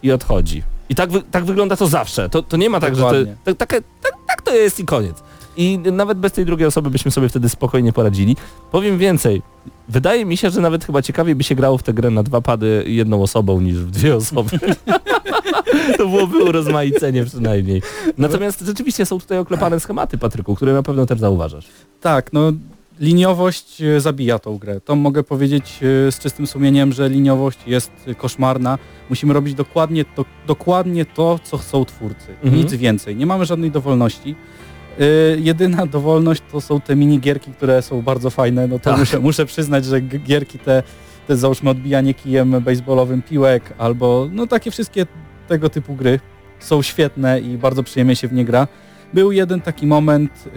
i 0.03 0.13
odchodzi. 0.13 0.63
I 0.89 0.95
tak, 0.95 1.11
wy, 1.11 1.23
tak 1.23 1.45
wygląda 1.45 1.77
to 1.77 1.87
zawsze. 1.87 2.29
To, 2.29 2.43
to 2.43 2.57
nie 2.57 2.71
ma 2.71 2.81
tak, 2.81 2.97
że 2.97 3.03
to, 3.03 3.09
Dokładnie. 3.09 3.37
tak, 3.45 3.57
tak, 3.57 3.69
tak, 4.03 4.13
tak 4.27 4.43
to 4.43 4.55
jest 4.55 4.81
i 4.81 4.85
koniec. 4.85 5.23
I 5.57 5.79
nawet 5.79 6.19
bez 6.19 6.33
tej 6.33 6.47
drugiej 6.47 6.67
osoby 6.67 6.91
byśmy 6.91 7.11
sobie 7.11 7.29
wtedy 7.29 7.49
spokojnie 7.49 7.93
poradzili. 7.93 8.37
Powiem 8.71 8.99
więcej. 8.99 9.43
Wydaje 9.91 10.25
mi 10.25 10.37
się, 10.37 10.51
że 10.51 10.61
nawet 10.61 10.85
chyba 10.85 11.03
ciekawiej 11.03 11.35
by 11.35 11.45
się 11.45 11.55
grało 11.55 11.79
w 11.79 11.83
tę 11.83 11.93
grę 11.93 12.11
na 12.11 12.23
dwa 12.23 12.41
pady 12.41 12.85
jedną 12.87 13.23
osobą 13.23 13.61
niż 13.61 13.77
w 13.77 13.91
dwie 13.91 14.17
osoby. 14.17 14.59
to 15.99 16.09
byłoby 16.09 16.45
urozmaicenie 16.45 17.25
przynajmniej. 17.25 17.83
Natomiast 18.19 18.61
rzeczywiście 18.61 19.07
są 19.07 19.21
tutaj 19.21 19.39
oklepane 19.39 19.81
schematy, 19.81 20.19
Patryku, 20.19 20.55
które 20.55 20.73
na 20.73 20.83
pewno 20.83 21.07
też 21.07 21.19
zauważasz. 21.19 21.67
Tak, 22.01 22.33
no 22.33 22.53
liniowość 23.01 23.83
e, 23.83 24.01
zabija 24.01 24.39
tą 24.39 24.59
grę. 24.59 24.81
To 24.81 24.97
mogę 24.97 25.23
powiedzieć 25.23 25.81
e, 25.83 26.13
z 26.13 26.19
czystym 26.19 26.47
sumieniem, 26.47 26.93
że 26.93 27.09
liniowość 27.09 27.59
jest 27.67 27.91
koszmarna. 28.17 28.79
Musimy 29.09 29.35
robić 29.35 29.55
dokładnie 29.55 30.05
to, 30.05 30.25
dokładnie 30.47 31.05
to 31.05 31.39
co 31.43 31.59
chcą 31.59 31.85
twórcy. 31.85 32.27
Mhm. 32.43 32.55
Nic 32.55 32.75
więcej. 32.75 33.17
Nie 33.17 33.27
mamy 33.27 33.45
żadnej 33.45 33.71
dowolności. 33.71 34.35
E, 34.99 35.05
jedyna 35.41 35.87
dowolność 35.87 36.43
to 36.53 36.61
są 36.61 36.81
te 36.81 36.97
minigierki, 36.97 37.53
które 37.53 37.83
są 37.83 38.03
bardzo 38.03 38.31
fajne. 38.31 38.67
No 38.69 38.79
to 38.79 38.91
Tak. 38.91 38.99
muszę, 38.99 39.21
muszę 39.21 39.47
przyznać, 39.47 39.85
że 39.85 40.01
gierki 40.01 40.59
te, 40.59 40.83
te 41.29 41.37
załóżmy 41.37 41.71
odbijanie 41.71 42.15
kijem 42.15 42.61
baseballowym 42.61 43.23
piłek 43.23 43.75
albo 43.79 44.29
no 44.33 44.47
takie 44.47 44.71
wszystkie 44.71 45.07
tego 45.49 45.71
typu 45.71 45.95
gry 45.95 46.21
są 46.59 46.83
świetne 46.83 47.41
i 47.41 47.59
bardzo 47.59 47.83
przyjemnie 47.83 48.17
się 48.17 48.29
w 48.29 48.33
nie 48.33 48.45
gra. 48.45 48.69
Był 49.15 49.33
jeden 49.33 49.61
taki 49.61 49.87
moment, 49.87 50.45
yy, 50.47 50.53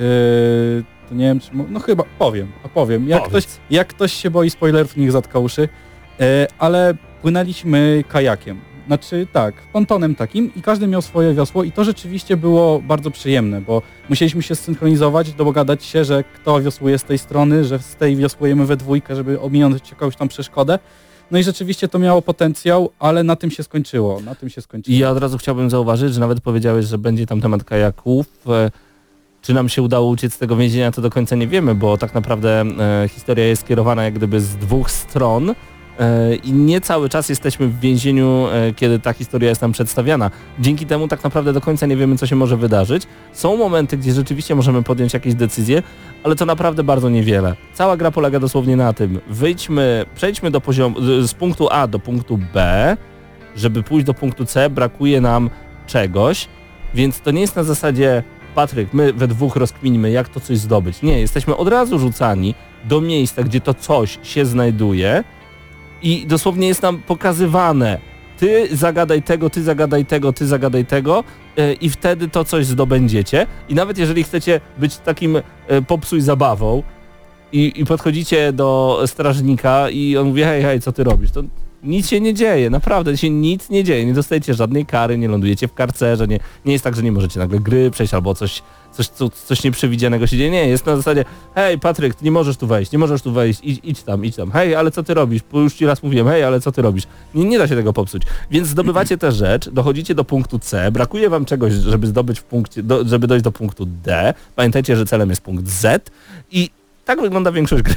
to 1.09 1.15
nie 1.15 1.25
wiem 1.25 1.39
czy, 1.39 1.49
no 1.69 1.79
chyba 1.79 2.03
powiem, 2.19 2.47
a 2.63 2.69
powiem, 2.69 3.09
jak 3.09 3.23
Powiedz. 3.23 3.45
ktoś, 3.45 3.57
jak 3.69 3.87
ktoś 3.87 4.13
się 4.13 4.29
boi 4.31 4.49
spoilerów, 4.49 4.97
niech 4.97 5.11
zatka 5.11 5.39
uszy, 5.39 5.61
yy, 6.19 6.25
ale 6.59 6.93
płynęliśmy 7.21 8.03
kajakiem 8.07 8.59
znaczy 8.87 9.27
tak, 9.33 9.53
pontonem 9.73 10.15
takim 10.15 10.51
i 10.55 10.61
każdy 10.61 10.87
miał 10.87 11.01
swoje 11.01 11.33
wiosło 11.33 11.63
i 11.63 11.71
to 11.71 11.83
rzeczywiście 11.83 12.37
było 12.37 12.79
bardzo 12.79 13.11
przyjemne, 13.11 13.61
bo 13.61 13.81
musieliśmy 14.09 14.43
się 14.43 14.55
zsynchronizować, 14.55 15.33
dogadać 15.33 15.85
się, 15.85 16.05
że 16.05 16.23
kto 16.35 16.61
wiosłuje 16.61 16.97
z 16.97 17.03
tej 17.03 17.17
strony, 17.17 17.65
że 17.65 17.79
z 17.79 17.95
tej 17.95 18.15
wiosłujemy 18.15 18.65
we 18.65 18.77
dwójkę, 18.77 19.15
żeby 19.15 19.41
ominąć 19.41 19.89
jakąś 19.91 20.15
tam 20.15 20.27
przeszkodę. 20.27 20.79
No 21.31 21.39
i 21.39 21.43
rzeczywiście 21.43 21.87
to 21.87 21.99
miało 21.99 22.21
potencjał, 22.21 22.89
ale 22.99 23.23
na 23.23 23.35
tym 23.35 23.51
się 23.51 23.63
skończyło, 23.63 24.21
na 24.21 24.35
tym 24.35 24.49
się 24.49 24.61
skończyło. 24.61 24.95
I 24.95 24.99
ja 24.99 25.09
od 25.09 25.17
razu 25.17 25.37
chciałbym 25.37 25.69
zauważyć, 25.69 26.13
że 26.13 26.19
nawet 26.19 26.41
powiedziałeś, 26.41 26.85
że 26.85 26.97
będzie 26.97 27.25
tam 27.25 27.41
temat 27.41 27.63
kajaków. 27.63 28.25
E, 28.47 28.71
Czy 29.41 29.53
nam 29.53 29.69
się 29.69 29.81
udało 29.81 30.09
uciec 30.09 30.33
z 30.33 30.37
tego 30.37 30.55
więzienia, 30.55 30.91
to 30.91 31.01
do 31.01 31.09
końca 31.09 31.35
nie 31.35 31.47
wiemy, 31.47 31.75
bo 31.75 31.97
tak 31.97 32.13
naprawdę 32.13 32.61
e, 32.61 33.07
historia 33.07 33.45
jest 33.45 33.61
skierowana 33.61 34.03
jak 34.03 34.13
gdyby 34.13 34.41
z 34.41 34.55
dwóch 34.55 34.91
stron 34.91 35.55
i 36.43 36.53
nie 36.53 36.81
cały 36.81 37.09
czas 37.09 37.29
jesteśmy 37.29 37.67
w 37.67 37.79
więzieniu, 37.79 38.47
e, 38.51 38.73
kiedy 38.73 38.99
ta 38.99 39.13
historia 39.13 39.49
jest 39.49 39.61
nam 39.61 39.71
przedstawiana. 39.71 40.31
Dzięki 40.59 40.85
temu 40.85 41.07
tak 41.07 41.23
naprawdę 41.23 41.53
do 41.53 41.61
końca 41.61 41.85
nie 41.85 41.95
wiemy, 41.95 42.17
co 42.17 42.27
się 42.27 42.35
może 42.35 42.57
wydarzyć. 42.57 43.03
Są 43.33 43.57
momenty, 43.57 43.97
gdzie 43.97 44.13
rzeczywiście 44.13 44.55
możemy 44.55 44.83
podjąć 44.83 45.13
jakieś 45.13 45.35
decyzje, 45.35 45.83
ale 46.23 46.35
to 46.35 46.45
naprawdę 46.45 46.83
bardzo 46.83 47.09
niewiele. 47.09 47.55
Cała 47.73 47.97
gra 47.97 48.11
polega 48.11 48.39
dosłownie 48.39 48.75
na 48.75 48.93
tym, 48.93 49.19
wyjdźmy, 49.27 50.05
przejdźmy 50.15 50.51
do 50.51 50.61
poziomu, 50.61 50.95
z 51.21 51.33
punktu 51.33 51.67
A 51.71 51.87
do 51.87 51.99
punktu 51.99 52.39
B, 52.53 52.97
żeby 53.55 53.83
pójść 53.83 54.05
do 54.05 54.13
punktu 54.13 54.45
C, 54.45 54.69
brakuje 54.69 55.21
nam 55.21 55.49
czegoś, 55.87 56.47
więc 56.93 57.21
to 57.21 57.31
nie 57.31 57.41
jest 57.41 57.55
na 57.55 57.63
zasadzie 57.63 58.23
Patryk, 58.55 58.93
my 58.93 59.13
we 59.13 59.27
dwóch 59.27 59.55
rozkminimy, 59.55 60.11
jak 60.11 60.29
to 60.29 60.39
coś 60.39 60.57
zdobyć. 60.57 61.01
Nie, 61.01 61.19
jesteśmy 61.19 61.57
od 61.57 61.67
razu 61.67 61.99
rzucani 61.99 62.55
do 62.85 63.01
miejsca, 63.01 63.43
gdzie 63.43 63.61
to 63.61 63.73
coś 63.73 64.19
się 64.23 64.45
znajduje 64.45 65.23
i 66.03 66.25
dosłownie 66.27 66.67
jest 66.67 66.81
nam 66.81 66.99
pokazywane. 66.99 67.99
Ty 68.37 68.67
zagadaj 68.71 69.21
tego, 69.21 69.49
ty 69.49 69.63
zagadaj 69.63 70.05
tego, 70.05 70.33
ty 70.33 70.47
zagadaj 70.47 70.85
tego 70.85 71.23
e, 71.57 71.73
i 71.73 71.89
wtedy 71.89 72.27
to 72.27 72.45
coś 72.45 72.65
zdobędziecie. 72.65 73.47
I 73.69 73.75
nawet 73.75 73.97
jeżeli 73.97 74.23
chcecie 74.23 74.61
być 74.77 74.97
takim 74.97 75.37
e, 75.67 75.81
popsuj 75.81 76.21
zabawą 76.21 76.83
i, 77.53 77.81
i 77.81 77.85
podchodzicie 77.85 78.53
do 78.53 78.99
strażnika 79.05 79.89
i 79.89 80.17
on 80.17 80.27
mówi 80.27 80.43
hej, 80.43 80.63
hej, 80.63 80.81
co 80.81 80.91
ty 80.91 81.03
robisz? 81.03 81.31
To 81.31 81.43
nic 81.83 82.09
się 82.09 82.21
nie 82.21 82.33
dzieje, 82.33 82.69
naprawdę 82.69 83.17
się 83.17 83.29
nic 83.29 83.69
nie 83.69 83.83
dzieje, 83.83 84.05
nie 84.05 84.13
dostajecie 84.13 84.53
żadnej 84.53 84.85
kary, 84.85 85.17
nie 85.17 85.27
lądujecie 85.27 85.67
w 85.67 85.73
karcerze, 85.73 86.27
nie, 86.27 86.39
nie 86.65 86.73
jest 86.73 86.83
tak, 86.83 86.95
że 86.95 87.03
nie 87.03 87.11
możecie 87.11 87.39
nagle 87.39 87.59
gry 87.59 87.91
przejść 87.91 88.13
albo 88.13 88.35
coś, 88.35 88.61
coś, 88.91 89.07
co, 89.07 89.29
coś 89.29 89.63
nieprzewidzianego 89.63 90.27
się 90.27 90.37
dzieje, 90.37 90.51
nie, 90.51 90.67
jest 90.67 90.85
na 90.85 90.95
zasadzie 90.95 91.25
hej 91.55 91.79
Patryk, 91.79 92.21
nie 92.21 92.31
możesz 92.31 92.57
tu 92.57 92.67
wejść, 92.67 92.91
nie 92.91 92.99
możesz 92.99 93.21
tu 93.21 93.31
wejść, 93.31 93.59
idź, 93.63 93.79
idź 93.83 94.03
tam, 94.03 94.25
idź 94.25 94.35
tam, 94.35 94.51
hej, 94.51 94.75
ale 94.75 94.91
co 94.91 95.03
ty 95.03 95.13
robisz, 95.13 95.41
bo 95.51 95.59
już 95.59 95.73
ci 95.73 95.85
raz 95.85 96.03
mówiłem, 96.03 96.27
hej, 96.27 96.43
ale 96.43 96.61
co 96.61 96.71
ty 96.71 96.81
robisz, 96.81 97.03
nie, 97.35 97.45
nie 97.45 97.57
da 97.57 97.67
się 97.67 97.75
tego 97.75 97.93
popsuć, 97.93 98.23
więc 98.51 98.67
zdobywacie 98.67 99.17
tę 99.17 99.31
rzecz, 99.31 99.69
dochodzicie 99.69 100.15
do 100.15 100.23
punktu 100.23 100.59
C, 100.59 100.91
brakuje 100.91 101.29
wam 101.29 101.45
czegoś, 101.45 101.73
żeby 101.73 102.07
zdobyć 102.07 102.39
w 102.39 102.43
punkcie, 102.43 102.83
do, 102.83 103.05
żeby 103.05 103.27
dojść 103.27 103.43
do 103.43 103.51
punktu 103.51 103.85
D, 103.85 104.33
pamiętajcie, 104.55 104.95
że 104.95 105.05
celem 105.05 105.29
jest 105.29 105.41
punkt 105.41 105.67
Z 105.67 106.11
i 106.51 106.69
tak 107.05 107.21
wygląda 107.21 107.51
większość 107.51 107.83
gry. 107.83 107.95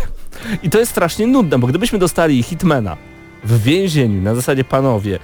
I 0.62 0.70
to 0.70 0.78
jest 0.78 0.90
strasznie 0.90 1.26
nudne, 1.26 1.58
bo 1.58 1.66
gdybyśmy 1.66 1.98
dostali 1.98 2.42
Hitmana 2.42 2.96
w 3.44 3.62
więzieniu, 3.62 4.22
na 4.22 4.34
zasadzie 4.34 4.64
panowie, 4.64 5.18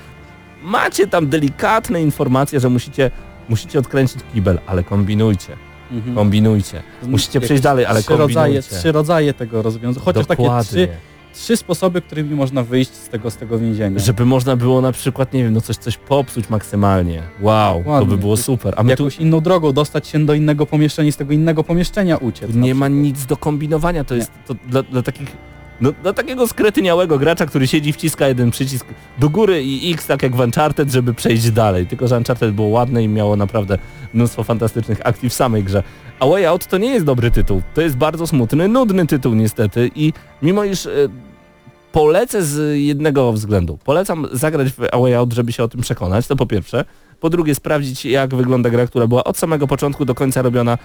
macie 0.63 1.07
tam 1.07 1.29
delikatne 1.29 2.03
informacje, 2.03 2.61
że 2.61 2.69
musicie, 2.69 3.11
musicie 3.49 3.79
odkręcić 3.79 4.21
kibel, 4.35 4.59
ale 4.67 4.85
kombinujcie, 4.85 5.57
Mhm. 5.91 6.15
kombinujcie. 6.17 6.83
Musicie 7.03 7.41
przejść 7.41 7.63
dalej, 7.63 7.87
ale 7.87 8.03
trzy 8.03 8.17
rodzaje, 8.17 8.55
kombinujcie. 8.55 8.77
trzy 8.77 8.93
rodzaje 8.93 9.35
tego 9.35 9.63
rozwiązania, 9.63 10.05
chociaż 10.05 10.27
takie 10.27 10.43
Dokładnie. 10.43 10.69
trzy, 10.87 10.89
trzy 11.33 11.57
sposoby, 11.57 12.03
którymi 12.03 12.35
można 12.35 12.63
wyjść 12.63 12.91
z 12.95 13.09
tego, 13.09 13.31
z 13.31 13.37
tego 13.37 13.59
więzienia. 13.59 13.99
Żeby 13.99 14.25
można 14.25 14.57
było 14.57 14.81
na 14.81 14.93
przykład, 14.93 15.33
nie 15.33 15.45
wiem, 15.45 15.55
no 15.55 15.61
coś, 15.61 15.77
coś 15.77 15.97
popsuć 15.97 16.51
maksymalnie. 16.51 17.23
Wow, 17.41 17.83
to 17.83 17.91
Ładnie. 17.91 18.09
by 18.09 18.17
było 18.17 18.37
super. 18.37 18.75
A 18.77 18.83
my 18.83 18.97
tu 18.97 19.05
jakąś 19.05 19.19
inną 19.19 19.41
drogą 19.41 19.73
dostać 19.73 20.09
się 20.09 20.27
do 20.27 20.35
innego 20.35 20.67
pomieszczenia 20.67 21.09
i 21.09 21.13
z 21.13 21.17
tego 21.17 21.33
innego 21.33 21.65
pomieszczenia 21.65 22.17
uciec. 22.17 22.53
Tu 22.53 22.59
nie 22.59 22.75
ma 22.75 22.89
nic 22.89 23.27
do 23.27 23.37
kombinowania, 23.37 24.05
to 24.05 24.15
jest 24.15 24.33
to 24.47 24.55
dla, 24.55 24.83
dla 24.83 25.03
takich 25.03 25.37
no, 25.81 25.93
dla 26.03 26.13
takiego 26.13 26.49
skretyniałego 26.49 27.19
gracza, 27.19 27.47
który 27.47 27.67
siedzi, 27.67 27.93
wciska 27.93 28.29
jeden 28.29 28.51
przycisk 28.51 28.87
do 29.19 29.31
góry 29.31 29.63
i 29.63 29.93
X, 29.93 30.07
tak 30.07 30.23
jak 30.23 30.37
w 30.37 30.41
Uncharted, 30.41 30.91
żeby 30.91 31.15
przejść 31.15 31.51
dalej. 31.51 31.87
Tylko, 31.87 32.09
że 32.09 32.17
Uncharted 32.17 32.55
było 32.55 32.69
ładne 32.69 33.03
i 33.03 33.09
miało 33.09 33.37
naprawdę 33.37 33.79
mnóstwo 34.15 34.43
fantastycznych 34.45 35.07
akcji 35.07 35.29
w 35.29 35.33
samej 35.35 35.65
grze. 35.65 35.83
A 36.23 36.27
Way 36.27 36.47
Out 36.47 36.67
to 36.67 36.79
nie 36.79 36.91
jest 36.91 37.07
dobry 37.07 37.31
tytuł. 37.31 37.63
To 37.75 37.81
jest 37.81 37.97
bardzo 37.97 38.27
smutny, 38.27 38.69
nudny 38.69 39.07
tytuł 39.07 39.35
niestety 39.35 39.91
i 39.95 40.13
mimo 40.43 40.65
iż 40.65 40.87
e, 40.87 40.91
polecę 41.93 42.43
z 42.43 42.79
jednego 42.81 43.33
względu. 43.33 43.79
Polecam 43.85 44.27
zagrać 44.33 44.73
w 44.73 44.81
A 44.93 44.99
Way 44.99 45.15
Out, 45.15 45.33
żeby 45.33 45.53
się 45.53 45.65
o 45.65 45.69
tym 45.69 45.81
przekonać, 45.81 46.27
to 46.27 46.37
po 46.37 46.47
pierwsze. 46.47 46.85
Po 47.21 47.31
drugie 47.31 47.55
sprawdzić 47.55 48.05
jak 48.05 48.35
wygląda 48.35 48.71
gra, 48.71 48.87
która 48.87 49.07
była 49.07 49.25
od 49.25 49.39
samego 49.39 49.67
początku 49.67 50.05
do 50.05 50.15
końca 50.15 50.43
robiona 50.43 50.79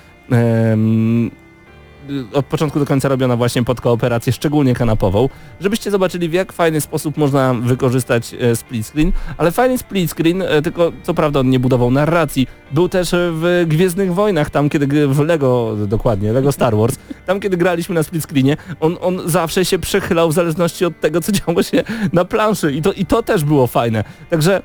od 2.34 2.46
początku 2.46 2.80
do 2.80 2.86
końca 2.86 3.10
robiona 3.10 3.36
właśnie 3.36 3.64
pod 3.64 3.82
kooperację, 3.82 4.34
szczególnie 4.34 4.76
kanapową, 4.76 5.30
żebyście 5.62 5.92
zobaczyli 5.92 6.30
w 6.30 6.34
jak 6.34 6.54
fajny 6.54 6.82
sposób 6.82 7.18
można 7.18 7.54
wykorzystać 7.54 8.34
e, 8.34 8.56
split 8.56 8.88
screen, 8.88 9.12
ale 9.38 9.52
fajny 9.52 9.78
split 9.78 10.12
screen, 10.12 10.42
e, 10.42 10.62
tylko 10.62 10.92
co 11.04 11.14
prawda 11.14 11.40
on 11.40 11.50
nie 11.50 11.60
budował 11.60 11.92
narracji, 11.92 12.48
był 12.72 12.90
też 12.90 13.14
e, 13.14 13.18
w 13.32 13.66
Gwiezdnych 13.68 14.14
Wojnach, 14.14 14.50
tam 14.50 14.70
kiedy 14.70 15.08
w 15.08 15.20
Lego, 15.20 15.76
dokładnie, 15.88 16.34
Lego 16.34 16.52
Star 16.52 16.78
Wars, 16.78 16.96
tam 17.26 17.40
kiedy 17.40 17.58
graliśmy 17.58 17.96
na 17.96 18.04
split 18.04 18.24
screenie, 18.24 18.58
on, 18.80 18.98
on 19.02 19.22
zawsze 19.26 19.66
się 19.66 19.80
przechylał 19.80 20.30
w 20.30 20.34
zależności 20.34 20.86
od 20.86 21.00
tego, 21.00 21.22
co 21.22 21.32
działo 21.32 21.64
się 21.64 21.84
na 22.14 22.26
planszy. 22.26 22.72
I 22.72 22.82
to, 22.82 22.94
i 22.94 23.06
to 23.06 23.24
też 23.24 23.44
było 23.44 23.68
fajne. 23.68 24.04
Także 24.30 24.62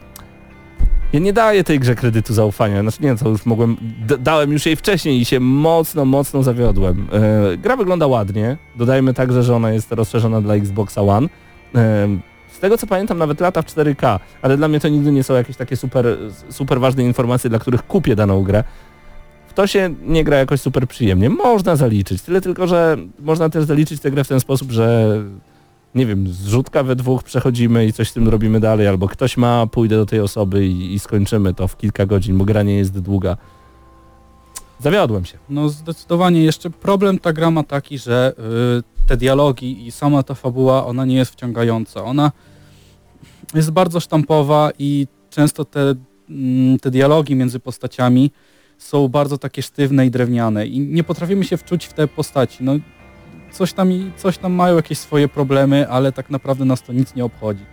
ja 1.13 1.21
nie 1.21 1.33
daję 1.33 1.65
tej 1.65 1.81
grze 1.81 1.95
kredytu 1.95 2.35
zaufania, 2.35 2.83
znaczy 2.83 3.03
nie, 3.03 3.17
to 3.17 3.29
już 3.29 3.47
mogłem, 3.47 3.77
dałem 4.19 4.53
już 4.53 4.67
jej 4.67 4.77
wcześniej 4.77 5.21
i 5.21 5.25
się 5.25 5.41
mocno, 5.41 6.05
mocno 6.05 6.43
zawiodłem. 6.43 7.09
E, 7.13 7.57
gra 7.57 7.77
wygląda 7.77 8.07
ładnie, 8.07 8.57
dodajmy 8.77 9.15
także, 9.15 9.43
że 9.43 9.57
ona 9.57 9.71
jest 9.71 9.93
rozszerzona 9.93 10.41
dla 10.41 10.55
Xboxa 10.55 11.03
One. 11.03 11.29
E, 11.75 12.09
z 12.53 12.59
tego 12.59 12.79
co 12.79 12.87
pamiętam 12.87 13.19
nawet 13.19 13.41
lata 13.41 13.63
w 13.63 13.67
4K, 13.67 14.19
ale 14.43 14.57
dla 14.57 14.69
mnie 14.69 14.81
to 14.81 14.89
nigdy 14.89 15.13
nie 15.13 15.23
są 15.23 15.35
jakieś 15.35 15.57
takie 15.57 15.77
super, 15.77 16.07
super 16.51 16.81
ważne 16.81 17.05
informacje, 17.05 17.51
dla 17.51 17.59
których 17.59 17.87
kupię 17.87 18.17
daną 18.17 18.43
grę. 18.43 18.65
W 19.49 19.55
to 19.55 19.67
się 19.67 19.95
nie 20.03 20.25
gra 20.25 20.37
jakoś 20.37 20.61
super 20.61 20.89
przyjemnie. 20.89 21.31
Można 21.31 21.77
zaliczyć, 21.77 22.23
tyle 22.23 22.41
tylko, 22.41 22.67
że 22.67 22.97
można 23.19 23.49
też 23.49 23.65
zaliczyć 23.65 24.01
tę 24.01 24.11
grę 24.11 24.25
w 24.25 24.29
ten 24.29 24.41
sposób, 24.41 24.71
że 24.71 25.19
nie 25.95 26.07
wiem, 26.07 26.29
zrzutka 26.29 26.83
we 26.83 26.97
dwóch 26.97 27.23
przechodzimy 27.23 27.87
i 27.87 27.93
coś 27.93 28.11
z 28.11 28.13
tym 28.13 28.29
robimy 28.29 28.61
dalej, 28.61 28.89
albo 28.89 29.09
ktoś 29.09 29.37
ma, 29.37 29.67
pójdę 29.67 29.97
do 29.97 30.07
tej 30.07 30.21
osoby 30.21 30.67
i, 30.67 30.95
i 30.95 30.99
skończymy 30.99 31.55
to 31.55 31.69
w 31.69 31.77
kilka 31.77 32.07
godzin, 32.07 32.39
bo 32.39 32.45
gra 32.45 32.63
nie 32.63 32.77
jest 32.77 33.01
długa. 33.01 33.37
Zawiodłem 34.79 35.25
się. 35.25 35.39
No 35.49 35.69
zdecydowanie 35.69 36.45
jeszcze 36.45 36.71
problem 36.71 37.19
ta 37.19 37.33
gra 37.33 37.51
ma 37.51 37.63
taki, 37.63 37.99
że 37.99 38.35
y, 38.79 39.07
te 39.07 39.17
dialogi 39.17 39.87
i 39.87 39.91
sama 39.91 40.23
ta 40.23 40.35
fabuła, 40.35 40.87
ona 40.87 41.05
nie 41.05 41.17
jest 41.17 41.33
wciągająca. 41.33 42.05
Ona 42.05 42.33
jest 43.55 43.71
bardzo 43.71 44.01
sztampowa 44.01 44.71
i 44.79 45.07
często 45.31 45.65
te, 45.65 45.95
mm, 46.31 46.79
te 46.79 46.91
dialogi 46.91 47.35
między 47.35 47.61
postaciami 47.61 48.31
są 48.79 49.09
bardzo 49.09 49.39
takie 49.39 49.63
sztywne 49.63 50.07
i 50.07 50.11
drewniane 50.11 50.67
i 50.67 50.81
nie 50.81 51.05
potrafimy 51.05 51.45
się 51.45 51.57
wczuć 51.57 51.87
w 51.87 51.93
te 51.93 52.09
postaci. 52.09 52.65
No, 52.65 52.73
coś, 53.53 53.73
tam, 53.73 53.91
coś 54.17 54.39
tam 54.39 54.53
mają 54.53 54.77
jakieś 54.77 54.99
swoje 54.99 55.29
problemy, 55.29 55.89
ale 55.89 56.13
tak 56.13 56.31
naprawdę 56.31 56.65
nas 56.65 56.83
to 56.83 56.93
nic 56.93 57.15
nie 57.15 57.25
obchodzi. 57.25 57.65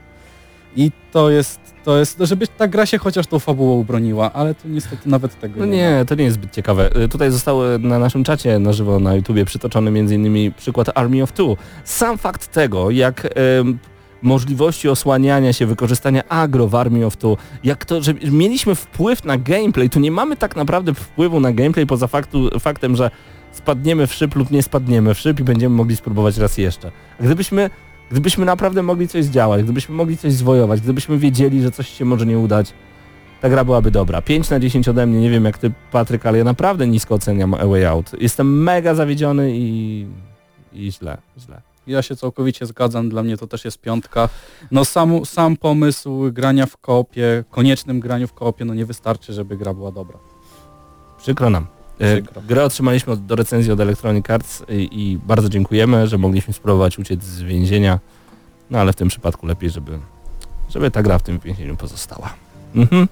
I 0.76 0.92
to 1.12 1.30
jest, 1.30 1.60
to 1.84 1.98
jest, 2.00 2.18
żeby 2.22 2.48
ta 2.48 2.68
gra 2.68 2.86
się 2.86 2.98
chociaż 2.98 3.28
tą 3.28 3.40
fabułą 3.40 3.84
broniła, 3.84 4.34
ale 4.34 4.56
to 4.56 4.68
niestety 4.68 5.10
nawet 5.10 5.40
tego 5.40 5.60
No 5.60 5.66
nie 5.66 5.72
ma. 5.92 5.98
nie, 6.00 6.06
to 6.06 6.16
nie 6.16 6.24
jest 6.24 6.36
zbyt 6.36 6.52
ciekawe. 6.52 6.90
Y, 7.04 7.08
Tutaj 7.10 7.32
zostały 7.32 7.80
na 7.80 8.00
naszym 8.00 8.24
czacie 8.24 8.60
na 8.60 8.74
żywo 8.74 9.00
na 9.00 9.16
YouTubie 9.16 9.46
przytoczony 9.46 9.90
m.in. 10.00 10.54
przykład 10.58 10.90
Army 10.96 11.24
of 11.24 11.32
Two. 11.32 11.58
Sam 11.84 12.18
fakt 12.18 12.48
tego, 12.52 12.90
jak 12.92 13.26
em, 13.36 13.80
możliwości 14.22 14.90
osłaniania 14.90 15.54
się, 15.54 15.66
wykorzystania 15.66 16.24
agro 16.30 16.68
w 16.68 16.76
Army 16.76 17.06
of 17.06 17.18
Two, 17.18 17.38
jak 17.64 17.86
to, 17.86 18.02
że 18.02 18.14
mieliśmy 18.14 18.76
wpływ 18.76 19.24
na 19.26 19.38
gameplay, 19.38 19.90
tu 19.90 20.00
nie 20.00 20.12
mamy 20.12 20.36
tak 20.38 20.56
naprawdę 20.56 20.94
wpływu 20.94 21.40
na 21.40 21.52
gameplay 21.54 21.86
poza 21.86 22.08
faktu, 22.08 22.60
faktem, 22.60 22.96
że 22.96 23.12
spadniemy 23.52 24.08
w 24.08 24.14
szyb 24.14 24.36
lub 24.36 24.52
nie 24.52 24.64
spadniemy 24.64 25.14
w 25.14 25.20
szyb 25.20 25.40
i 25.40 25.44
będziemy 25.44 25.76
mogli 25.76 25.96
spróbować 25.96 26.38
raz 26.38 26.58
jeszcze. 26.58 26.92
A 27.20 27.24
gdybyśmy, 27.24 27.70
gdybyśmy 28.12 28.46
naprawdę 28.46 28.84
mogli 28.84 29.08
coś 29.08 29.26
zdziałać, 29.26 29.64
gdybyśmy 29.64 29.96
mogli 29.96 30.18
coś 30.18 30.34
zwojować, 30.34 30.82
gdybyśmy 30.82 31.18
wiedzieli, 31.18 31.62
że 31.62 31.72
coś 31.72 31.90
się 31.90 32.06
może 32.06 32.26
nie 32.26 32.40
udać, 32.40 32.74
ta 33.42 33.50
gra 33.50 33.64
byłaby 33.64 33.92
dobra. 33.92 34.22
5 34.22 34.50
na 34.50 34.60
10 34.60 34.88
ode 34.88 35.06
mnie, 35.06 35.22
nie 35.22 35.30
wiem 35.30 35.46
jak 35.46 35.58
ty 35.58 35.72
Patryk, 35.92 36.26
ale 36.26 36.38
ja 36.38 36.44
naprawdę 36.44 36.88
nisko 36.88 37.16
oceniam 37.16 37.54
A 37.54 37.66
Way 37.66 37.86
Out. 37.86 38.12
Jestem 38.22 38.64
mega 38.64 38.96
zawiedziony 38.96 39.52
i, 39.58 40.08
i 40.74 40.92
źle, 40.92 41.18
źle. 41.40 41.62
Ja 41.88 42.02
się 42.02 42.16
całkowicie 42.16 42.66
zgadzam, 42.66 43.10
dla 43.10 43.24
mnie 43.24 43.38
to 43.38 43.48
też 43.48 43.66
jest 43.66 43.82
piątka. 43.82 44.30
No 44.72 44.86
sam, 44.86 45.26
sam 45.26 45.58
pomysł 45.58 46.32
grania 46.32 46.66
w 46.66 46.78
koopie, 46.78 47.44
koniecznym 47.50 48.00
graniu 48.00 48.28
w 48.28 48.34
koopie, 48.34 48.66
no 48.66 48.74
nie 48.74 48.86
wystarczy, 48.86 49.34
żeby 49.34 49.58
gra 49.58 49.74
była 49.74 49.92
dobra. 49.92 50.18
Przykro 51.18 51.50
nam. 51.50 51.79
E, 52.00 52.22
Przykro. 52.22 52.42
Grę 52.42 52.64
otrzymaliśmy 52.64 53.18
do 53.18 53.36
recenzji 53.36 53.72
od 53.72 53.80
Electronic 53.80 54.30
Arts 54.30 54.64
i, 54.70 54.90
i 54.92 55.18
bardzo 55.18 55.50
dziękujemy, 55.50 56.08
że 56.08 56.18
mogliśmy 56.18 56.54
spróbować 56.54 57.00
uciec 57.00 57.24
z 57.24 57.42
więzienia. 57.42 58.00
No 58.70 58.80
ale 58.80 58.94
w 58.94 58.96
tym 58.96 59.08
przypadku 59.08 59.48
lepiej, 59.48 59.70
żeby 59.70 60.00
żeby 60.70 60.92
ta 60.92 61.04
gra 61.04 61.18
w 61.18 61.24
tym 61.24 61.40
więzieniu 61.40 61.76
pozostała. 61.76 62.34
Mhm. 62.76 63.08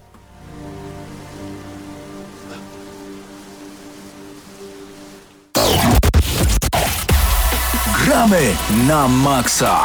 Gramy 8.05 8.41
na 8.87 9.07
maksa. 9.07 9.79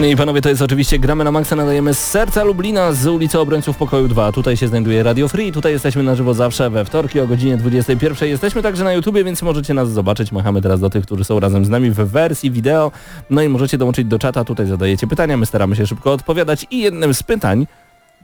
Panie 0.00 0.12
i 0.12 0.16
panowie, 0.16 0.40
to 0.40 0.48
jest 0.48 0.62
oczywiście 0.62 0.98
Gramy 0.98 1.24
na 1.24 1.32
Maxa, 1.32 1.56
nadajemy 1.56 1.94
z 1.94 1.98
serca 1.98 2.44
Lublina 2.44 2.92
z 2.92 3.06
ulicy 3.06 3.38
Obrońców 3.38 3.76
Pokoju 3.76 4.08
2. 4.08 4.32
Tutaj 4.32 4.56
się 4.56 4.68
znajduje 4.68 5.02
Radio 5.02 5.28
Free, 5.28 5.52
tutaj 5.52 5.72
jesteśmy 5.72 6.02
na 6.02 6.14
żywo 6.14 6.34
zawsze 6.34 6.70
we 6.70 6.84
wtorki 6.84 7.20
o 7.20 7.26
godzinie 7.26 7.56
21. 7.56 8.28
Jesteśmy 8.28 8.62
także 8.62 8.84
na 8.84 8.92
YouTubie, 8.92 9.24
więc 9.24 9.42
możecie 9.42 9.74
nas 9.74 9.90
zobaczyć. 9.90 10.32
Machamy 10.32 10.62
teraz 10.62 10.80
do 10.80 10.90
tych, 10.90 11.04
którzy 11.06 11.24
są 11.24 11.40
razem 11.40 11.64
z 11.64 11.68
nami 11.68 11.90
w 11.90 11.94
wersji 11.94 12.50
wideo. 12.50 12.92
No 13.30 13.42
i 13.42 13.48
możecie 13.48 13.78
dołączyć 13.78 14.06
do 14.06 14.18
czata, 14.18 14.44
tutaj 14.44 14.66
zadajecie 14.66 15.06
pytania, 15.06 15.36
my 15.36 15.46
staramy 15.46 15.76
się 15.76 15.86
szybko 15.86 16.12
odpowiadać. 16.12 16.66
I 16.70 16.78
jednym 16.78 17.14
z 17.14 17.22
pytań 17.22 17.66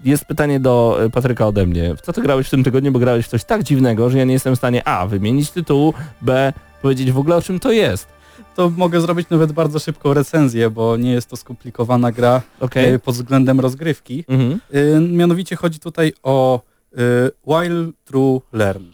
jest 0.04 0.24
pytanie 0.24 0.60
do 0.60 0.98
e, 1.04 1.10
Patryka 1.10 1.46
ode 1.46 1.66
mnie. 1.66 1.94
W 1.96 2.00
co 2.00 2.12
ty 2.12 2.22
grałeś 2.22 2.46
w 2.46 2.50
tym 2.50 2.64
tygodniu, 2.64 2.92
bo 2.92 2.98
grałeś 2.98 3.26
w 3.26 3.28
coś 3.28 3.44
tak 3.44 3.62
dziwnego, 3.62 4.10
że 4.10 4.18
ja 4.18 4.24
nie 4.24 4.32
jestem 4.32 4.54
w 4.54 4.58
stanie 4.58 4.88
A. 4.88 5.06
wymienić 5.06 5.50
tytułu, 5.50 5.94
B. 6.22 6.52
powiedzieć 6.82 7.12
w 7.12 7.18
ogóle 7.18 7.36
o 7.36 7.42
czym 7.42 7.60
to 7.60 7.72
jest. 7.72 8.15
To 8.56 8.70
mogę 8.70 9.00
zrobić 9.00 9.28
nawet 9.30 9.52
bardzo 9.52 9.78
szybką 9.78 10.14
recenzję, 10.14 10.70
bo 10.70 10.96
nie 10.96 11.12
jest 11.12 11.30
to 11.30 11.36
skomplikowana 11.36 12.12
gra 12.12 12.42
Okej. 12.60 12.94
e, 12.94 12.98
pod 12.98 13.14
względem 13.14 13.60
rozgrywki. 13.60 14.24
Mhm. 14.28 14.60
E, 14.72 15.00
Mianowicie 15.00 15.56
chodzi 15.56 15.78
tutaj 15.78 16.12
o 16.22 16.60
e, 16.92 16.96
While 17.46 17.90
True 18.04 18.40
Learn. 18.52 18.84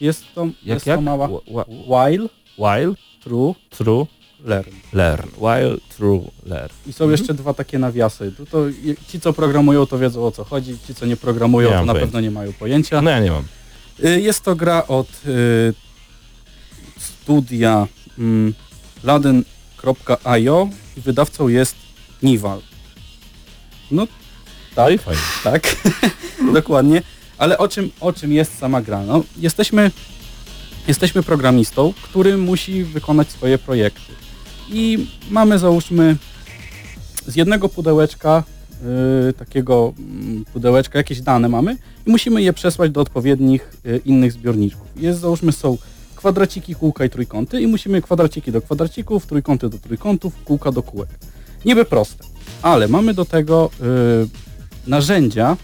Jest 0.00 0.24
to, 0.34 0.44
Jak, 0.44 0.54
jest 0.64 0.86
jak? 0.86 0.96
to 0.98 1.02
mała... 1.02 1.28
Wh- 1.28 1.40
wh- 1.44 1.66
While 1.86 2.28
While 2.58 2.94
True 3.24 3.54
True 3.70 4.06
Learn. 4.44 4.70
Learn. 4.92 5.28
While 5.38 5.76
True 5.96 6.20
Learn. 6.46 6.74
I 6.86 6.92
są 6.92 7.10
jeszcze 7.10 7.34
dwa 7.34 7.54
takie 7.54 7.78
nawiasy. 7.78 8.32
To 8.50 8.68
je- 8.68 8.96
ci, 9.08 9.20
co 9.20 9.32
programują, 9.32 9.86
to 9.86 9.98
wiedzą 9.98 10.24
o 10.26 10.30
co 10.30 10.44
chodzi. 10.44 10.76
Ci, 10.86 10.94
co 10.94 11.06
nie 11.06 11.16
programują, 11.16 11.70
Nie 11.70 11.76
to 11.76 11.84
na 11.84 11.92
pojęcia. 11.92 12.06
pewno 12.06 12.20
nie 12.20 12.30
mają 12.30 12.52
pojęcia. 12.52 13.02
No 13.02 13.10
ja 13.10 13.20
nie 13.20 13.30
mam. 13.30 13.44
Y, 14.04 14.20
Jest 14.20 14.44
to 14.44 14.56
gra 14.56 14.86
od 14.86 15.08
y, 15.26 15.74
studia 16.98 17.86
mm, 18.18 18.54
laden.io 19.04 20.68
i 20.96 21.00
wydawcą 21.00 21.48
jest 21.48 21.76
Nival. 22.22 22.60
No 23.90 24.06
Tak. 24.74 25.00
Fajnie. 25.00 25.20
tak, 25.44 25.76
dokładnie. 26.54 27.02
Ale 27.38 27.58
o 27.58 27.68
czym, 27.68 27.90
o 28.00 28.12
czym 28.12 28.32
jest 28.32 28.58
sama 28.58 28.82
gra? 28.82 29.02
No, 29.02 29.22
jesteśmy, 29.38 29.90
jesteśmy 30.88 31.22
programistą, 31.22 31.92
który 32.02 32.36
musi 32.36 32.84
wykonać 32.84 33.30
swoje 33.30 33.58
projekty. 33.58 34.12
I 34.68 35.06
mamy 35.30 35.58
załóżmy 35.58 36.16
z 37.26 37.36
jednego 37.36 37.68
pudełeczka, 37.68 38.44
y, 39.28 39.32
takiego 39.32 39.92
mm, 39.98 40.44
pudełeczka, 40.52 40.98
jakieś 40.98 41.20
dane 41.20 41.48
mamy 41.48 41.76
i 42.06 42.10
musimy 42.10 42.42
je 42.42 42.52
przesłać 42.52 42.90
do 42.90 43.00
odpowiednich 43.00 43.72
y, 43.86 44.00
innych 44.04 44.32
zbiorniczków. 44.32 44.86
Jest 44.96 45.20
załóżmy 45.20 45.52
są 45.52 45.78
kwadraciki, 46.20 46.74
kółka 46.74 47.04
i 47.04 47.10
trójkąty 47.10 47.60
i 47.60 47.66
musimy 47.66 48.02
kwadraciki 48.02 48.52
do 48.52 48.62
kwadracików, 48.62 49.26
trójkąty 49.26 49.68
do 49.68 49.78
trójkątów, 49.78 50.32
kółka 50.44 50.72
do 50.72 50.82
kółek. 50.82 51.08
Niby 51.64 51.84
proste, 51.84 52.24
ale 52.62 52.88
mamy 52.88 53.14
do 53.14 53.24
tego 53.24 53.70
y, 54.86 54.90
narzędzia, 54.90 55.56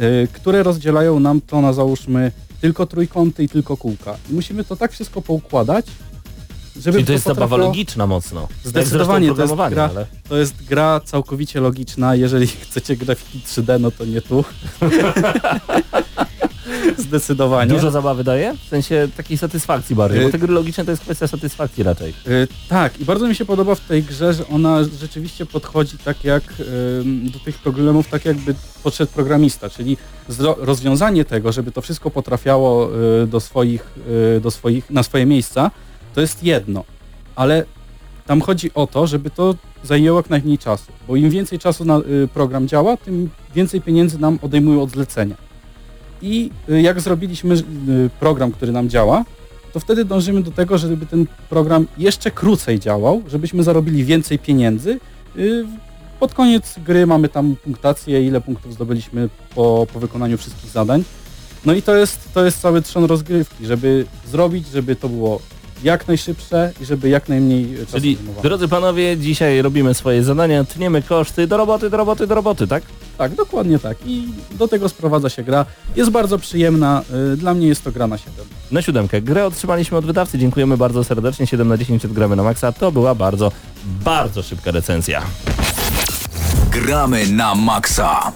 y, 0.00 0.28
które 0.32 0.62
rozdzielają 0.62 1.20
nam 1.20 1.40
to 1.40 1.60
na 1.60 1.72
załóżmy 1.72 2.32
tylko 2.60 2.86
trójkąty 2.86 3.44
i 3.44 3.48
tylko 3.48 3.76
kółka. 3.76 4.16
I 4.30 4.32
musimy 4.32 4.64
to 4.64 4.76
tak 4.76 4.92
wszystko 4.92 5.22
poukładać, 5.22 5.86
żeby 6.76 6.98
Czyli 6.98 7.06
to 7.06 7.12
jest 7.12 7.24
zabawa 7.24 7.56
logiczna 7.56 8.06
mocno. 8.06 8.48
Zdecydowanie 8.64 9.34
to 9.34 9.42
jest 9.42 9.54
gra, 9.54 9.90
ale... 9.90 10.06
to 10.28 10.36
jest 10.36 10.64
gra 10.64 11.00
całkowicie 11.04 11.60
logiczna. 11.60 12.14
Jeżeli 12.14 12.46
chcecie 12.46 12.96
grafiki 12.96 13.40
3D, 13.46 13.80
no 13.80 13.90
to 13.90 14.04
nie 14.04 14.20
tu. 14.20 14.44
Zdecydowanie. 16.98 17.70
Dużo 17.70 17.90
zabawy 17.90 18.24
daje? 18.24 18.54
W 18.66 18.68
sensie 18.68 19.08
takiej 19.16 19.38
satysfakcji 19.38 19.96
bardziej, 19.96 20.20
bo 20.20 20.28
Y- 20.28 20.32
te 20.32 20.38
gry 20.38 20.54
logiczne 20.54 20.84
to 20.84 20.90
jest 20.90 21.02
kwestia 21.02 21.26
satysfakcji 21.26 21.84
raczej. 21.84 22.14
Y, 22.28 22.48
tak, 22.68 23.00
i 23.00 23.04
bardzo 23.04 23.28
mi 23.28 23.34
się 23.34 23.44
podoba 23.44 23.74
w 23.74 23.80
tej 23.80 24.02
grze, 24.02 24.34
że 24.34 24.48
ona 24.48 24.84
rzeczywiście 25.00 25.46
podchodzi 25.46 25.98
tak 25.98 26.24
jak 26.24 26.42
ym, 27.00 27.30
do 27.30 27.38
tych 27.38 27.58
problemów, 27.58 28.08
tak 28.08 28.24
jakby 28.24 28.54
podszedł 28.82 29.12
programista, 29.12 29.70
czyli 29.70 29.96
rozwiązanie 30.58 31.24
tego, 31.24 31.52
żeby 31.52 31.72
to 31.72 31.82
wszystko 31.82 32.10
potrafiało 32.10 32.90
y, 33.22 33.26
do 33.26 33.40
swoich, 33.40 33.90
y, 34.36 34.40
do 34.40 34.50
swoich, 34.50 34.90
na 34.90 35.02
swoje 35.02 35.26
miejsca, 35.26 35.70
to 36.14 36.20
jest 36.20 36.42
jedno, 36.42 36.84
ale 37.36 37.64
tam 38.26 38.40
chodzi 38.40 38.70
o 38.74 38.86
to, 38.86 39.06
żeby 39.06 39.30
to 39.30 39.54
zajęło 39.82 40.18
jak 40.18 40.30
najmniej 40.30 40.58
czasu, 40.58 40.92
bo 41.08 41.16
im 41.16 41.30
więcej 41.30 41.58
czasu 41.58 41.84
na 41.84 42.00
program 42.34 42.68
działa, 42.68 42.96
tym 42.96 43.30
więcej 43.54 43.80
pieniędzy 43.80 44.18
nam 44.18 44.38
odejmują 44.42 44.82
od 44.82 44.90
zlecenia. 44.90 45.43
I 46.22 46.50
y, 46.70 46.82
jak 46.82 47.00
zrobiliśmy 47.00 47.54
y, 47.54 47.62
program, 48.20 48.52
który 48.52 48.72
nam 48.72 48.88
działa, 48.88 49.24
to 49.72 49.80
wtedy 49.80 50.04
dążymy 50.04 50.42
do 50.42 50.50
tego, 50.50 50.78
żeby 50.78 51.06
ten 51.06 51.26
program 51.50 51.86
jeszcze 51.98 52.30
krócej 52.30 52.80
działał, 52.80 53.22
żebyśmy 53.28 53.62
zarobili 53.62 54.04
więcej 54.04 54.38
pieniędzy. 54.38 54.98
Y, 55.36 55.64
Pod 56.20 56.34
koniec 56.34 56.74
gry 56.86 57.06
mamy 57.06 57.28
tam 57.28 57.56
punktację, 57.64 58.26
ile 58.26 58.40
punktów 58.40 58.74
zdobyliśmy 58.74 59.28
po, 59.54 59.86
po 59.92 60.00
wykonaniu 60.00 60.38
wszystkich 60.38 60.70
zadań. 60.70 61.04
No 61.64 61.72
i 61.74 61.82
to 61.82 61.96
jest, 61.96 62.18
to 62.34 62.44
jest 62.44 62.60
cały 62.60 62.82
trzon 62.82 63.04
rozgrywki, 63.04 63.66
żeby 63.66 64.06
zrobić, 64.30 64.68
żeby 64.68 64.96
to 64.96 65.08
było 65.08 65.40
jak 65.84 66.08
najszybsze 66.08 66.72
i 66.80 66.84
żeby 66.84 67.08
jak 67.08 67.28
najmniej 67.28 67.76
czasu 67.78 67.92
Czyli, 67.92 68.14
zajmowało. 68.14 68.42
drodzy 68.42 68.68
panowie, 68.68 69.16
dzisiaj 69.16 69.62
robimy 69.62 69.94
swoje 69.94 70.22
zadania, 70.24 70.64
tniemy 70.64 71.02
koszty, 71.02 71.46
do 71.46 71.56
roboty, 71.56 71.90
do 71.90 71.96
roboty, 71.96 72.26
do 72.26 72.34
roboty, 72.34 72.66
tak? 72.66 72.82
Tak, 73.18 73.34
dokładnie 73.34 73.78
tak. 73.78 73.96
I 74.06 74.28
do 74.52 74.68
tego 74.68 74.88
sprowadza 74.88 75.28
się 75.28 75.42
gra. 75.42 75.66
Jest 75.96 76.10
bardzo 76.10 76.38
przyjemna. 76.38 77.02
y, 77.32 77.36
Dla 77.36 77.54
mnie 77.54 77.66
jest 77.66 77.84
to 77.84 77.92
gra 77.92 78.06
na 78.06 78.18
7. 78.18 78.32
Na 78.70 78.82
siódemkę. 78.82 79.22
Grę 79.22 79.46
otrzymaliśmy 79.46 79.98
od 79.98 80.04
wydawcy, 80.06 80.38
dziękujemy 80.38 80.76
bardzo 80.76 81.04
serdecznie, 81.04 81.46
7 81.46 81.68
na 81.68 81.76
10 81.76 82.04
odgramy 82.04 82.36
na 82.36 82.42
maksa. 82.42 82.72
To 82.72 82.92
była 82.92 83.14
bardzo, 83.14 83.52
bardzo 83.84 84.42
szybka 84.42 84.70
recenzja. 84.70 85.22
Gramy 86.70 87.26
na 87.26 87.54
maksa. 87.54 88.32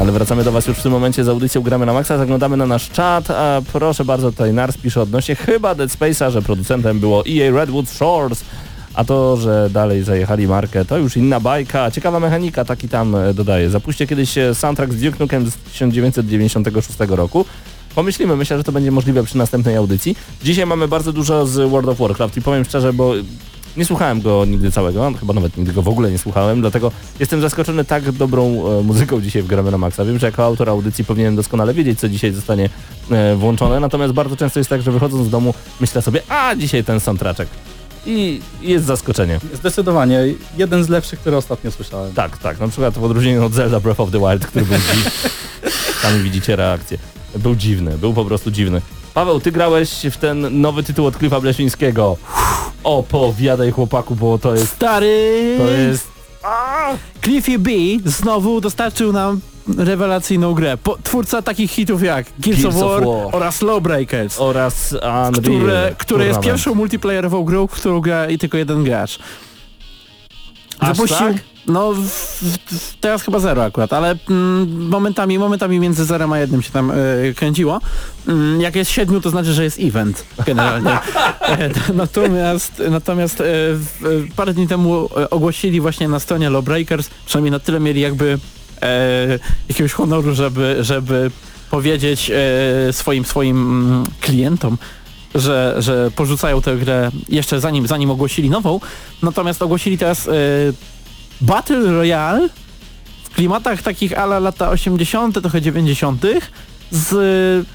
Ale 0.00 0.12
wracamy 0.12 0.44
do 0.44 0.52
Was 0.52 0.66
już 0.66 0.76
w 0.78 0.82
tym 0.82 0.92
momencie 0.92 1.24
z 1.24 1.28
audycją 1.28 1.62
Gramy 1.62 1.86
na 1.86 1.92
Maxa, 1.92 2.18
zaglądamy 2.18 2.56
na 2.56 2.66
nasz 2.66 2.90
czat, 2.90 3.30
a 3.30 3.60
proszę 3.72 4.04
bardzo, 4.04 4.30
tutaj 4.30 4.52
Nars 4.52 4.76
pisze 4.76 5.02
odnośnie 5.02 5.36
chyba 5.36 5.74
Dead 5.74 5.90
Space'a, 5.90 6.30
że 6.30 6.42
producentem 6.42 7.00
było 7.00 7.24
EA 7.26 7.50
Redwood 7.52 7.90
Shores, 7.90 8.44
a 8.94 9.04
to, 9.04 9.36
że 9.36 9.70
dalej 9.72 10.02
zajechali 10.02 10.46
markę, 10.46 10.84
to 10.84 10.98
już 10.98 11.16
inna 11.16 11.40
bajka, 11.40 11.90
ciekawa 11.90 12.20
mechanika, 12.20 12.64
taki 12.64 12.88
tam 12.88 13.16
e, 13.16 13.34
dodaje. 13.34 13.70
Zapuśćcie 13.70 14.06
kiedyś 14.06 14.38
e, 14.38 14.54
soundtrack 14.54 14.92
z 14.92 15.00
Duke 15.00 15.16
Nukem 15.20 15.50
z 15.50 15.54
1996 15.54 16.98
roku. 17.08 17.44
Pomyślimy, 17.94 18.36
myślę, 18.36 18.56
że 18.56 18.64
to 18.64 18.72
będzie 18.72 18.90
możliwe 18.90 19.22
przy 19.22 19.38
następnej 19.38 19.76
audycji. 19.76 20.16
Dzisiaj 20.42 20.66
mamy 20.66 20.88
bardzo 20.88 21.12
dużo 21.12 21.46
z 21.46 21.70
World 21.70 21.88
of 21.88 21.98
Warcraft 21.98 22.36
i 22.36 22.42
powiem 22.42 22.64
szczerze, 22.64 22.92
bo 22.92 23.14
nie 23.76 23.84
słuchałem 23.84 24.20
go 24.20 24.44
nigdy 24.44 24.70
całego, 24.70 25.12
chyba 25.20 25.34
nawet 25.34 25.56
nigdy 25.56 25.72
go 25.72 25.82
w 25.82 25.88
ogóle 25.88 26.10
nie 26.10 26.18
słuchałem, 26.18 26.60
dlatego 26.60 26.92
jestem 27.20 27.40
zaskoczony 27.40 27.84
tak 27.84 28.12
dobrą 28.12 28.44
e, 28.44 28.82
muzyką 28.82 29.20
dzisiaj 29.20 29.42
w 29.42 29.46
Gramy 29.46 29.70
na 29.70 29.78
Maxa. 29.78 30.04
Wiem, 30.04 30.18
że 30.18 30.26
jako 30.26 30.44
autor 30.44 30.70
audycji 30.70 31.04
powinienem 31.04 31.36
doskonale 31.36 31.74
wiedzieć, 31.74 32.00
co 32.00 32.08
dzisiaj 32.08 32.32
zostanie 32.32 32.68
włączone, 33.36 33.80
natomiast 33.80 34.12
bardzo 34.12 34.36
często 34.36 34.60
jest 34.60 34.70
tak, 34.70 34.82
że 34.82 34.92
wychodząc 34.92 35.26
z 35.26 35.30
domu 35.30 35.54
myślę 35.80 36.02
sobie, 36.02 36.22
a 36.28 36.56
dzisiaj 36.56 36.84
ten 36.84 37.00
soundtraczek. 37.00 37.48
I 38.08 38.40
jest 38.60 38.84
zaskoczenie. 38.84 39.40
Zdecydowanie. 39.54 40.20
Jeden 40.56 40.84
z 40.84 40.88
lepszych, 40.88 41.20
który 41.20 41.36
ostatnio 41.36 41.70
słyszałem. 41.70 42.12
Tak, 42.12 42.38
tak, 42.38 42.60
na 42.60 42.68
przykład 42.68 42.98
w 42.98 43.04
odróżnieniu 43.04 43.46
od 43.46 43.52
Zelda 43.52 43.80
Breath 43.80 44.00
of 44.00 44.10
the 44.10 44.18
Wild, 44.18 44.46
który 44.46 44.64
był 44.64 44.78
dziwny. 44.78 45.10
Sami 46.02 46.22
widzicie 46.22 46.56
reakcję. 46.56 46.98
Był 47.36 47.54
dziwny, 47.54 47.98
był 47.98 48.14
po 48.14 48.24
prostu 48.24 48.50
dziwny. 48.50 48.82
Paweł, 49.14 49.40
ty 49.40 49.52
grałeś 49.52 50.06
w 50.10 50.16
ten 50.16 50.60
nowy 50.60 50.82
tytuł 50.82 51.06
od 51.06 51.16
Cliffa 51.16 51.40
Blesińskiego. 51.40 52.16
Opowiadaj 52.84 53.70
chłopaku, 53.70 54.14
bo 54.16 54.38
to 54.38 54.54
jest... 54.54 54.72
Stary! 54.72 55.54
To 55.58 55.70
jest... 55.70 56.08
Cliffy 57.24 57.58
B 57.58 57.70
znowu 58.04 58.60
dostarczył 58.60 59.12
nam 59.12 59.40
rewelacyjną 59.76 60.54
grę. 60.54 60.76
Po, 60.76 60.98
twórca 61.02 61.42
takich 61.42 61.70
hitów 61.70 62.02
jak 62.02 62.26
Gears, 62.38 62.62
Gears 62.62 62.76
of, 62.76 62.82
of 62.82 62.90
War 62.90 63.04
War. 63.06 63.28
oraz 63.32 63.62
Lawbreakers, 63.62 64.40
oraz 64.40 64.92
Unreal. 64.92 65.32
które, 65.32 65.94
które 65.98 66.26
jest 66.26 66.40
pierwszą 66.40 66.74
multiplayerową 66.74 67.44
grą, 67.44 67.66
w 67.66 67.70
którą 67.70 68.00
gra 68.00 68.28
i 68.28 68.38
tylko 68.38 68.58
jeden 68.58 68.84
gracz. 68.84 69.18
Aż 70.78 70.98
tak? 71.08 71.36
No, 71.66 71.92
w, 71.92 72.00
w, 72.00 72.96
teraz 73.00 73.22
chyba 73.22 73.38
zero 73.38 73.64
akurat, 73.64 73.92
ale 73.92 74.16
mm, 74.30 74.88
momentami, 74.88 75.38
momentami 75.38 75.80
między 75.80 76.04
zerem 76.04 76.32
a 76.32 76.38
jednym 76.38 76.62
się 76.62 76.70
tam 76.70 76.90
y, 76.90 77.34
kręciło. 77.36 77.80
Mm, 78.28 78.60
jak 78.60 78.76
jest 78.76 78.90
siedmiu, 78.90 79.20
to 79.20 79.30
znaczy, 79.30 79.52
że 79.52 79.64
jest 79.64 79.78
event 79.80 80.24
generalnie. 80.46 80.98
E, 81.48 81.70
natomiast 81.94 82.82
natomiast 82.90 83.40
e, 83.40 83.44
parę 84.36 84.54
dni 84.54 84.68
temu 84.68 85.08
ogłosili 85.30 85.80
właśnie 85.80 86.08
na 86.08 86.20
stronie 86.20 86.50
Lawbreakers, 86.50 87.10
przynajmniej 87.26 87.50
na 87.50 87.58
tyle 87.58 87.80
mieli 87.80 88.00
jakby 88.00 88.38
e, 88.82 89.38
jakiegoś 89.68 89.92
honoru, 89.92 90.34
żeby, 90.34 90.76
żeby 90.80 91.30
powiedzieć 91.70 92.30
e, 92.30 92.92
swoim 92.92 93.24
swoim 93.24 93.56
mm, 93.56 94.04
klientom, 94.20 94.78
że, 95.34 95.76
że 95.78 96.10
porzucają 96.10 96.62
tę 96.62 96.76
grę 96.76 97.10
jeszcze 97.28 97.60
zanim, 97.60 97.86
zanim 97.86 98.10
ogłosili 98.10 98.50
nową. 98.50 98.80
Natomiast 99.22 99.62
ogłosili 99.62 99.98
teraz 99.98 100.28
e, 100.28 100.32
Battle 101.40 101.92
Royale 101.92 102.48
w 103.24 103.34
klimatach 103.34 103.82
takich 103.82 104.18
ala 104.18 104.38
lata 104.38 104.70
80., 104.70 105.40
trochę 105.40 105.60
90. 105.60 106.22
z 106.90 107.66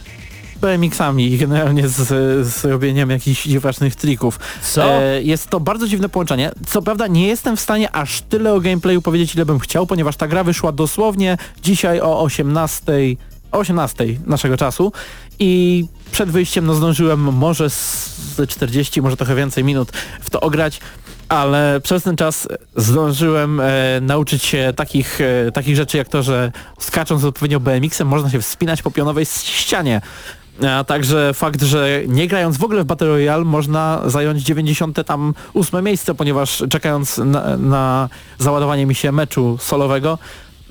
BMX-ami 0.63 1.33
i 1.33 1.37
generalnie 1.37 1.87
z, 1.87 2.07
z 2.47 2.65
robieniem 2.65 3.09
jakichś 3.09 3.43
dziwacznych 3.43 3.95
trików. 3.95 4.39
Co? 4.61 4.83
E, 4.83 5.21
jest 5.21 5.49
to 5.49 5.59
bardzo 5.59 5.87
dziwne 5.87 6.09
połączenie. 6.09 6.51
Co 6.67 6.81
prawda 6.81 7.07
nie 7.07 7.27
jestem 7.27 7.57
w 7.57 7.59
stanie 7.59 7.91
aż 7.91 8.21
tyle 8.21 8.53
o 8.53 8.61
gameplayu 8.61 9.01
powiedzieć, 9.01 9.35
ile 9.35 9.45
bym 9.45 9.59
chciał, 9.59 9.87
ponieważ 9.87 10.15
ta 10.15 10.27
gra 10.27 10.43
wyszła 10.43 10.71
dosłownie 10.71 11.37
dzisiaj 11.63 12.01
o 12.01 12.21
18, 12.21 12.93
o 13.51 13.57
18 13.57 14.05
naszego 14.25 14.57
czasu 14.57 14.91
i 15.39 15.85
przed 16.11 16.29
wyjściem 16.29 16.65
no 16.65 16.75
zdążyłem 16.75 17.19
może 17.19 17.69
z 17.69 18.11
40, 18.47 19.01
może 19.01 19.17
trochę 19.17 19.35
więcej 19.35 19.63
minut 19.63 19.91
w 20.21 20.29
to 20.29 20.41
ograć, 20.41 20.79
ale 21.29 21.81
przez 21.83 22.03
ten 22.03 22.15
czas 22.15 22.47
zdążyłem 22.75 23.59
e, 23.59 23.65
nauczyć 24.01 24.43
się 24.43 24.73
takich, 24.75 25.21
e, 25.21 25.51
takich 25.51 25.75
rzeczy 25.75 25.97
jak 25.97 26.07
to, 26.07 26.23
że 26.23 26.51
skacząc 26.79 27.23
odpowiednio 27.23 27.59
BMX-em 27.59 28.07
można 28.07 28.29
się 28.29 28.41
wspinać 28.41 28.81
po 28.81 28.91
pionowej 28.91 29.25
ścianie. 29.25 30.01
A 30.71 30.83
także 30.83 31.33
fakt, 31.33 31.61
że 31.61 32.01
nie 32.07 32.27
grając 32.27 32.57
w 32.57 32.63
ogóle 32.63 32.83
w 32.83 32.85
Battle 32.85 33.07
Royale 33.07 33.45
można 33.45 34.01
zająć 34.05 34.43
90 34.43 35.05
tam 35.05 35.33
miejsce, 35.83 36.15
ponieważ 36.15 36.63
czekając 36.69 37.17
na, 37.17 37.57
na 37.57 38.09
załadowanie 38.39 38.85
mi 38.85 38.95
się 38.95 39.11
meczu 39.11 39.57
solowego 39.61 40.17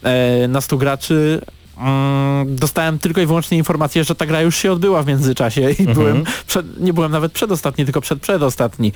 e, 0.03 0.49
na 0.49 0.61
100 0.61 0.77
graczy 0.77 1.41
mm, 1.79 2.57
dostałem 2.57 2.99
tylko 2.99 3.21
i 3.21 3.27
wyłącznie 3.27 3.59
informację, 3.59 4.05
że 4.05 4.15
ta 4.15 4.27
gra 4.27 4.41
już 4.41 4.57
się 4.57 4.73
odbyła 4.73 5.03
w 5.03 5.07
międzyczasie 5.07 5.71
i 5.71 5.87
byłem 5.95 6.25
przed, 6.47 6.81
nie 6.81 6.93
byłem 6.93 7.13
nawet 7.13 7.33
przedostatni, 7.33 7.85
tylko 7.85 8.01
przed 8.01 8.21
przedostatni. 8.21 8.93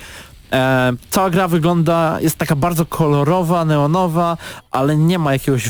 E, 0.51 0.93
cała 1.09 1.29
gra 1.29 1.47
wygląda, 1.47 2.17
jest 2.21 2.37
taka 2.37 2.55
bardzo 2.55 2.85
kolorowa, 2.85 3.65
neonowa, 3.65 4.37
ale 4.71 4.97
nie 4.97 5.19
ma 5.19 5.33
jakiegoś 5.33 5.69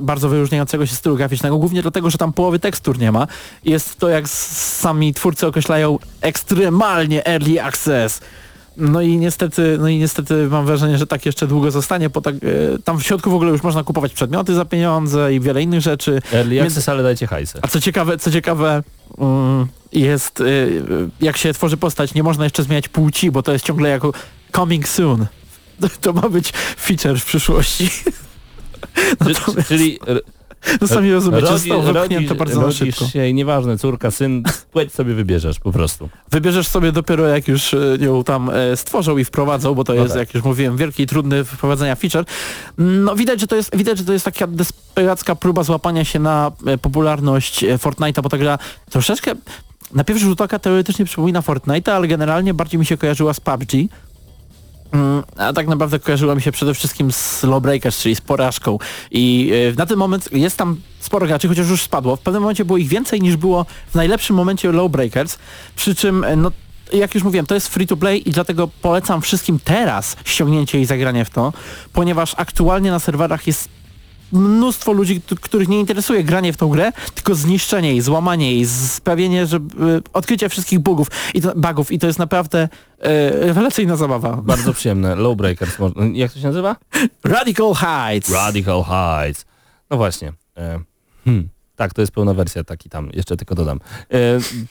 bardzo 0.00 0.28
wyróżniającego 0.28 0.86
się 0.86 0.94
stylu 0.94 1.16
graficznego, 1.16 1.58
głównie 1.58 1.82
dlatego, 1.82 2.10
że 2.10 2.18
tam 2.18 2.32
połowy 2.32 2.58
tekstur 2.58 2.98
nie 2.98 3.12
ma. 3.12 3.26
Jest 3.64 3.98
to, 3.98 4.08
jak 4.08 4.28
sami 4.28 5.14
twórcy 5.14 5.46
określają, 5.46 5.98
ekstremalnie 6.20 7.26
early 7.26 7.62
access. 7.62 8.20
No 8.78 9.00
i 9.00 9.16
niestety, 9.16 9.76
no 9.80 9.88
i 9.88 9.98
niestety 9.98 10.34
mam 10.50 10.66
wrażenie, 10.66 10.98
że 10.98 11.06
tak 11.06 11.26
jeszcze 11.26 11.46
długo 11.46 11.70
zostanie, 11.70 12.10
bo 12.10 12.20
tak, 12.20 12.34
e, 12.34 12.38
tam 12.84 12.98
w 12.98 13.02
środku 13.02 13.30
w 13.30 13.34
ogóle 13.34 13.50
już 13.50 13.62
można 13.62 13.84
kupować 13.84 14.12
przedmioty 14.12 14.54
za 14.54 14.64
pieniądze 14.64 15.34
i 15.34 15.40
wiele 15.40 15.62
innych 15.62 15.80
rzeczy. 15.80 16.22
Early 16.32 16.54
Więc- 16.54 16.88
ale 16.88 17.02
dajcie 17.02 17.26
hajsę. 17.26 17.58
A 17.62 17.68
co 17.68 17.80
ciekawe, 17.80 18.18
co 18.18 18.30
ciekawe 18.30 18.82
mm, 19.18 19.66
jest, 19.92 20.40
y, 20.40 20.82
jak 21.20 21.36
się 21.36 21.52
tworzy 21.52 21.76
postać, 21.76 22.14
nie 22.14 22.22
można 22.22 22.44
jeszcze 22.44 22.62
zmieniać 22.62 22.88
płci, 22.88 23.30
bo 23.30 23.42
to 23.42 23.52
jest 23.52 23.64
ciągle 23.64 23.88
jako 23.88 24.12
coming 24.56 24.88
soon. 24.88 25.26
To 26.00 26.12
ma 26.12 26.28
być 26.28 26.52
feature 26.80 27.18
w 27.20 27.24
przyszłości. 27.24 27.90
Czy, 29.26 29.34
czy- 29.34 29.64
czyli 29.68 29.98
No 30.80 30.88
sami 30.88 31.12
rozumiecie, 31.12 31.46
Rodzi- 31.46 31.58
zostało 31.58 31.82
wypchnięte 31.82 32.14
rodzisz- 32.34 32.38
bardzo 32.38 32.60
na 32.60 32.66
rodzisz 32.66 32.78
szybko. 32.96 33.06
się 33.12 33.28
i 33.28 33.34
nieważne, 33.34 33.78
córka, 33.78 34.10
syn, 34.10 34.42
płeć 34.72 34.94
sobie 34.94 35.14
wybierzesz 35.14 35.58
po 35.58 35.72
prostu. 35.72 36.08
Wybierzesz 36.30 36.68
sobie 36.68 36.92
dopiero 36.92 37.26
jak 37.28 37.48
już 37.48 37.74
e, 37.74 37.78
ją 38.00 38.24
tam 38.24 38.50
e, 38.50 38.76
stworzą 38.76 39.18
i 39.18 39.24
wprowadzą, 39.24 39.74
bo 39.74 39.84
to 39.84 39.94
No 39.94 40.02
jest, 40.02 40.12
tak. 40.14 40.20
jak 40.20 40.34
już 40.34 40.44
mówiłem, 40.44 40.76
wielki 40.76 41.02
i 41.02 41.06
trudny 41.06 41.44
wprowadzenia 41.44 41.96
feature. 41.96 42.24
No 42.78 43.16
widać, 43.16 43.40
że 43.40 43.46
to 43.46 43.56
jest, 43.56 43.76
widać, 43.76 43.98
że 43.98 44.04
to 44.04 44.12
jest 44.12 44.24
taka 44.24 44.46
desperacka 44.46 45.34
próba 45.34 45.62
złapania 45.62 46.04
się 46.04 46.18
na 46.18 46.52
e, 46.66 46.78
popularność 46.78 47.64
e, 47.64 47.78
Fortnite'a, 47.78 48.22
bo 48.22 48.28
ta 48.28 48.38
gra 48.38 48.58
troszeczkę 48.90 49.32
na 49.94 50.04
pierwszy 50.04 50.24
rzut 50.24 50.40
oka 50.40 50.58
teoretycznie 50.58 51.04
przypomina 51.04 51.40
Fortnite'a, 51.40 51.90
ale 51.90 52.08
generalnie 52.08 52.54
bardziej 52.54 52.78
mi 52.80 52.86
się 52.86 52.96
kojarzyła 52.96 53.34
z 53.34 53.40
PUBG. 53.40 53.72
Mm, 54.92 55.22
A 55.36 55.52
tak 55.52 55.66
naprawdę 55.66 55.98
kojarzyła 55.98 56.34
mi 56.34 56.42
się 56.42 56.52
przede 56.52 56.74
wszystkim 56.74 57.12
z 57.12 57.42
Lawbreakers, 57.42 57.98
czyli 57.98 58.14
z 58.14 58.20
porażką. 58.20 58.78
I 59.10 59.52
e, 59.70 59.72
na 59.76 59.86
ten 59.86 59.98
moment 59.98 60.32
jest 60.32 60.56
tam 60.56 60.76
sporo 61.00 61.26
graczy, 61.26 61.48
chociaż 61.48 61.68
już 61.68 61.82
spadło. 61.82 62.16
W 62.16 62.20
pewnym 62.20 62.42
momencie 62.42 62.64
było 62.64 62.78
ich 62.78 62.88
więcej 62.88 63.20
niż 63.20 63.36
było 63.36 63.66
w 63.90 63.94
najlepszym 63.94 64.36
momencie 64.36 64.72
Lawbreakers. 64.72 65.38
Przy 65.76 65.94
czym, 65.94 66.24
e, 66.24 66.36
no, 66.36 66.50
jak 66.92 67.14
już 67.14 67.24
mówiłem, 67.24 67.46
to 67.46 67.54
jest 67.54 67.68
free 67.68 67.86
to 67.86 67.96
play 67.96 68.28
i 68.28 68.32
dlatego 68.32 68.68
polecam 68.82 69.22
wszystkim 69.22 69.58
teraz 69.64 70.16
ściągnięcie 70.24 70.80
i 70.80 70.84
zagranie 70.84 71.24
w 71.24 71.30
to, 71.30 71.52
ponieważ 71.92 72.34
aktualnie 72.36 72.90
na 72.90 72.98
serwerach 72.98 73.46
jest 73.46 73.68
mnóstwo 74.32 74.92
ludzi, 74.92 75.20
których 75.40 75.68
nie 75.68 75.80
interesuje 75.80 76.24
granie 76.24 76.52
w 76.52 76.56
tą 76.56 76.68
grę, 76.68 76.92
tylko 77.14 77.34
zniszczenie 77.34 77.88
jej, 77.88 78.00
złamanie 78.00 78.52
jej, 78.52 78.66
sprawienie, 78.66 79.46
że 79.46 79.56
y, 79.56 79.60
odkrycie 80.12 80.48
wszystkich 80.48 80.78
bugów 80.78 81.08
i 81.34 81.42
to, 81.42 81.52
bugów 81.56 81.92
i 81.92 81.98
to 81.98 82.06
jest 82.06 82.18
naprawdę 82.18 82.64
y, 82.64 82.68
rewelacyjna 83.30 83.96
zabawa. 83.96 84.36
Bardzo 84.36 84.74
przyjemne. 84.74 85.14
Lowbreakers. 85.14 85.78
Jak 86.12 86.32
to 86.32 86.38
się 86.38 86.46
nazywa? 86.46 86.76
Radical 87.24 87.74
Heights. 87.74 88.30
Radical 88.30 88.84
Heights. 88.84 89.44
No 89.90 89.96
właśnie. 89.96 90.32
E, 90.56 90.80
hmm. 91.24 91.48
Tak, 91.78 91.94
to 91.94 92.00
jest 92.00 92.12
pełna 92.12 92.34
wersja, 92.34 92.64
taki 92.64 92.88
tam, 92.90 93.10
jeszcze 93.14 93.36
tylko 93.36 93.54
dodam. 93.54 93.80
E, 94.12 94.16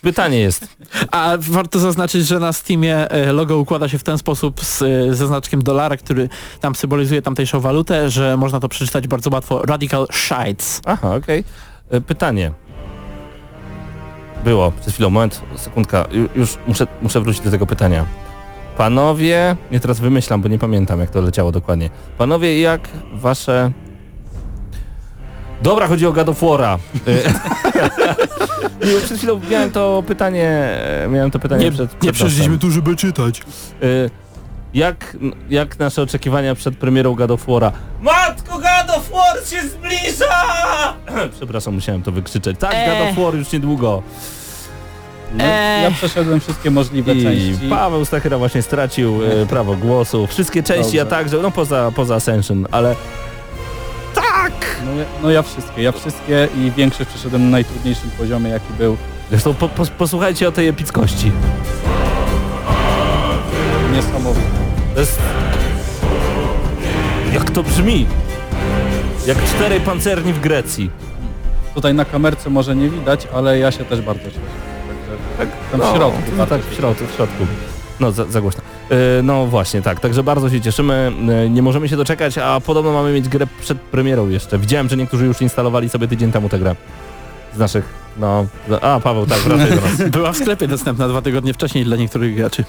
pytanie 0.02 0.40
jest, 0.40 0.68
A 1.12 1.34
warto 1.40 1.80
zaznaczyć, 1.80 2.28
że 2.28 2.40
na 2.40 2.54
Steamie 2.54 3.10
e, 3.12 3.32
logo 3.34 3.58
układa 3.58 3.90
się 3.90 3.98
w 3.98 4.04
ten 4.04 4.18
sposób 4.18 4.64
z, 4.66 4.82
e, 4.82 5.16
ze 5.16 5.28
znaczkiem 5.28 5.64
dolara, 5.64 5.98
który 5.98 6.30
tam 6.62 6.76
symbolizuje 6.76 7.22
tamtejszą 7.22 7.60
walutę, 7.60 8.10
że 8.10 8.38
można 8.38 8.60
to 8.60 8.70
przeczytać 8.70 9.08
bardzo 9.08 9.30
łatwo. 9.34 9.62
Radical 9.66 10.08
Shites. 10.12 10.82
aha, 10.86 11.16
okej. 11.16 11.44
E, 11.90 12.02
Pytanie. 12.02 12.52
Było, 14.44 14.72
przed 14.72 14.94
chwilą, 14.94 15.10
moment, 15.10 15.42
sekundka, 15.56 16.04
Ju- 16.04 16.30
już 16.36 16.58
muszę, 16.68 16.88
muszę 17.02 17.22
wrócić 17.22 17.42
do 17.44 17.52
tego 17.52 17.66
pytania. 17.66 18.06
Panowie, 18.78 19.56
nie 19.72 19.80
teraz 19.80 20.00
wymyślam, 20.00 20.42
bo 20.42 20.48
nie 20.50 20.60
pamiętam 20.60 21.00
jak 21.00 21.10
to 21.10 21.22
leciało 21.22 21.52
dokładnie. 21.52 21.90
Panowie, 22.18 22.62
jak 22.62 22.90
wasze... 23.14 23.72
Dobra, 25.62 25.88
chodzi 25.88 26.08
o 26.08 26.12
God 26.14 26.30
of 26.30 26.42
War'a. 26.42 26.78
E, 27.08 27.12
nie, 28.88 29.02
przed 29.06 29.18
chwilą 29.18 29.42
miałem 29.52 29.72
to 29.72 30.04
pytanie, 30.08 30.50
e, 31.04 31.08
miałem 31.10 31.32
to 31.32 31.40
pytanie 31.40 31.66
Nie, 31.66 31.72
przed, 31.72 31.94
nie 32.04 32.12
przed 32.12 32.16
przyszliśmy 32.16 32.46
nosem. 32.56 32.60
tu, 32.60 32.72
żeby 32.72 32.96
czytać. 32.96 33.42
Y, 33.84 34.10
Jak, 34.74 35.18
jak 35.50 35.80
nasze 35.80 36.02
oczekiwania 36.02 36.56
przed 36.56 36.78
premierą 36.78 37.16
God 37.16 37.32
of 37.32 37.48
War'a? 37.48 37.72
Matko, 38.02 38.54
God 38.58 38.98
of 38.98 39.10
War 39.12 39.46
się 39.50 39.70
zbliża! 39.70 40.44
Przepraszam, 41.38 41.74
musiałem 41.74 42.02
to 42.04 42.12
wykrzyczeć. 42.12 42.58
Tak, 42.60 42.74
Eee. 42.74 42.90
God 43.00 43.10
of 43.18 43.24
War 43.26 43.36
już 43.36 43.52
niedługo. 43.52 44.04
No, 45.34 45.44
Eee. 45.44 45.84
Ja 45.84 45.92
przeszedłem 45.92 46.40
wszystkie 46.40 46.72
możliwe 46.72 47.14
I 47.14 47.24
części. 47.24 47.70
Paweł 47.70 48.06
Stachera 48.06 48.38
właśnie 48.38 48.62
stracił 48.62 49.20
e, 49.26 49.46
prawo 49.46 49.76
głosu. 49.76 50.28
Wszystkie 50.28 50.64
części, 50.64 50.84
Dobrze. 50.98 51.02
a 51.02 51.06
także, 51.06 51.38
no 51.38 51.52
poza, 51.52 51.92
poza 51.96 52.16
Ascension, 52.16 52.68
ale 52.72 52.96
No, 54.86 54.92
ja, 55.00 55.06
no 55.24 55.32
ja 55.32 55.42
wszystkie, 55.42 55.84
ja 55.84 55.92
wszystkie 55.92 56.48
i 56.58 56.72
większość 56.72 57.10
przeszedłem 57.10 57.44
na 57.44 57.50
najtrudniejszym 57.50 58.10
poziomie 58.18 58.50
jaki 58.50 58.74
był. 58.78 58.98
zresztą 59.30 59.54
po, 59.54 59.70
po, 59.70 59.86
posłuchajcie 59.86 60.48
o 60.48 60.52
tej 60.52 60.68
epickości. 60.68 61.32
Niesamowity. 63.94 64.48
To 64.94 65.00
jest... 65.00 65.20
Jak 67.34 67.52
to 67.52 67.64
brzmi? 67.64 68.06
Jak 69.28 69.38
czterej 69.44 69.80
pancerni 69.80 70.34
w 70.34 70.40
Grecji. 70.40 70.92
Tutaj 71.76 71.94
na 71.94 72.06
kamerce 72.06 72.50
może 72.50 72.76
nie 72.76 72.90
widać, 72.90 73.28
ale 73.34 73.60
ja 73.60 73.72
się 73.72 73.86
też 73.86 74.02
bardzo 74.02 74.24
cieszę. 74.24 74.40
Także 75.38 75.56
tam 75.72 75.82
w 75.82 75.96
środku. 75.96 76.22
No 76.38 76.48
tak, 76.48 76.62
w 76.62 76.74
środku, 76.74 77.04
w 77.06 77.16
środku. 77.16 77.46
No 78.00 78.12
za, 78.12 78.26
za 78.26 78.42
głośno. 78.42 78.62
Yy, 78.90 79.24
no 79.24 79.46
właśnie, 79.46 79.82
tak. 79.82 80.00
Także 80.00 80.24
bardzo 80.24 80.50
się 80.50 80.62
cieszymy. 80.62 81.12
Yy, 81.44 81.50
nie 81.50 81.62
możemy 81.62 81.90
się 81.90 81.98
doczekać, 81.98 82.38
a 82.38 82.60
podobno 82.60 82.94
mamy 82.94 83.14
mieć 83.14 83.30
grę 83.30 83.48
przed 83.62 83.82
premierą 83.82 84.30
jeszcze. 84.30 84.58
Widziałem, 84.58 84.90
że 84.90 84.98
niektórzy 84.98 85.26
już 85.26 85.42
instalowali 85.42 85.90
sobie 85.90 86.08
tydzień 86.08 86.32
temu 86.32 86.50
tę 86.50 86.60
grę. 86.60 86.76
Z 87.56 87.58
naszych, 87.58 87.94
no... 88.18 88.46
A, 88.82 89.00
Paweł, 89.00 89.26
tak, 89.26 89.40
wracaj 89.40 89.70
do 89.70 89.76
nas. 89.76 90.10
Była 90.18 90.32
w 90.32 90.38
sklepie 90.38 90.68
dostępna 90.68 91.08
dwa 91.08 91.22
tygodnie 91.22 91.54
wcześniej 91.54 91.86
dla 91.86 91.98
niektórych 91.98 92.36
graczy. 92.36 92.64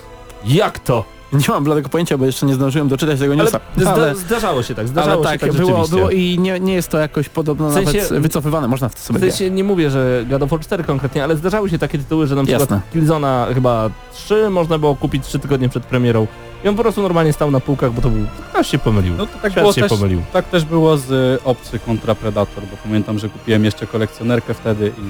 Jak 0.45 0.79
to? 0.79 1.18
Nie 1.33 1.45
mam 1.49 1.65
bladego 1.65 1.89
pojęcia, 1.89 2.19
bo 2.19 2.27
jeszcze 2.27 2.47
nie 2.47 2.55
zdążyłem 2.55 2.89
doczytać 2.89 3.19
tego 3.19 3.33
Ale, 3.33 3.43
newsa. 3.43 3.61
zda, 3.77 3.93
Ale, 3.93 4.15
zdarzało 4.15 4.63
się 4.63 4.75
tak, 4.75 4.79
ale 4.79 4.89
zdarzało 4.89 5.25
tak, 5.25 5.33
się 5.41 5.47
tak 5.47 5.53
było, 5.57 5.69
rzeczywiście. 5.69 5.97
było 5.97 6.11
i 6.11 6.39
nie, 6.39 6.61
nie 6.61 6.75
jest 6.75 6.89
to 6.89 6.99
jakoś 6.99 7.29
podobno 7.29 7.71
W 7.71 7.75
sensie- 7.75 7.99
nawet 7.99 8.23
wycofywane, 8.23 8.69
można 8.69 8.89
w 8.89 8.95
to 8.95 9.01
sobie 9.01 9.19
W 9.19 9.23
sensie 9.23 9.51
nie 9.51 9.65
mówię, 9.65 9.91
że 9.91 10.25
God 10.31 10.43
of 10.43 10.51
War 10.51 10.61
4 10.61 10.85
konkretnie, 10.85 11.25
ale 11.25 11.37
zdarzały 11.37 11.71
się 11.71 11.79
takie 11.79 11.99
tytuły, 11.99 12.27
że 12.27 12.35
na 12.35 12.43
przykład 12.45 12.61
Jasne. 12.61 12.81
Killzona 12.93 13.47
chyba 13.55 13.91
3 14.13 14.51
można 14.51 14.79
było 14.79 14.97
kupić 14.97 15.25
3 15.27 15.39
tygodnie 15.39 15.69
przed 15.69 15.85
premierą 15.87 16.27
i 16.65 16.69
on 16.69 16.75
po 16.77 16.83
prostu 16.83 17.03
normalnie 17.03 17.33
stał 17.33 17.51
na 17.51 17.61
półkach, 17.61 17.93
bo 17.93 18.03
to 18.03 18.09
był... 18.11 18.27
Ktoś 18.53 18.67
się 18.71 18.79
pomylił. 18.79 19.15
No 19.19 19.27
to 19.27 19.39
tak 19.43 19.53
było, 19.55 19.73
się 19.73 19.81
też, 19.81 19.91
pomylił. 19.91 20.23
tak 20.33 20.49
też 20.49 20.65
było 20.65 20.97
z 20.97 21.11
y, 21.11 21.45
Obcy 21.45 21.79
kontra 21.79 22.15
Predator, 22.15 22.65
bo 22.71 22.77
pamiętam, 22.85 23.19
że 23.19 23.29
kupiłem 23.29 23.65
jeszcze 23.65 23.87
kolekcjonerkę 23.87 24.55
wtedy 24.55 24.89
i, 24.99 25.03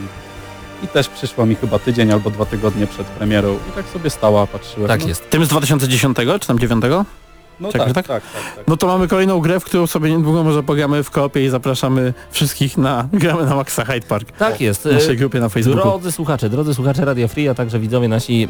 i 0.83 0.89
też 0.89 1.09
przyszła 1.09 1.47
mi 1.47 1.55
chyba 1.55 1.79
tydzień 1.79 2.12
albo 2.12 2.31
dwa 2.31 2.45
tygodnie 2.45 2.87
przed 2.87 3.07
premierą 3.07 3.59
i 3.68 3.72
tak 3.72 3.87
sobie 3.87 4.11
stała, 4.11 4.47
patrzyłem. 4.47 4.89
Tak 4.89 5.01
no, 5.01 5.09
jest. 5.09 5.31
Tym 5.31 5.45
z 5.45 5.49
2010 5.49 6.16
czy 6.41 6.47
tam 6.49 6.59
9? 6.59 6.85
No 7.61 7.72
tak, 7.72 7.84
tak? 7.84 7.94
tak, 7.94 8.06
tak, 8.06 8.22
tak. 8.56 8.68
No 8.68 8.76
to 8.76 8.86
mamy 8.86 9.09
kolejną 9.09 9.40
grę, 9.40 9.61
w 9.61 9.64
którą 9.64 9.86
sobie 9.86 10.11
niedługo 10.11 10.44
może 10.44 10.62
pogramy 10.62 11.02
w 11.02 11.11
koopie 11.11 11.44
i 11.44 11.48
zapraszamy 11.48 12.14
wszystkich 12.30 12.78
na 12.78 13.09
gramy 13.12 13.44
na 13.44 13.54
Maxa 13.54 13.84
Hyde 13.84 14.06
Park. 14.06 14.32
Tak 14.32 14.61
jest. 14.61 14.82
W 14.82 14.92
naszej 14.92 15.16
grupie 15.16 15.40
na 15.40 15.48
Facebooku. 15.48 15.82
Drodzy 15.82 16.12
słuchacze, 16.12 16.50
drodzy 16.50 16.74
słuchacze 16.74 17.04
Radia 17.04 17.28
Free, 17.28 17.48
a 17.48 17.54
także 17.54 17.78
widzowie 17.78 18.09
nasi 18.09 18.44
e, 18.44 18.48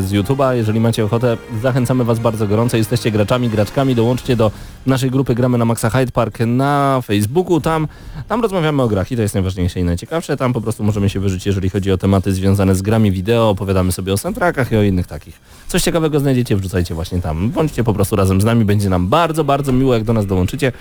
z 0.00 0.12
YouTube'a, 0.12 0.52
jeżeli 0.52 0.80
macie 0.80 1.04
ochotę, 1.04 1.36
zachęcamy 1.62 2.04
Was 2.04 2.18
bardzo 2.18 2.46
gorąco. 2.46 2.76
Jesteście 2.76 3.10
graczami, 3.10 3.48
graczkami, 3.48 3.94
dołączcie 3.94 4.36
do 4.36 4.50
naszej 4.86 5.10
grupy 5.10 5.34
Gramy 5.34 5.58
na 5.58 5.64
Maxa 5.64 5.90
Hyde 5.90 6.12
Park 6.12 6.38
na 6.46 7.00
Facebooku. 7.04 7.60
Tam, 7.60 7.88
tam 8.28 8.42
rozmawiamy 8.42 8.82
o 8.82 8.88
grach 8.88 9.12
i 9.12 9.16
to 9.16 9.22
jest 9.22 9.34
najważniejsze 9.34 9.80
i 9.80 9.84
najciekawsze. 9.84 10.36
Tam 10.36 10.52
po 10.52 10.60
prostu 10.60 10.84
możemy 10.84 11.10
się 11.10 11.20
wyżyć, 11.20 11.46
jeżeli 11.46 11.70
chodzi 11.70 11.92
o 11.92 11.98
tematy 11.98 12.32
związane 12.32 12.74
z 12.74 12.82
grami 12.82 13.12
wideo, 13.12 13.50
opowiadamy 13.50 13.92
sobie 13.92 14.12
o 14.12 14.16
soundtrackach 14.16 14.72
i 14.72 14.76
o 14.76 14.82
innych 14.82 15.06
takich. 15.06 15.40
Coś 15.68 15.82
ciekawego 15.82 16.20
znajdziecie, 16.20 16.56
wrzucajcie 16.56 16.94
właśnie 16.94 17.20
tam. 17.20 17.50
Bądźcie 17.50 17.84
po 17.84 17.94
prostu 17.94 18.16
razem 18.16 18.40
z 18.40 18.44
nami, 18.48 18.64
będzie 18.64 18.90
nam 18.90 19.08
bardzo, 19.08 19.44
bardzo 19.44 19.72
miło, 19.72 19.94
jak 19.94 20.04
do 20.04 20.12
nas 20.12 20.26
dołączycie. 20.26 20.72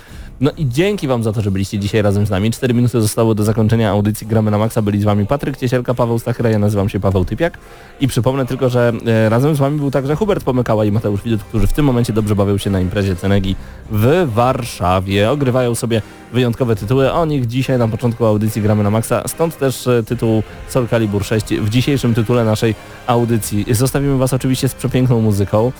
No 0.41 0.51
i 0.57 0.68
dzięki 0.70 1.07
Wam 1.07 1.24
za 1.24 1.34
to, 1.34 1.41
że 1.41 1.51
byliście 1.51 1.80
dzisiaj 1.80 2.01
razem 2.01 2.26
z 2.26 2.30
nami. 2.30 2.51
Cztery 2.51 2.74
minuty 2.74 3.01
zostały 3.01 3.36
do 3.36 3.43
zakończenia 3.43 3.91
audycji 3.91 4.28
Gramy 4.28 4.51
na 4.51 4.57
Maxa. 4.57 4.82
Byli 4.82 5.01
z 5.01 5.03
Wami 5.03 5.26
Patryk 5.26 5.57
Ciesielka, 5.57 5.93
Paweł 5.93 6.20
Stachera, 6.20 6.49
ja 6.49 6.59
nazywam 6.59 6.89
się 6.89 6.99
Paweł 6.99 7.26
Typiak. 7.26 7.57
I 7.99 8.07
przypomnę 8.07 8.45
tylko, 8.45 8.70
że 8.70 8.93
e, 9.05 9.30
razem 9.30 9.55
z 9.55 9.57
Wami 9.57 9.80
był 9.80 9.91
także 9.91 10.15
Hubert 10.15 10.43
Pomykała 10.43 10.86
i 10.86 10.91
Mateusz 10.91 11.24
Widut, 11.24 11.43
którzy 11.43 11.68
w 11.68 11.74
tym 11.74 11.86
momencie 11.86 12.13
dobrze 12.13 12.36
bawią 12.36 12.57
się 12.57 12.70
na 12.70 12.80
imprezie 12.80 13.15
Cenegi 13.15 13.55
w 13.91 14.30
Warszawie. 14.34 15.32
Ogrywają 15.32 15.76
sobie 15.76 16.01
wyjątkowe 16.34 16.76
tytuły. 16.76 17.11
O 17.11 17.26
nich 17.26 17.47
dzisiaj 17.47 17.78
na 17.78 17.88
początku 17.88 18.26
audycji 18.26 18.61
Gramy 18.61 18.84
na 18.84 18.89
Maxa. 18.89 19.24
Stąd 19.28 19.57
też 19.57 19.88
e, 19.88 20.03
tytuł 20.03 20.43
Soul 20.70 20.88
Calibur 20.88 21.24
6 21.24 21.45
w 21.45 21.70
dzisiejszym 21.70 22.13
tytule 22.13 22.45
naszej 22.45 22.76
audycji. 23.07 23.65
Zostawimy 23.72 24.18
Was 24.18 24.34
oczywiście 24.34 24.70
z 24.70 24.76
przepiękną 24.76 25.22
muzyką. 25.22 25.72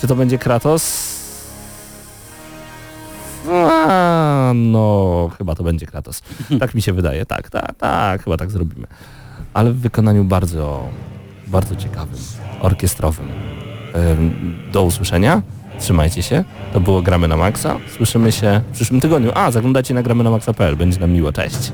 Czy 0.00 0.06
to 0.06 0.16
będzie 0.16 0.38
Kratos? 0.38 1.23
A, 3.52 4.52
no, 4.54 5.30
chyba 5.38 5.54
to 5.54 5.64
będzie 5.64 5.86
Kratos. 5.86 6.22
Tak 6.60 6.74
mi 6.74 6.82
się 6.82 6.92
wydaje. 6.92 7.26
Tak, 7.26 7.50
tak, 7.50 7.74
tak, 7.78 8.24
chyba 8.24 8.36
tak 8.36 8.50
zrobimy. 8.50 8.86
Ale 9.54 9.72
w 9.72 9.76
wykonaniu 9.76 10.24
bardzo, 10.24 10.88
bardzo 11.46 11.76
ciekawym, 11.76 12.18
orkiestrowym. 12.60 13.28
Ym, 14.12 14.56
Do 14.72 14.82
usłyszenia. 14.82 15.42
Trzymajcie 15.78 16.22
się. 16.22 16.44
To 16.72 16.80
było 16.80 17.02
Gramy 17.02 17.28
na 17.28 17.36
Maxa. 17.36 17.76
Słyszymy 17.96 18.32
się 18.32 18.60
w 18.70 18.74
przyszłym 18.74 19.00
tygodniu. 19.00 19.30
A, 19.34 19.50
zaglądajcie 19.50 19.94
na 19.94 20.02
gramy 20.02 20.24
na 20.24 20.30
maxa.pl. 20.30 20.76
Będzie 20.76 21.00
nam 21.00 21.10
miło. 21.10 21.32
Cześć. 21.32 21.72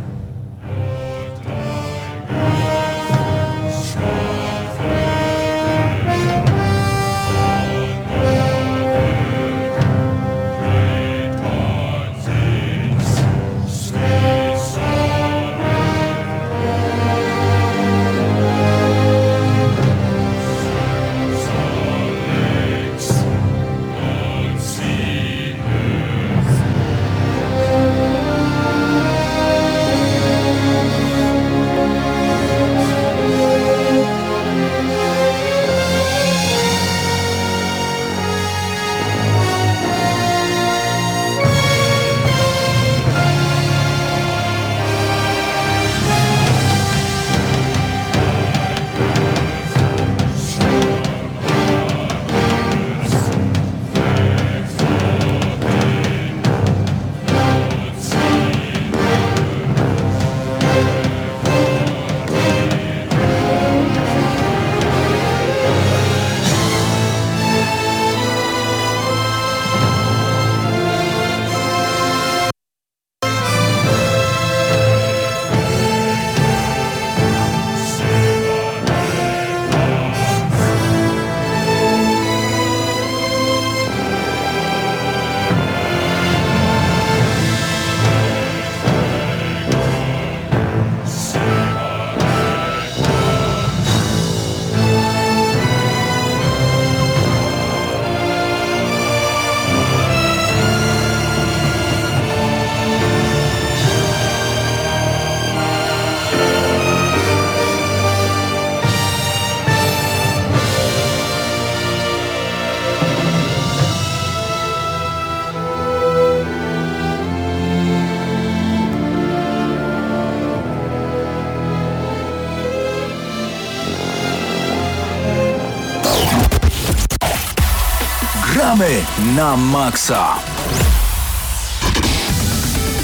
Na 129.37 129.57
maksa. 129.57 130.37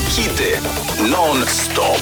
Hity 0.09 0.59
non-stop. 1.09 2.01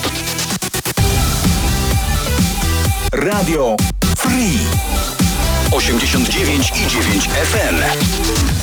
Radio 3.11 3.75
Free. 4.17 4.61
89 5.71 6.71
i 6.75 6.87
9 6.87 7.29
FM. 7.29 8.54